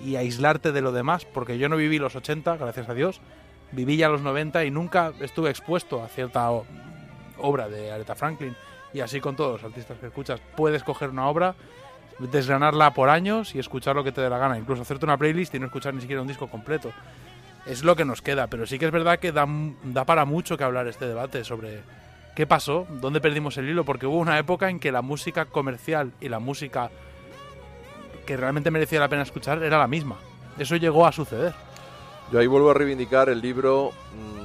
[0.00, 3.20] y aislarte de lo demás, porque yo no viví los 80, gracias a Dios,
[3.72, 6.48] viví ya los 90 y nunca estuve expuesto a cierta
[7.38, 8.56] obra de Aretha Franklin.
[8.94, 10.40] Y así con todos los artistas que escuchas.
[10.54, 11.54] Puedes coger una obra,
[12.30, 14.58] desgranarla por años y escuchar lo que te dé la gana.
[14.58, 16.92] Incluso hacerte una playlist y no escuchar ni siquiera un disco completo.
[17.66, 18.46] Es lo que nos queda.
[18.46, 19.46] Pero sí que es verdad que da,
[20.04, 21.80] para mucho que hablar este debate sobre
[22.34, 23.84] qué pasó, dónde perdimos el hilo.
[23.84, 26.90] Porque hubo una época en que la música comercial y la música
[28.26, 30.16] que realmente merecía la pena escuchar era la misma.
[30.58, 31.54] Eso llegó a suceder.
[32.30, 34.42] Yo ahí vuelvo a reivindicar el libro mm,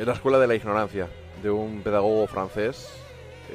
[0.00, 1.08] eh, La escuela de la ignorancia,
[1.42, 2.88] de un pedagogo francés.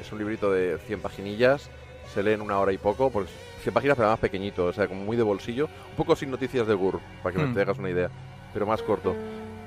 [0.00, 1.70] Es un librito de 100 paginillas,
[2.12, 3.28] se lee en una hora y poco, pues
[3.62, 5.66] 100 páginas pero más pequeñito, o sea, como muy de bolsillo.
[5.90, 7.54] Un poco sin noticias de Gur, para que Hmm.
[7.54, 8.10] te hagas una idea,
[8.52, 9.14] pero más corto.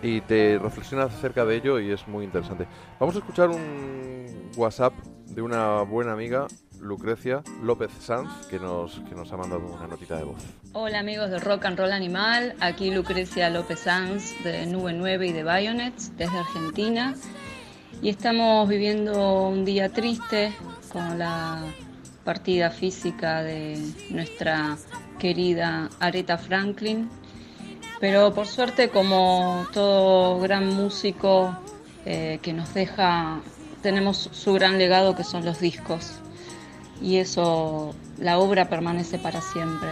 [0.01, 2.65] Y te reflexionas acerca de ello y es muy interesante.
[2.99, 4.93] Vamos a escuchar un WhatsApp
[5.25, 6.47] de una buena amiga,
[6.79, 10.41] Lucrecia López Sanz, que nos, que nos ha mandado una notita de voz.
[10.71, 15.33] Hola amigos de Rock and Roll Animal, aquí Lucrecia López Sanz de Nube 9 y
[15.33, 17.15] de Bayonets desde Argentina
[18.01, 20.53] y estamos viviendo un día triste
[20.93, 21.61] con la
[22.29, 23.75] partida física de
[24.11, 24.77] nuestra
[25.17, 27.09] querida Aretha Franklin,
[27.99, 31.57] pero por suerte como todo gran músico
[32.05, 33.39] eh, que nos deja,
[33.81, 36.19] tenemos su gran legado que son los discos
[37.01, 39.89] y eso, la obra permanece para siempre.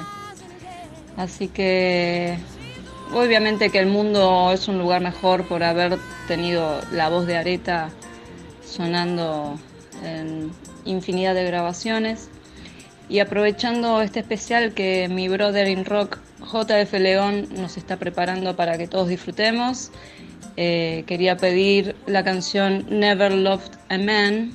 [1.15, 2.37] Así que
[3.15, 5.97] obviamente que el mundo es un lugar mejor por haber
[6.27, 7.89] tenido la voz de Areta
[8.63, 9.57] sonando
[10.03, 10.51] en
[10.87, 12.29] infinidad de grabaciones.
[13.09, 18.77] Y aprovechando este especial que mi brother in rock JF León nos está preparando para
[18.77, 19.91] que todos disfrutemos,
[20.57, 24.51] eh, quería pedir la canción Never Loved a Man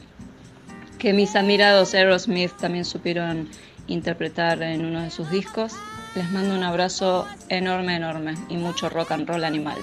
[0.98, 3.48] que mis admirados Aerosmith también supieron
[3.88, 5.72] interpretar en uno de sus discos.
[6.14, 9.78] Les mando un abrazo enorme, enorme y mucho rock and roll animal.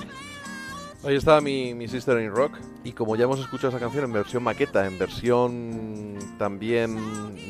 [1.04, 2.58] Ahí está mi, mi Sister in Rock.
[2.84, 6.96] Y como ya hemos escuchado esa canción en versión maqueta, en versión también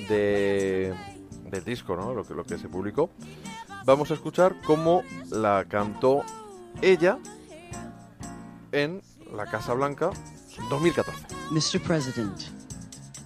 [0.08, 0.94] de
[1.50, 2.14] del disco, ¿no?
[2.14, 3.10] Lo que, lo que se publicó,
[3.86, 6.24] vamos a escuchar cómo la cantó
[6.82, 7.18] ella
[8.72, 9.02] en
[9.36, 10.12] la Casa Blanca
[10.70, 11.26] 2014.
[11.52, 11.82] Mr.
[11.82, 12.38] President,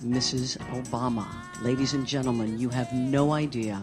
[0.02, 0.58] Mrs.
[0.72, 1.28] Obama,
[1.64, 3.82] ladies and gentlemen, you have no idea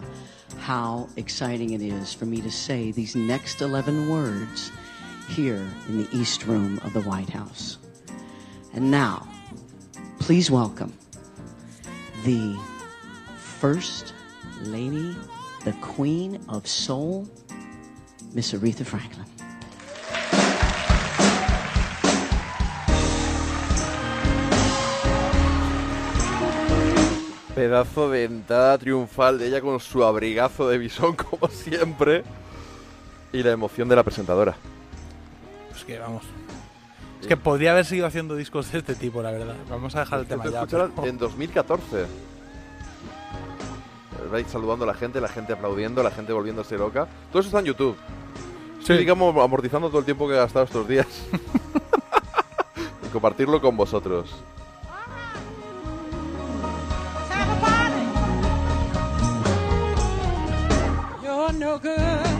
[0.67, 4.71] how exciting it is for me to say these next 11 words
[5.31, 7.77] here in the East Room of the White House.
[8.73, 9.25] And now,
[10.19, 10.91] please welcome
[12.25, 12.57] the
[13.37, 14.13] First
[14.63, 15.15] Lady,
[15.63, 17.29] the Queen of Soul,
[18.33, 19.25] Miss Aretha Franklin.
[27.55, 32.25] Pedazo de entrada triunfal de ella con su abrigazo de bisón, como siempre.
[33.31, 34.57] Y la emoción de la presentadora.
[35.91, 36.23] Que vamos.
[37.19, 39.55] Es que podría haber seguido haciendo discos de este tipo, la verdad.
[39.69, 40.65] Vamos a dejar el tema ya.
[40.65, 42.05] Pero- en 2014.
[44.31, 47.09] Vais saludando a la gente, la gente aplaudiendo, la gente volviéndose loca.
[47.29, 47.97] Todo eso está en YouTube.
[48.79, 51.07] Estoy, digamos, amortizando todo el tiempo que he gastado estos días.
[53.05, 54.33] y compartirlo con vosotros.
[61.59, 62.30] No good.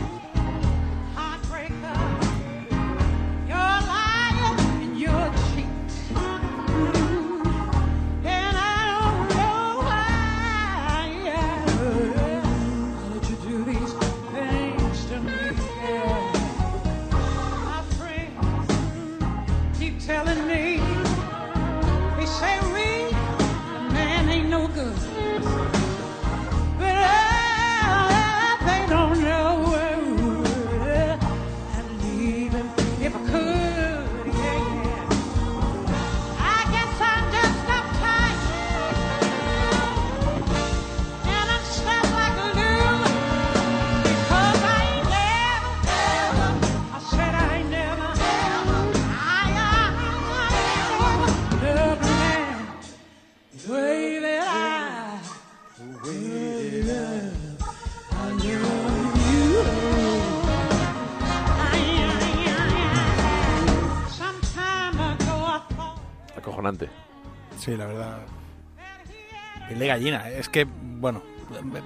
[69.96, 70.28] Gallina.
[70.30, 71.22] Es que, bueno,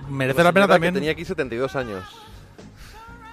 [0.09, 0.95] merece Además, la pena que también.
[0.95, 2.05] Tenía aquí 72 años.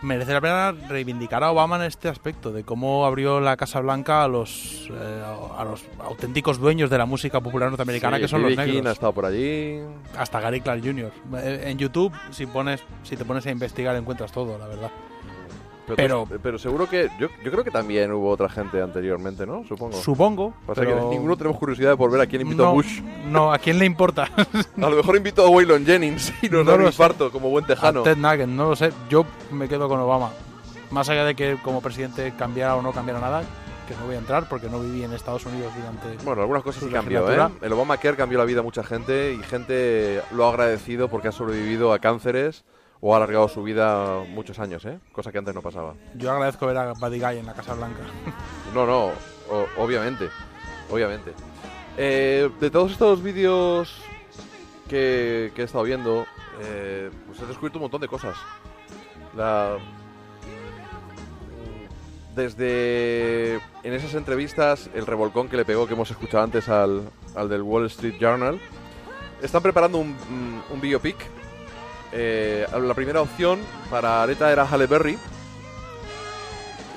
[0.01, 4.25] Merece la pena reivindicar a Obama en este aspecto, de cómo abrió la Casa Blanca
[4.25, 5.23] a los, eh,
[5.57, 8.85] a los auténticos dueños de la música popular norteamericana, Sí, que son los King negros.
[8.87, 9.79] ha estado por allí.
[10.17, 11.09] Hasta Gary Clark Jr.
[11.37, 14.91] Eh, En YouTube, si pones, si te pones a investigar, encuentras todo, la verdad.
[15.85, 15.95] Pero,
[16.29, 17.09] Pero- pero seguro que.
[17.19, 19.65] Yo, yo creo que también hubo otra gente anteriormente, ¿no?
[19.67, 19.93] Supongo.
[20.01, 23.01] Supongo, Pasa pero- que ninguno tenemos curiosidad por ver a quién invitó a No, Bush.
[23.27, 24.29] no, ¿a quién le importa?
[24.81, 27.65] A lo mejor invitó a Waylon Jennings y nos No da un infarto como buen
[27.65, 27.99] tejano.
[28.01, 28.91] A Ted Nugget, no lo sé.
[29.09, 30.31] Yo me quedo con Obama.
[30.91, 33.43] Más allá de que como presidente cambiara o no cambiara nada,
[33.87, 36.23] que no voy a entrar porque no viví en Estados Unidos durante.
[36.23, 37.49] Bueno, algunas cosas sí cambió, ¿eh?
[37.61, 41.31] El Obamacare cambió la vida a mucha gente y gente lo ha agradecido porque ha
[41.33, 42.63] sobrevivido a cánceres
[43.05, 44.97] o ha alargado su vida muchos años, ¿eh?
[45.11, 45.93] Cosa que antes no pasaba.
[46.15, 47.99] Yo agradezco ver a Buddy Guy en la Casa Blanca.
[48.73, 49.07] No, no,
[49.49, 50.29] o- obviamente,
[50.89, 51.33] obviamente.
[51.97, 53.93] Eh, de todos estos vídeos
[54.87, 56.25] que, que he estado viendo,
[56.61, 58.37] eh, pues he descubierto un montón de cosas.
[59.35, 59.77] La...
[62.35, 67.03] Desde en esas entrevistas, el revolcón que le pegó que hemos escuchado antes al,
[67.35, 68.59] al del Wall Street Journal,
[69.41, 70.15] están preparando un,
[70.71, 71.17] un, biopic.
[72.15, 73.59] Eh, la primera opción
[73.89, 75.17] para Areta era Halle Berry,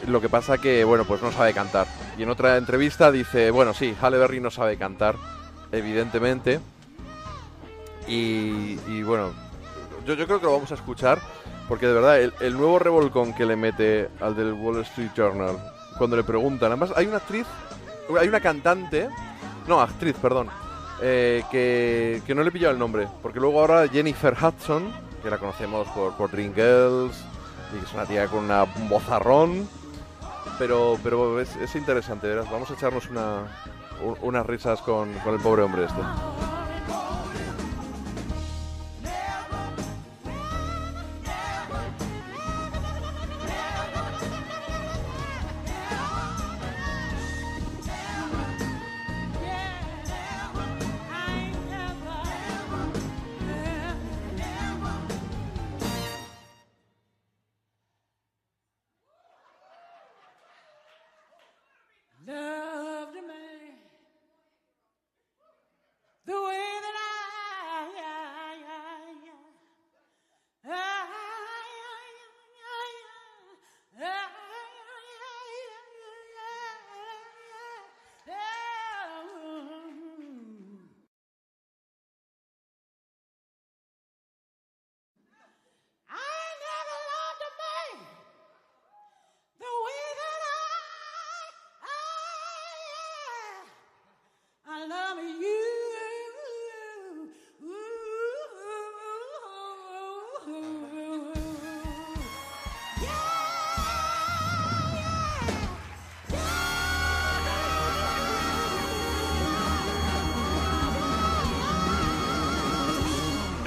[0.06, 1.86] lo que pasa que, bueno, pues no sabe cantar.
[2.18, 5.16] Y en otra entrevista dice, bueno, sí, Halle Berry no sabe cantar,
[5.72, 6.60] evidentemente.
[8.06, 9.32] Y, bueno,
[10.06, 11.18] yo, yo creo que lo vamos a escuchar,
[11.66, 15.56] porque de verdad, el, el nuevo revolcón que le mete al del Wall Street Journal,
[15.96, 17.46] cuando le preguntan, además hay una actriz,
[18.20, 19.08] hay una cantante,
[19.66, 20.50] no, actriz, perdón,
[21.02, 24.92] eh, que, que no le he pillado el nombre, porque luego ahora Jennifer Hudson,
[25.22, 27.16] que la conocemos por, por Dreamgirls,
[27.74, 29.68] y que es una tía con una, un bozarrón,
[30.58, 32.50] pero, pero es, es interesante, verás.
[32.50, 33.42] Vamos a echarnos una,
[34.22, 36.00] unas risas con, con el pobre hombre este.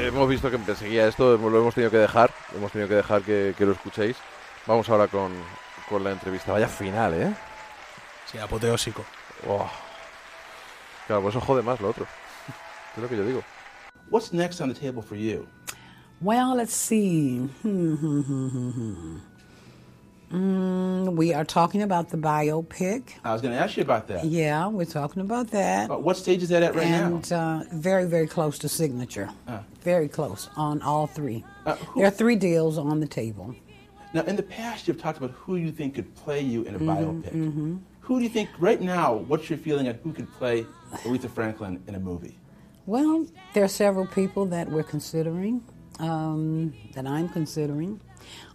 [0.09, 3.21] Hemos visto que me seguía esto, lo hemos tenido que dejar, hemos tenido que dejar
[3.21, 4.17] que, que lo escuchéis.
[4.65, 5.31] Vamos ahora con,
[5.87, 6.51] con la entrevista.
[6.51, 7.31] Vaya final, ¿eh?
[8.25, 9.05] Sí, apoteósico.
[9.47, 9.69] Oh.
[11.05, 12.07] Claro, pues eso jode más lo otro.
[12.95, 13.43] Es lo que yo digo.
[14.09, 15.47] What's next on the table for you?
[16.21, 17.47] Well, let's see.
[20.31, 23.13] Mm, we are talking about the biopic.
[23.23, 24.25] I was going to ask you about that.
[24.25, 25.89] Yeah, we're talking about that.
[25.89, 29.29] Uh, what stage is that at right and uh, very, very close to signature.
[29.47, 29.63] Ah.
[29.81, 31.43] Very close on all three.
[31.65, 33.55] Uh, who- there are three deals on the table.
[34.13, 34.21] now?
[34.21, 36.79] Now, in the past, you've talked about who you think could play you in a
[36.79, 37.31] Mhm, biopic.
[37.33, 37.79] mhm.
[38.01, 39.15] Who do you think right now?
[39.15, 40.65] What's your feeling on who could play
[41.03, 42.37] Aretha Franklin in a movie?
[42.85, 45.61] Well, there are several people that we're considering,
[45.99, 48.01] um, that I'm considering.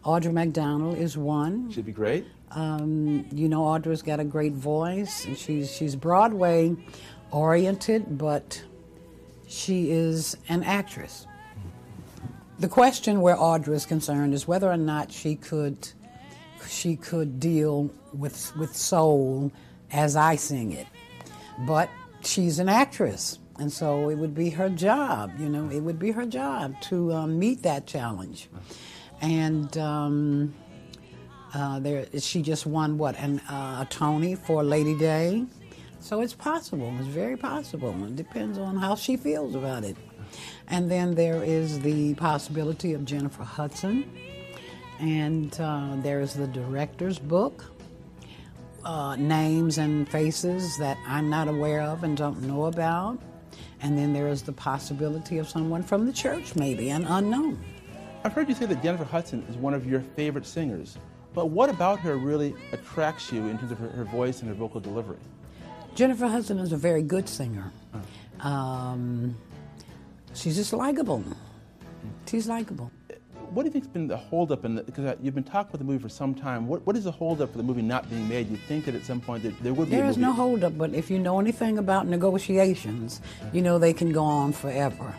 [0.04, 1.70] Audra McDonald is one.
[1.70, 2.26] She'd be great.
[2.50, 6.76] Um, you know, Audra's got a great voice, and she's she's Broadway
[7.30, 8.62] oriented, but
[9.48, 11.26] she is an actress.
[12.58, 15.88] The question where Audra is concerned is whether or not she could
[16.68, 19.52] she could deal with with soul
[19.90, 20.86] as I sing it.
[21.66, 21.90] But
[22.22, 25.32] she's an actress, and so it would be her job.
[25.38, 28.48] You know, it would be her job to um, meet that challenge.
[29.24, 30.54] And um,
[31.54, 35.46] uh, there, she just won what an, uh, a Tony for Lady Day,
[36.00, 36.92] so it's possible.
[36.98, 37.94] It's very possible.
[38.06, 39.96] It depends on how she feels about it.
[40.68, 44.10] And then there is the possibility of Jennifer Hudson,
[45.00, 47.64] and uh, there is the director's book.
[48.84, 53.18] uh, names and faces that I'm not aware of and don't know about.
[53.82, 57.62] And then there is the possibility of someone from the church, maybe, an unknown.
[58.24, 60.96] I've heard you say that Jennifer Hudson is one of your favorite singers.
[61.34, 64.54] But what about her really attracts you in terms of her, her voice and her
[64.54, 65.18] vocal delivery?
[65.94, 67.70] Jennifer Hudson is a very good singer.
[68.40, 69.36] Um,
[70.32, 71.22] she's just likable.
[72.26, 72.90] She's likable.
[73.50, 75.84] What do you think's been the holdup in because uh, you've been talking about the
[75.84, 76.66] movie for some time.
[76.66, 78.50] What, what is the holdup for the movie not being made?
[78.50, 80.94] You think that at some point that there would be There is no holdup, but
[80.94, 83.20] if you know anything about negotiations,
[83.52, 85.14] you know they can go on forever.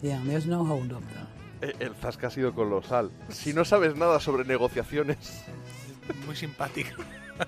[0.00, 1.27] Yeah, there's no holdup though.
[1.62, 3.10] Eh, El zasca ha sido colosal.
[3.30, 5.44] Si no sabes nada sobre negociaciones.
[6.26, 7.02] Muy simpático.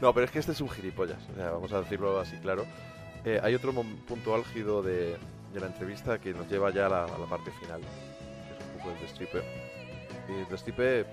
[0.00, 1.16] No, pero es que este es un gilipollas.
[1.32, 2.66] O sea, vamos a decirlo así claro.
[3.24, 5.16] Eh, hay otro punto álgido de,
[5.54, 7.80] de la entrevista que nos lleva ya a la, a la parte final.
[7.80, 9.42] Que es un poco el destripe.
[10.28, 11.06] Y el destripe.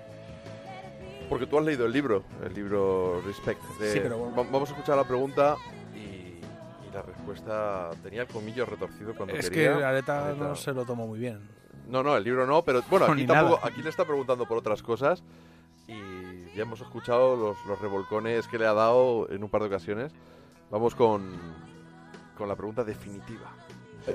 [1.29, 3.61] Porque tú has leído el libro, el libro Respect.
[3.79, 4.35] de- Sí, pero bueno.
[4.35, 5.55] Va- Vamos a escuchar la pregunta
[5.95, 9.77] y, y la respuesta tenía el colmillo retorcido cuando Es quería.
[9.77, 11.39] que Areta Areta- no se lo tomó muy bien.
[11.91, 14.57] No, no, el libro no, pero bueno, No, aquí tampoco, aquí le está preguntando por
[14.57, 15.21] otras cosas
[15.87, 19.67] y ya hemos escuchado los, los revolcones que le ha dado en un par de
[19.67, 20.11] ocasiones.
[20.69, 21.31] Vamos con,
[22.37, 23.51] con la pregunta definitiva.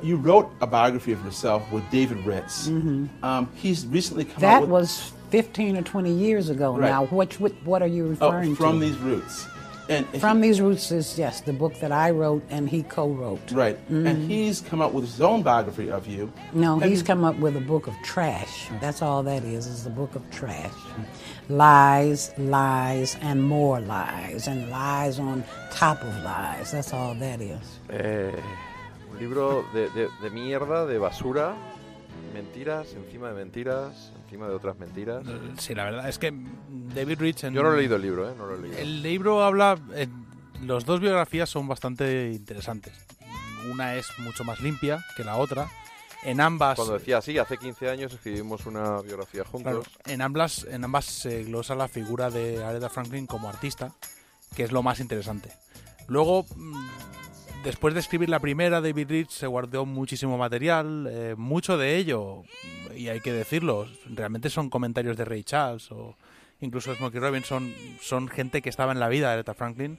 [0.02, 2.68] You wrote a biography of yourself with David Ritz.
[2.68, 3.08] Mhm.
[3.22, 6.90] Um, he's recently come out That with was 15 or 20 years ago Right.
[6.90, 7.04] now.
[7.06, 8.86] Which, what, what are you oh, referring from to?
[8.86, 9.46] these roots.
[9.88, 12.82] And and From he- These Roots is, yes, the book that I wrote and he
[12.82, 13.52] co wrote.
[13.52, 14.06] right, Mhm.
[14.08, 16.32] and he's come up with his own biography of you.
[16.52, 18.68] No, And he's come up with a book of trash.
[18.80, 20.72] That's all that is, is a book of trash.
[21.48, 26.72] Lies, lies, and more lies, and lies on top of lies.
[26.72, 27.78] That's all that is.
[27.90, 28.32] Eh,
[29.12, 31.54] un libro de, de- de mierda, de basura,
[32.34, 35.24] mentiras encima de mentiras, encima de otras mentiras.
[35.58, 36.32] Sí, la verdad es que
[36.94, 37.54] David Rich en...
[37.54, 38.34] Yo no he leído el libro, ¿eh?
[38.36, 38.78] No lo he leído.
[38.78, 39.78] El libro habla...
[39.94, 40.26] en-
[40.62, 42.94] los dos biografías son bastante interesantes.
[43.70, 45.68] Una es mucho más limpia que la otra.
[46.24, 46.76] En ambas...
[46.76, 49.98] Cuando decía así, hace 15 años escribimos una biografía Claro, juntos.
[50.06, 53.92] en ambas, en ambas se glosa la figura de Aretha Franklin como artista,
[54.54, 55.50] que es lo más interesante.
[56.08, 56.86] Luego, mm,
[57.66, 62.44] después de escribir la primera, David Rich se guardó muchísimo material, eh, mucho de ello,
[62.94, 66.16] y hay que decirlo, realmente son comentarios de Ray Charles o
[66.60, 69.98] incluso Smokey Robinson, son gente que estaba en la vida de Aretha Franklin,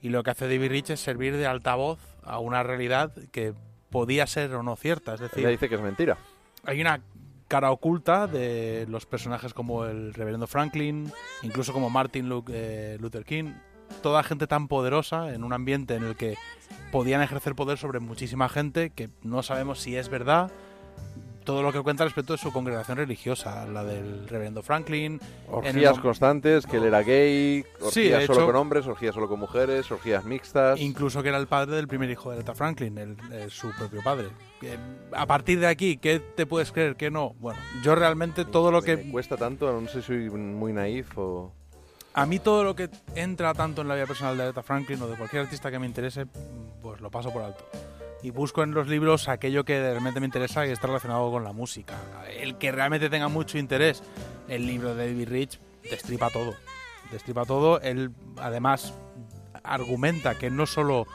[0.00, 3.52] y lo que hace David Rich es servir de altavoz a una realidad que
[3.90, 5.14] podía ser o no cierta.
[5.14, 6.18] Es decir, Ella dice que es mentira.
[6.64, 7.02] hay una
[7.48, 11.10] cara oculta de los personajes como el reverendo Franklin,
[11.42, 13.54] incluso como Martin eh, Luther King,
[14.02, 16.36] toda gente tan poderosa en un ambiente en el que
[16.92, 20.50] podían ejercer poder sobre muchísima gente que no sabemos si es verdad.
[21.44, 25.18] Todo lo que cuenta respecto de su congregación religiosa, la del reverendo Franklin.
[25.48, 29.14] el Orgías constantes, que él era gay, orgías Sí, de solo hecho- con hombres, orgías
[29.14, 30.78] solo con mujeres, orgías mixtas.
[30.78, 34.02] Incluso que era el padre del primer hijo de Aretha Franklin, el- eh, su propio
[34.02, 34.28] padre.
[34.60, 34.76] Que,
[35.12, 36.96] a partir de aquí, ¿qué te puedes creer?
[36.96, 37.34] ¿Qué no?
[37.40, 38.98] Bueno, yo realmente todo lo que...
[38.98, 41.54] me cuesta tanto, no sé si soy muy naif o...
[42.18, 45.06] A mí todo lo que entra tanto en la vida personal de Aretha Franklin o
[45.06, 46.26] de cualquier artista que me interese,
[46.82, 47.64] pues lo paso por alto.
[48.24, 51.52] Y busco en los libros aquello que realmente me interesa y está relacionado con la
[51.52, 51.94] música.
[52.28, 54.02] El que realmente tenga mucho interés,
[54.48, 56.56] el libro de David Rich destripa todo.
[57.12, 57.80] Destripa todo.
[57.82, 58.94] Él, además,
[59.62, 61.06] argumenta que no solo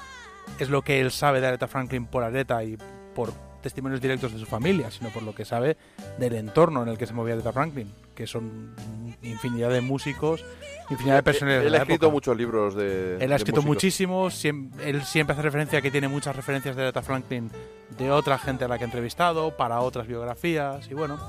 [0.58, 2.78] es lo que él sabe de Aretha Franklin por Aretha y
[3.14, 5.76] por testimonios directos de su familia, sino por lo que sabe
[6.18, 8.74] del entorno en el que se movía Aretha Franklin, que son
[9.22, 10.46] infinidad de músicos,
[10.90, 11.68] infinidad de personalidades.
[11.68, 12.14] Él ha escrito época.
[12.14, 13.66] muchos libros de Él ha escrito músicos.
[13.76, 17.50] muchísimo, siem- él siempre hace referencia a que tiene muchas referencias de Aretha Franklin
[17.98, 21.20] de otra gente a la que ha entrevistado, para otras biografías, y bueno,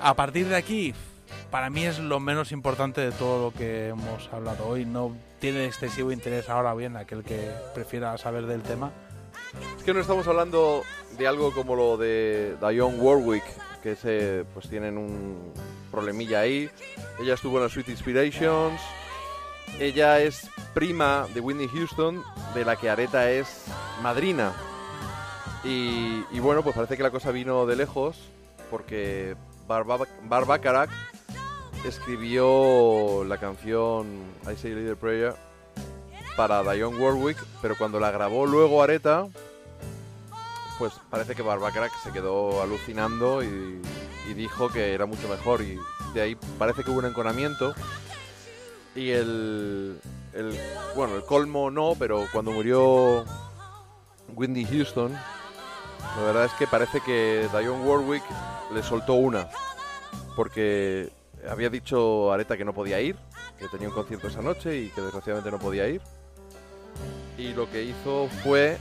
[0.00, 0.94] a partir de aquí,
[1.50, 4.84] para mí es lo menos importante de todo lo que hemos hablado hoy.
[4.84, 8.90] No tiene excesivo interés ahora bien aquel que prefiera saber del tema.
[9.76, 10.82] Es que no estamos hablando
[11.18, 13.44] de algo como lo de Dionne Warwick,
[13.94, 15.52] que pues tienen un
[15.90, 16.68] problemilla ahí.
[17.20, 18.80] Ella estuvo en la Sweet Inspirations.
[19.78, 22.22] Ella es prima de Whitney Houston,
[22.54, 23.64] de la que Areta es
[24.02, 24.52] madrina.
[25.64, 28.16] Y, bueno, pues parece que la cosa vino de lejos,
[28.70, 29.34] porque
[29.66, 30.90] Barba- Barbacarac
[31.84, 34.06] escribió la canción
[34.44, 35.34] I Say Little Prayer
[36.36, 39.26] para Dionne Warwick, pero cuando la grabó luego Areta,
[40.78, 43.80] pues parece que Barbacarac se quedó alucinando y,
[44.34, 45.78] dijo que era mucho mejor y
[46.12, 47.74] de ahí parece que hubo un enconamiento
[48.96, 50.00] y el,
[50.32, 50.58] el
[50.96, 53.24] bueno el colmo no pero cuando murió
[54.34, 58.24] Whitney Houston la verdad es que parece que Dionne Warwick
[58.74, 59.48] le soltó una
[60.34, 61.12] porque
[61.48, 63.16] había dicho Areta que no podía ir,
[63.58, 66.00] que tenía un concierto esa noche y que desgraciadamente no podía ir.
[67.38, 68.78] Y lo que hizo fue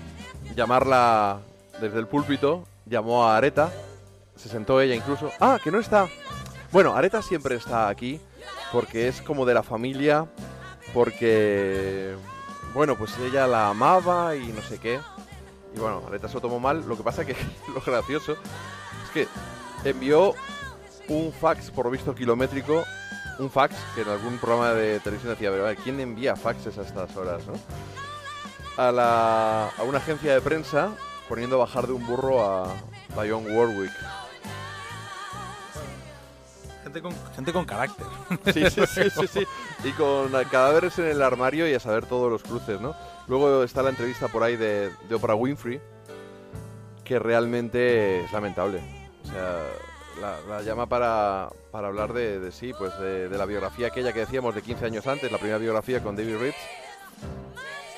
[0.56, 1.40] llamarla
[1.80, 3.72] desde el púlpito, llamó a Areta,
[4.35, 5.31] se sentó ella incluso.
[5.39, 6.07] Ah, que no está.
[6.72, 8.19] Bueno, Areta siempre está aquí
[8.72, 10.27] porque es como de la familia,
[10.93, 12.15] porque,
[12.73, 14.99] bueno, pues ella la amaba y no sé qué.
[15.76, 16.88] Y bueno, Areta se lo tomó mal.
[16.88, 17.35] Lo que pasa que
[17.73, 19.27] lo gracioso es que
[19.89, 20.34] envió
[21.07, 22.84] un fax por visto kilométrico,
[23.39, 27.15] un fax que en algún programa de televisión decía, pero ¿quién envía faxes a estas
[27.15, 27.53] horas, no?
[28.77, 30.91] A, la, a una agencia de prensa
[31.27, 32.68] poniendo a bajar de un burro a
[33.22, 33.91] Dionne Warwick.
[36.84, 38.06] Gente con, gente con carácter.
[38.53, 39.47] Sí, sí, sí, sí, sí.
[39.84, 42.95] Y con cadáveres en el armario y a saber todos los cruces, ¿no?
[43.27, 45.81] Luego está la entrevista por ahí de, de Oprah Winfrey,
[47.03, 48.81] que realmente es lamentable.
[49.23, 49.64] O sea,
[50.22, 54.14] la, la llama para, para hablar de, de sí, pues de, de la biografía aquella
[54.14, 56.56] que decíamos de 15 años antes, la primera biografía con David Ritz.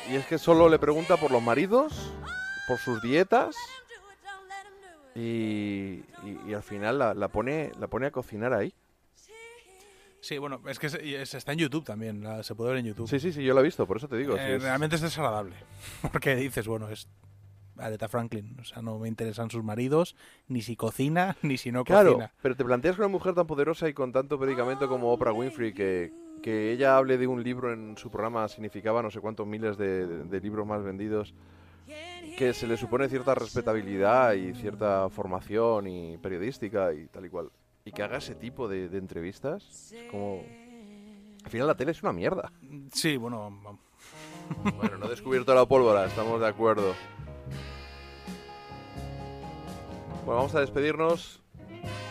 [0.09, 2.13] Y es que solo le pregunta por los maridos,
[2.67, 3.55] por sus dietas
[5.15, 5.19] y,
[6.23, 8.73] y- y al final la, la pone, la pone a cocinar ahí.
[10.19, 13.07] Sí, bueno, es que se, está en YouTube también, la- se puede ver en YouTube.
[13.07, 14.35] Sí, sí, sí, yo la he visto, por eso te digo.
[14.35, 15.55] Eh, es- Realmente es desagradable.
[16.11, 17.07] Porque dices, bueno, es
[17.77, 18.57] Aretha Franklin.
[18.59, 20.15] O sea, no me interesan sus maridos,
[20.47, 22.31] ni si cocina, ni si no Claro, cocina.
[22.41, 25.73] pero te planteas que una mujer tan poderosa y con tanto predicamento como Oprah Winfrey,
[25.73, 26.11] que,
[26.43, 30.05] que ella hable de un libro en su programa significaba no sé cuántos miles de,
[30.25, 31.33] de libros más vendidos,
[32.37, 37.49] que se le supone cierta respetabilidad y cierta formación y periodística y tal y cual.
[37.85, 40.43] Y que haga ese tipo de, de entrevistas, es como...
[41.43, 42.51] Al final la tele es una mierda.
[42.91, 43.79] Sí, bueno,
[44.77, 46.93] Bueno, no he descubierto la pólvora, estamos de acuerdo.
[50.25, 51.41] Bueno, vamos a despedirnos.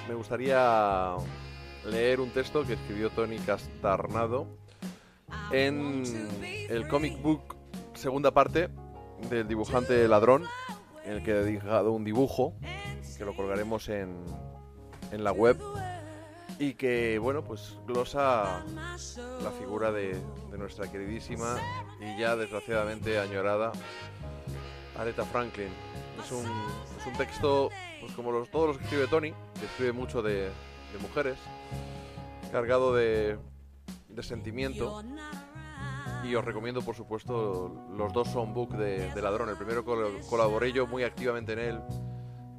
[0.09, 1.15] Me gustaría
[1.85, 4.47] leer un texto que escribió Tony Castarnado
[5.51, 6.03] en
[6.69, 7.57] el comic book
[7.94, 8.69] segunda parte
[9.30, 10.44] del dibujante ladrón,
[11.05, 12.55] en el que he dibujado un dibujo
[13.16, 14.14] que lo colgaremos en,
[15.10, 15.59] en la web
[16.59, 18.64] y que, bueno, pues glosa
[19.43, 20.16] la figura de,
[20.51, 21.56] de nuestra queridísima
[22.01, 23.72] y ya desgraciadamente añorada
[24.98, 25.68] Aretha Franklin.
[26.24, 26.44] Es un,
[26.98, 27.70] es un texto,
[28.01, 31.36] pues como los, todos los que escribe Tony, que escribe mucho de, de mujeres,
[32.51, 33.38] cargado de,
[34.09, 35.02] de sentimiento.
[36.24, 39.48] Y os recomiendo, por supuesto, los dos songbook de, de Ladrón.
[39.48, 41.80] El primero col- colaboré yo muy activamente en él,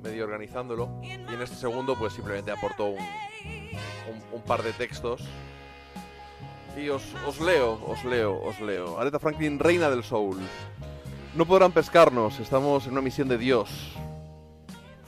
[0.01, 0.99] medio organizándolo.
[1.03, 5.21] Y en este segundo, pues simplemente aportó un par de textos.
[6.77, 8.99] Y os, os leo, os leo, os leo.
[8.99, 10.37] Aretha Franklin, reina del soul.
[11.35, 13.95] No podrán pescarnos, estamos en una misión de Dios.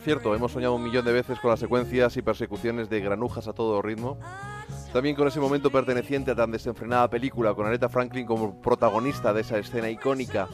[0.04, 3.54] Cierto, hemos soñado un millón de veces con las secuencias y persecuciones de granujas a
[3.54, 4.18] todo ritmo.
[4.94, 9.42] También con ese momento perteneciente a tan desenfrenada película, con Aretha Franklin como protagonista de
[9.42, 10.48] esa escena icónica,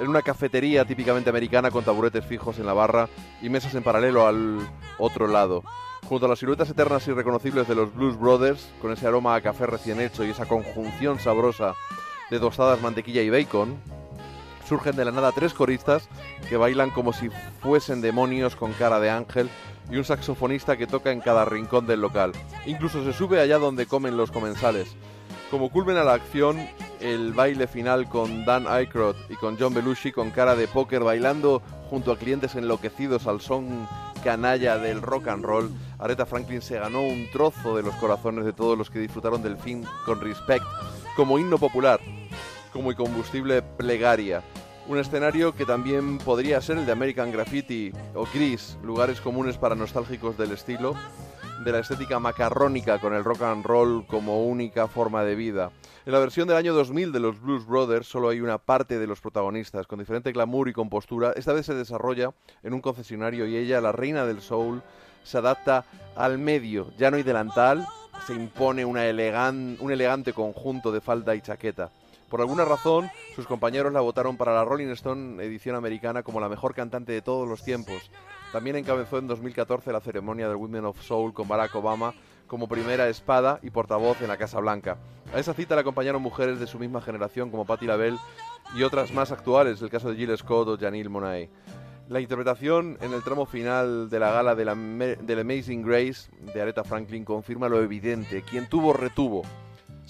[0.00, 3.08] en una cafetería típicamente americana con taburetes fijos en la barra
[3.42, 4.60] y mesas en paralelo al
[4.98, 5.64] otro lado.
[6.08, 9.40] Junto a las siluetas eternas y reconocibles de los Blues Brothers, con ese aroma a
[9.40, 11.74] café recién hecho y esa conjunción sabrosa
[12.30, 13.76] de tostadas, mantequilla y bacon,
[14.68, 16.08] surgen de la nada tres coristas
[16.48, 17.30] que bailan como si
[17.60, 19.50] fuesen demonios con cara de ángel
[19.90, 22.32] y un saxofonista que toca en cada rincón del local.
[22.66, 24.94] Incluso se sube allá donde comen los comensales.
[25.50, 26.56] Como culmen a la acción,
[27.00, 31.60] el baile final con Dan Aykroyd y con John Belushi con cara de póker bailando
[31.88, 33.88] junto a clientes enloquecidos al son
[34.22, 38.52] canalla del rock and roll, Aretha Franklin se ganó un trozo de los corazones de
[38.52, 40.64] todos los que disfrutaron del film con respect
[41.16, 42.00] como himno popular
[42.72, 44.42] como combustible plegaria.
[44.88, 49.74] Un escenario que también podría ser el de American Graffiti o Gris, lugares comunes para
[49.74, 50.94] nostálgicos del estilo,
[51.64, 55.70] de la estética macarrónica con el rock and roll como única forma de vida.
[56.06, 59.06] En la versión del año 2000 de los Blues Brothers solo hay una parte de
[59.06, 61.32] los protagonistas, con diferente glamour y compostura.
[61.36, 62.32] Esta vez se desarrolla
[62.62, 64.82] en un concesionario y ella, la reina del soul,
[65.22, 65.84] se adapta
[66.16, 66.90] al medio.
[66.96, 67.86] Ya no hay delantal,
[68.26, 71.92] se impone un elegante conjunto de falda y chaqueta.
[72.30, 76.48] Por alguna razón, sus compañeros la votaron para la Rolling Stone edición americana como la
[76.48, 78.08] mejor cantante de todos los tiempos.
[78.52, 82.14] También encabezó en 2014 la ceremonia del Women of Soul con Barack Obama
[82.46, 84.96] como primera espada y portavoz en la Casa Blanca.
[85.34, 88.18] A esa cita le acompañaron mujeres de su misma generación como Patti LaBelle
[88.76, 91.50] y otras más actuales, el caso de Jill Scott o Janelle Monáe.
[92.08, 96.84] La interpretación en el tramo final de la gala la, del Amazing Grace de Aretha
[96.84, 98.42] Franklin confirma lo evidente.
[98.42, 99.42] Quien tuvo, retuvo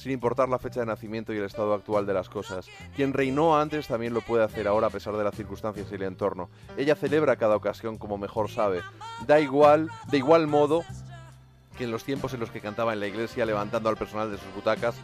[0.00, 2.66] sin importar la fecha de nacimiento y el estado actual de las cosas.
[2.96, 6.02] Quien reinó antes también lo puede hacer ahora a pesar de las circunstancias y el
[6.02, 6.48] entorno.
[6.78, 8.80] Ella celebra cada ocasión como mejor sabe.
[9.26, 10.84] Da igual, de igual modo
[11.76, 14.38] que en los tiempos en los que cantaba en la iglesia levantando al personal de
[14.38, 14.94] sus butacas,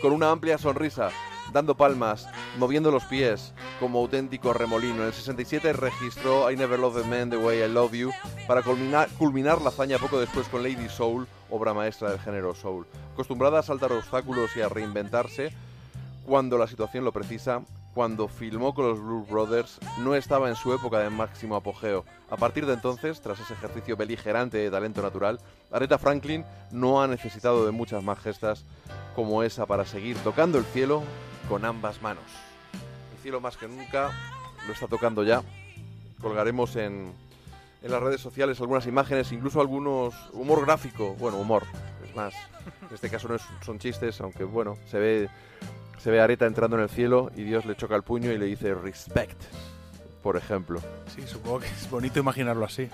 [0.00, 1.10] con una amplia sonrisa,
[1.52, 2.26] dando palmas,
[2.58, 5.02] moviendo los pies, como auténtico remolino.
[5.02, 8.10] En el 67 registró I Never Loved a Man the Way I Love You
[8.46, 12.86] para culminar, culminar la hazaña poco después con Lady Soul, obra maestra del género soul.
[13.12, 15.52] Acostumbrada a saltar obstáculos y a reinventarse,
[16.24, 17.62] cuando la situación lo precisa,
[17.94, 22.04] cuando filmó con los Blues Brothers, no estaba en su época de máximo apogeo.
[22.28, 25.40] A partir de entonces, tras ese ejercicio beligerante de talento natural,
[25.72, 28.64] Aretha Franklin no ha necesitado de muchas más gestas
[29.14, 31.02] como esa para seguir tocando el cielo
[31.48, 32.24] con ambas manos.
[33.14, 34.10] El cielo más que nunca
[34.66, 35.42] lo está tocando ya.
[36.20, 37.14] Colgaremos en,
[37.86, 41.14] en las redes sociales algunas imágenes, incluso algunos humor gráfico.
[41.18, 41.64] Bueno, humor,
[42.06, 42.34] es más.
[42.88, 45.30] En este caso no es- son chistes, aunque bueno, se ve
[45.98, 48.38] se ve a Areta entrando en el cielo y Dios le choca el puño y
[48.38, 49.40] le dice respect,
[50.22, 50.80] por ejemplo.
[51.14, 52.88] Sí, supongo que es bonito imaginarlo así.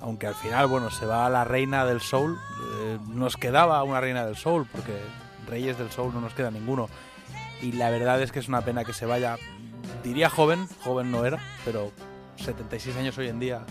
[0.00, 2.36] Aunque al final, bueno, se va la reina del soul.
[2.82, 4.96] eh, nos quedaba una reina del soul, porque
[5.48, 6.88] reyes del soul no nos queda ninguno.
[7.62, 9.36] Y la verdad es que es una pena que se vaya.
[10.04, 11.90] Diría joven, joven no era, pero
[12.36, 13.62] 76 años hoy en día.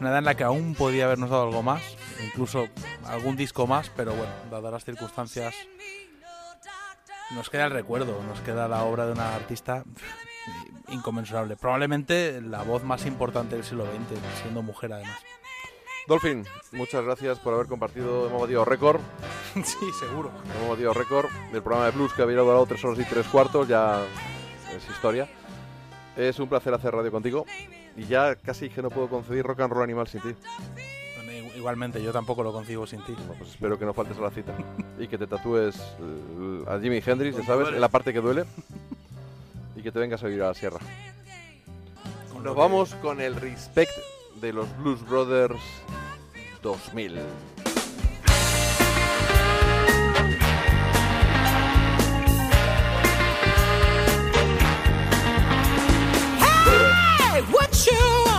[0.00, 1.82] Es una edad en la que aún podía habernos dado algo más,
[2.24, 2.68] incluso
[3.04, 5.54] algún disco más, pero bueno, dadas las circunstancias,
[7.32, 9.84] nos queda el recuerdo, nos queda la obra de una artista
[10.88, 11.56] inconmensurable.
[11.56, 15.18] Probablemente la voz más importante del siglo XX, siendo mujer además.
[16.08, 18.26] Dolphin, muchas gracias por haber compartido.
[18.26, 19.02] Hemos batido récord.
[19.54, 20.30] sí, seguro.
[20.56, 23.68] Hemos batido récord del programa de Blues que había durado tres horas y tres cuartos.
[23.68, 24.00] Ya
[24.74, 25.28] es historia.
[26.16, 27.44] Es un placer hacer radio contigo.
[28.00, 30.34] Y ya casi que no puedo concebir rock and roll animal sin ti.
[31.54, 33.14] Igualmente, yo tampoco lo concibo sin ti.
[33.36, 34.56] Pues espero que no faltes a la cita.
[34.98, 38.44] Y que te tatúes eh, a Jimi Hendrix, ya sabes, en la parte que duele.
[39.76, 40.78] Y que te vengas a vivir a la sierra.
[42.42, 43.92] Nos vamos con el respect
[44.40, 45.60] de los Blues Brothers
[46.62, 47.18] 2000.
[57.90, 58.29] you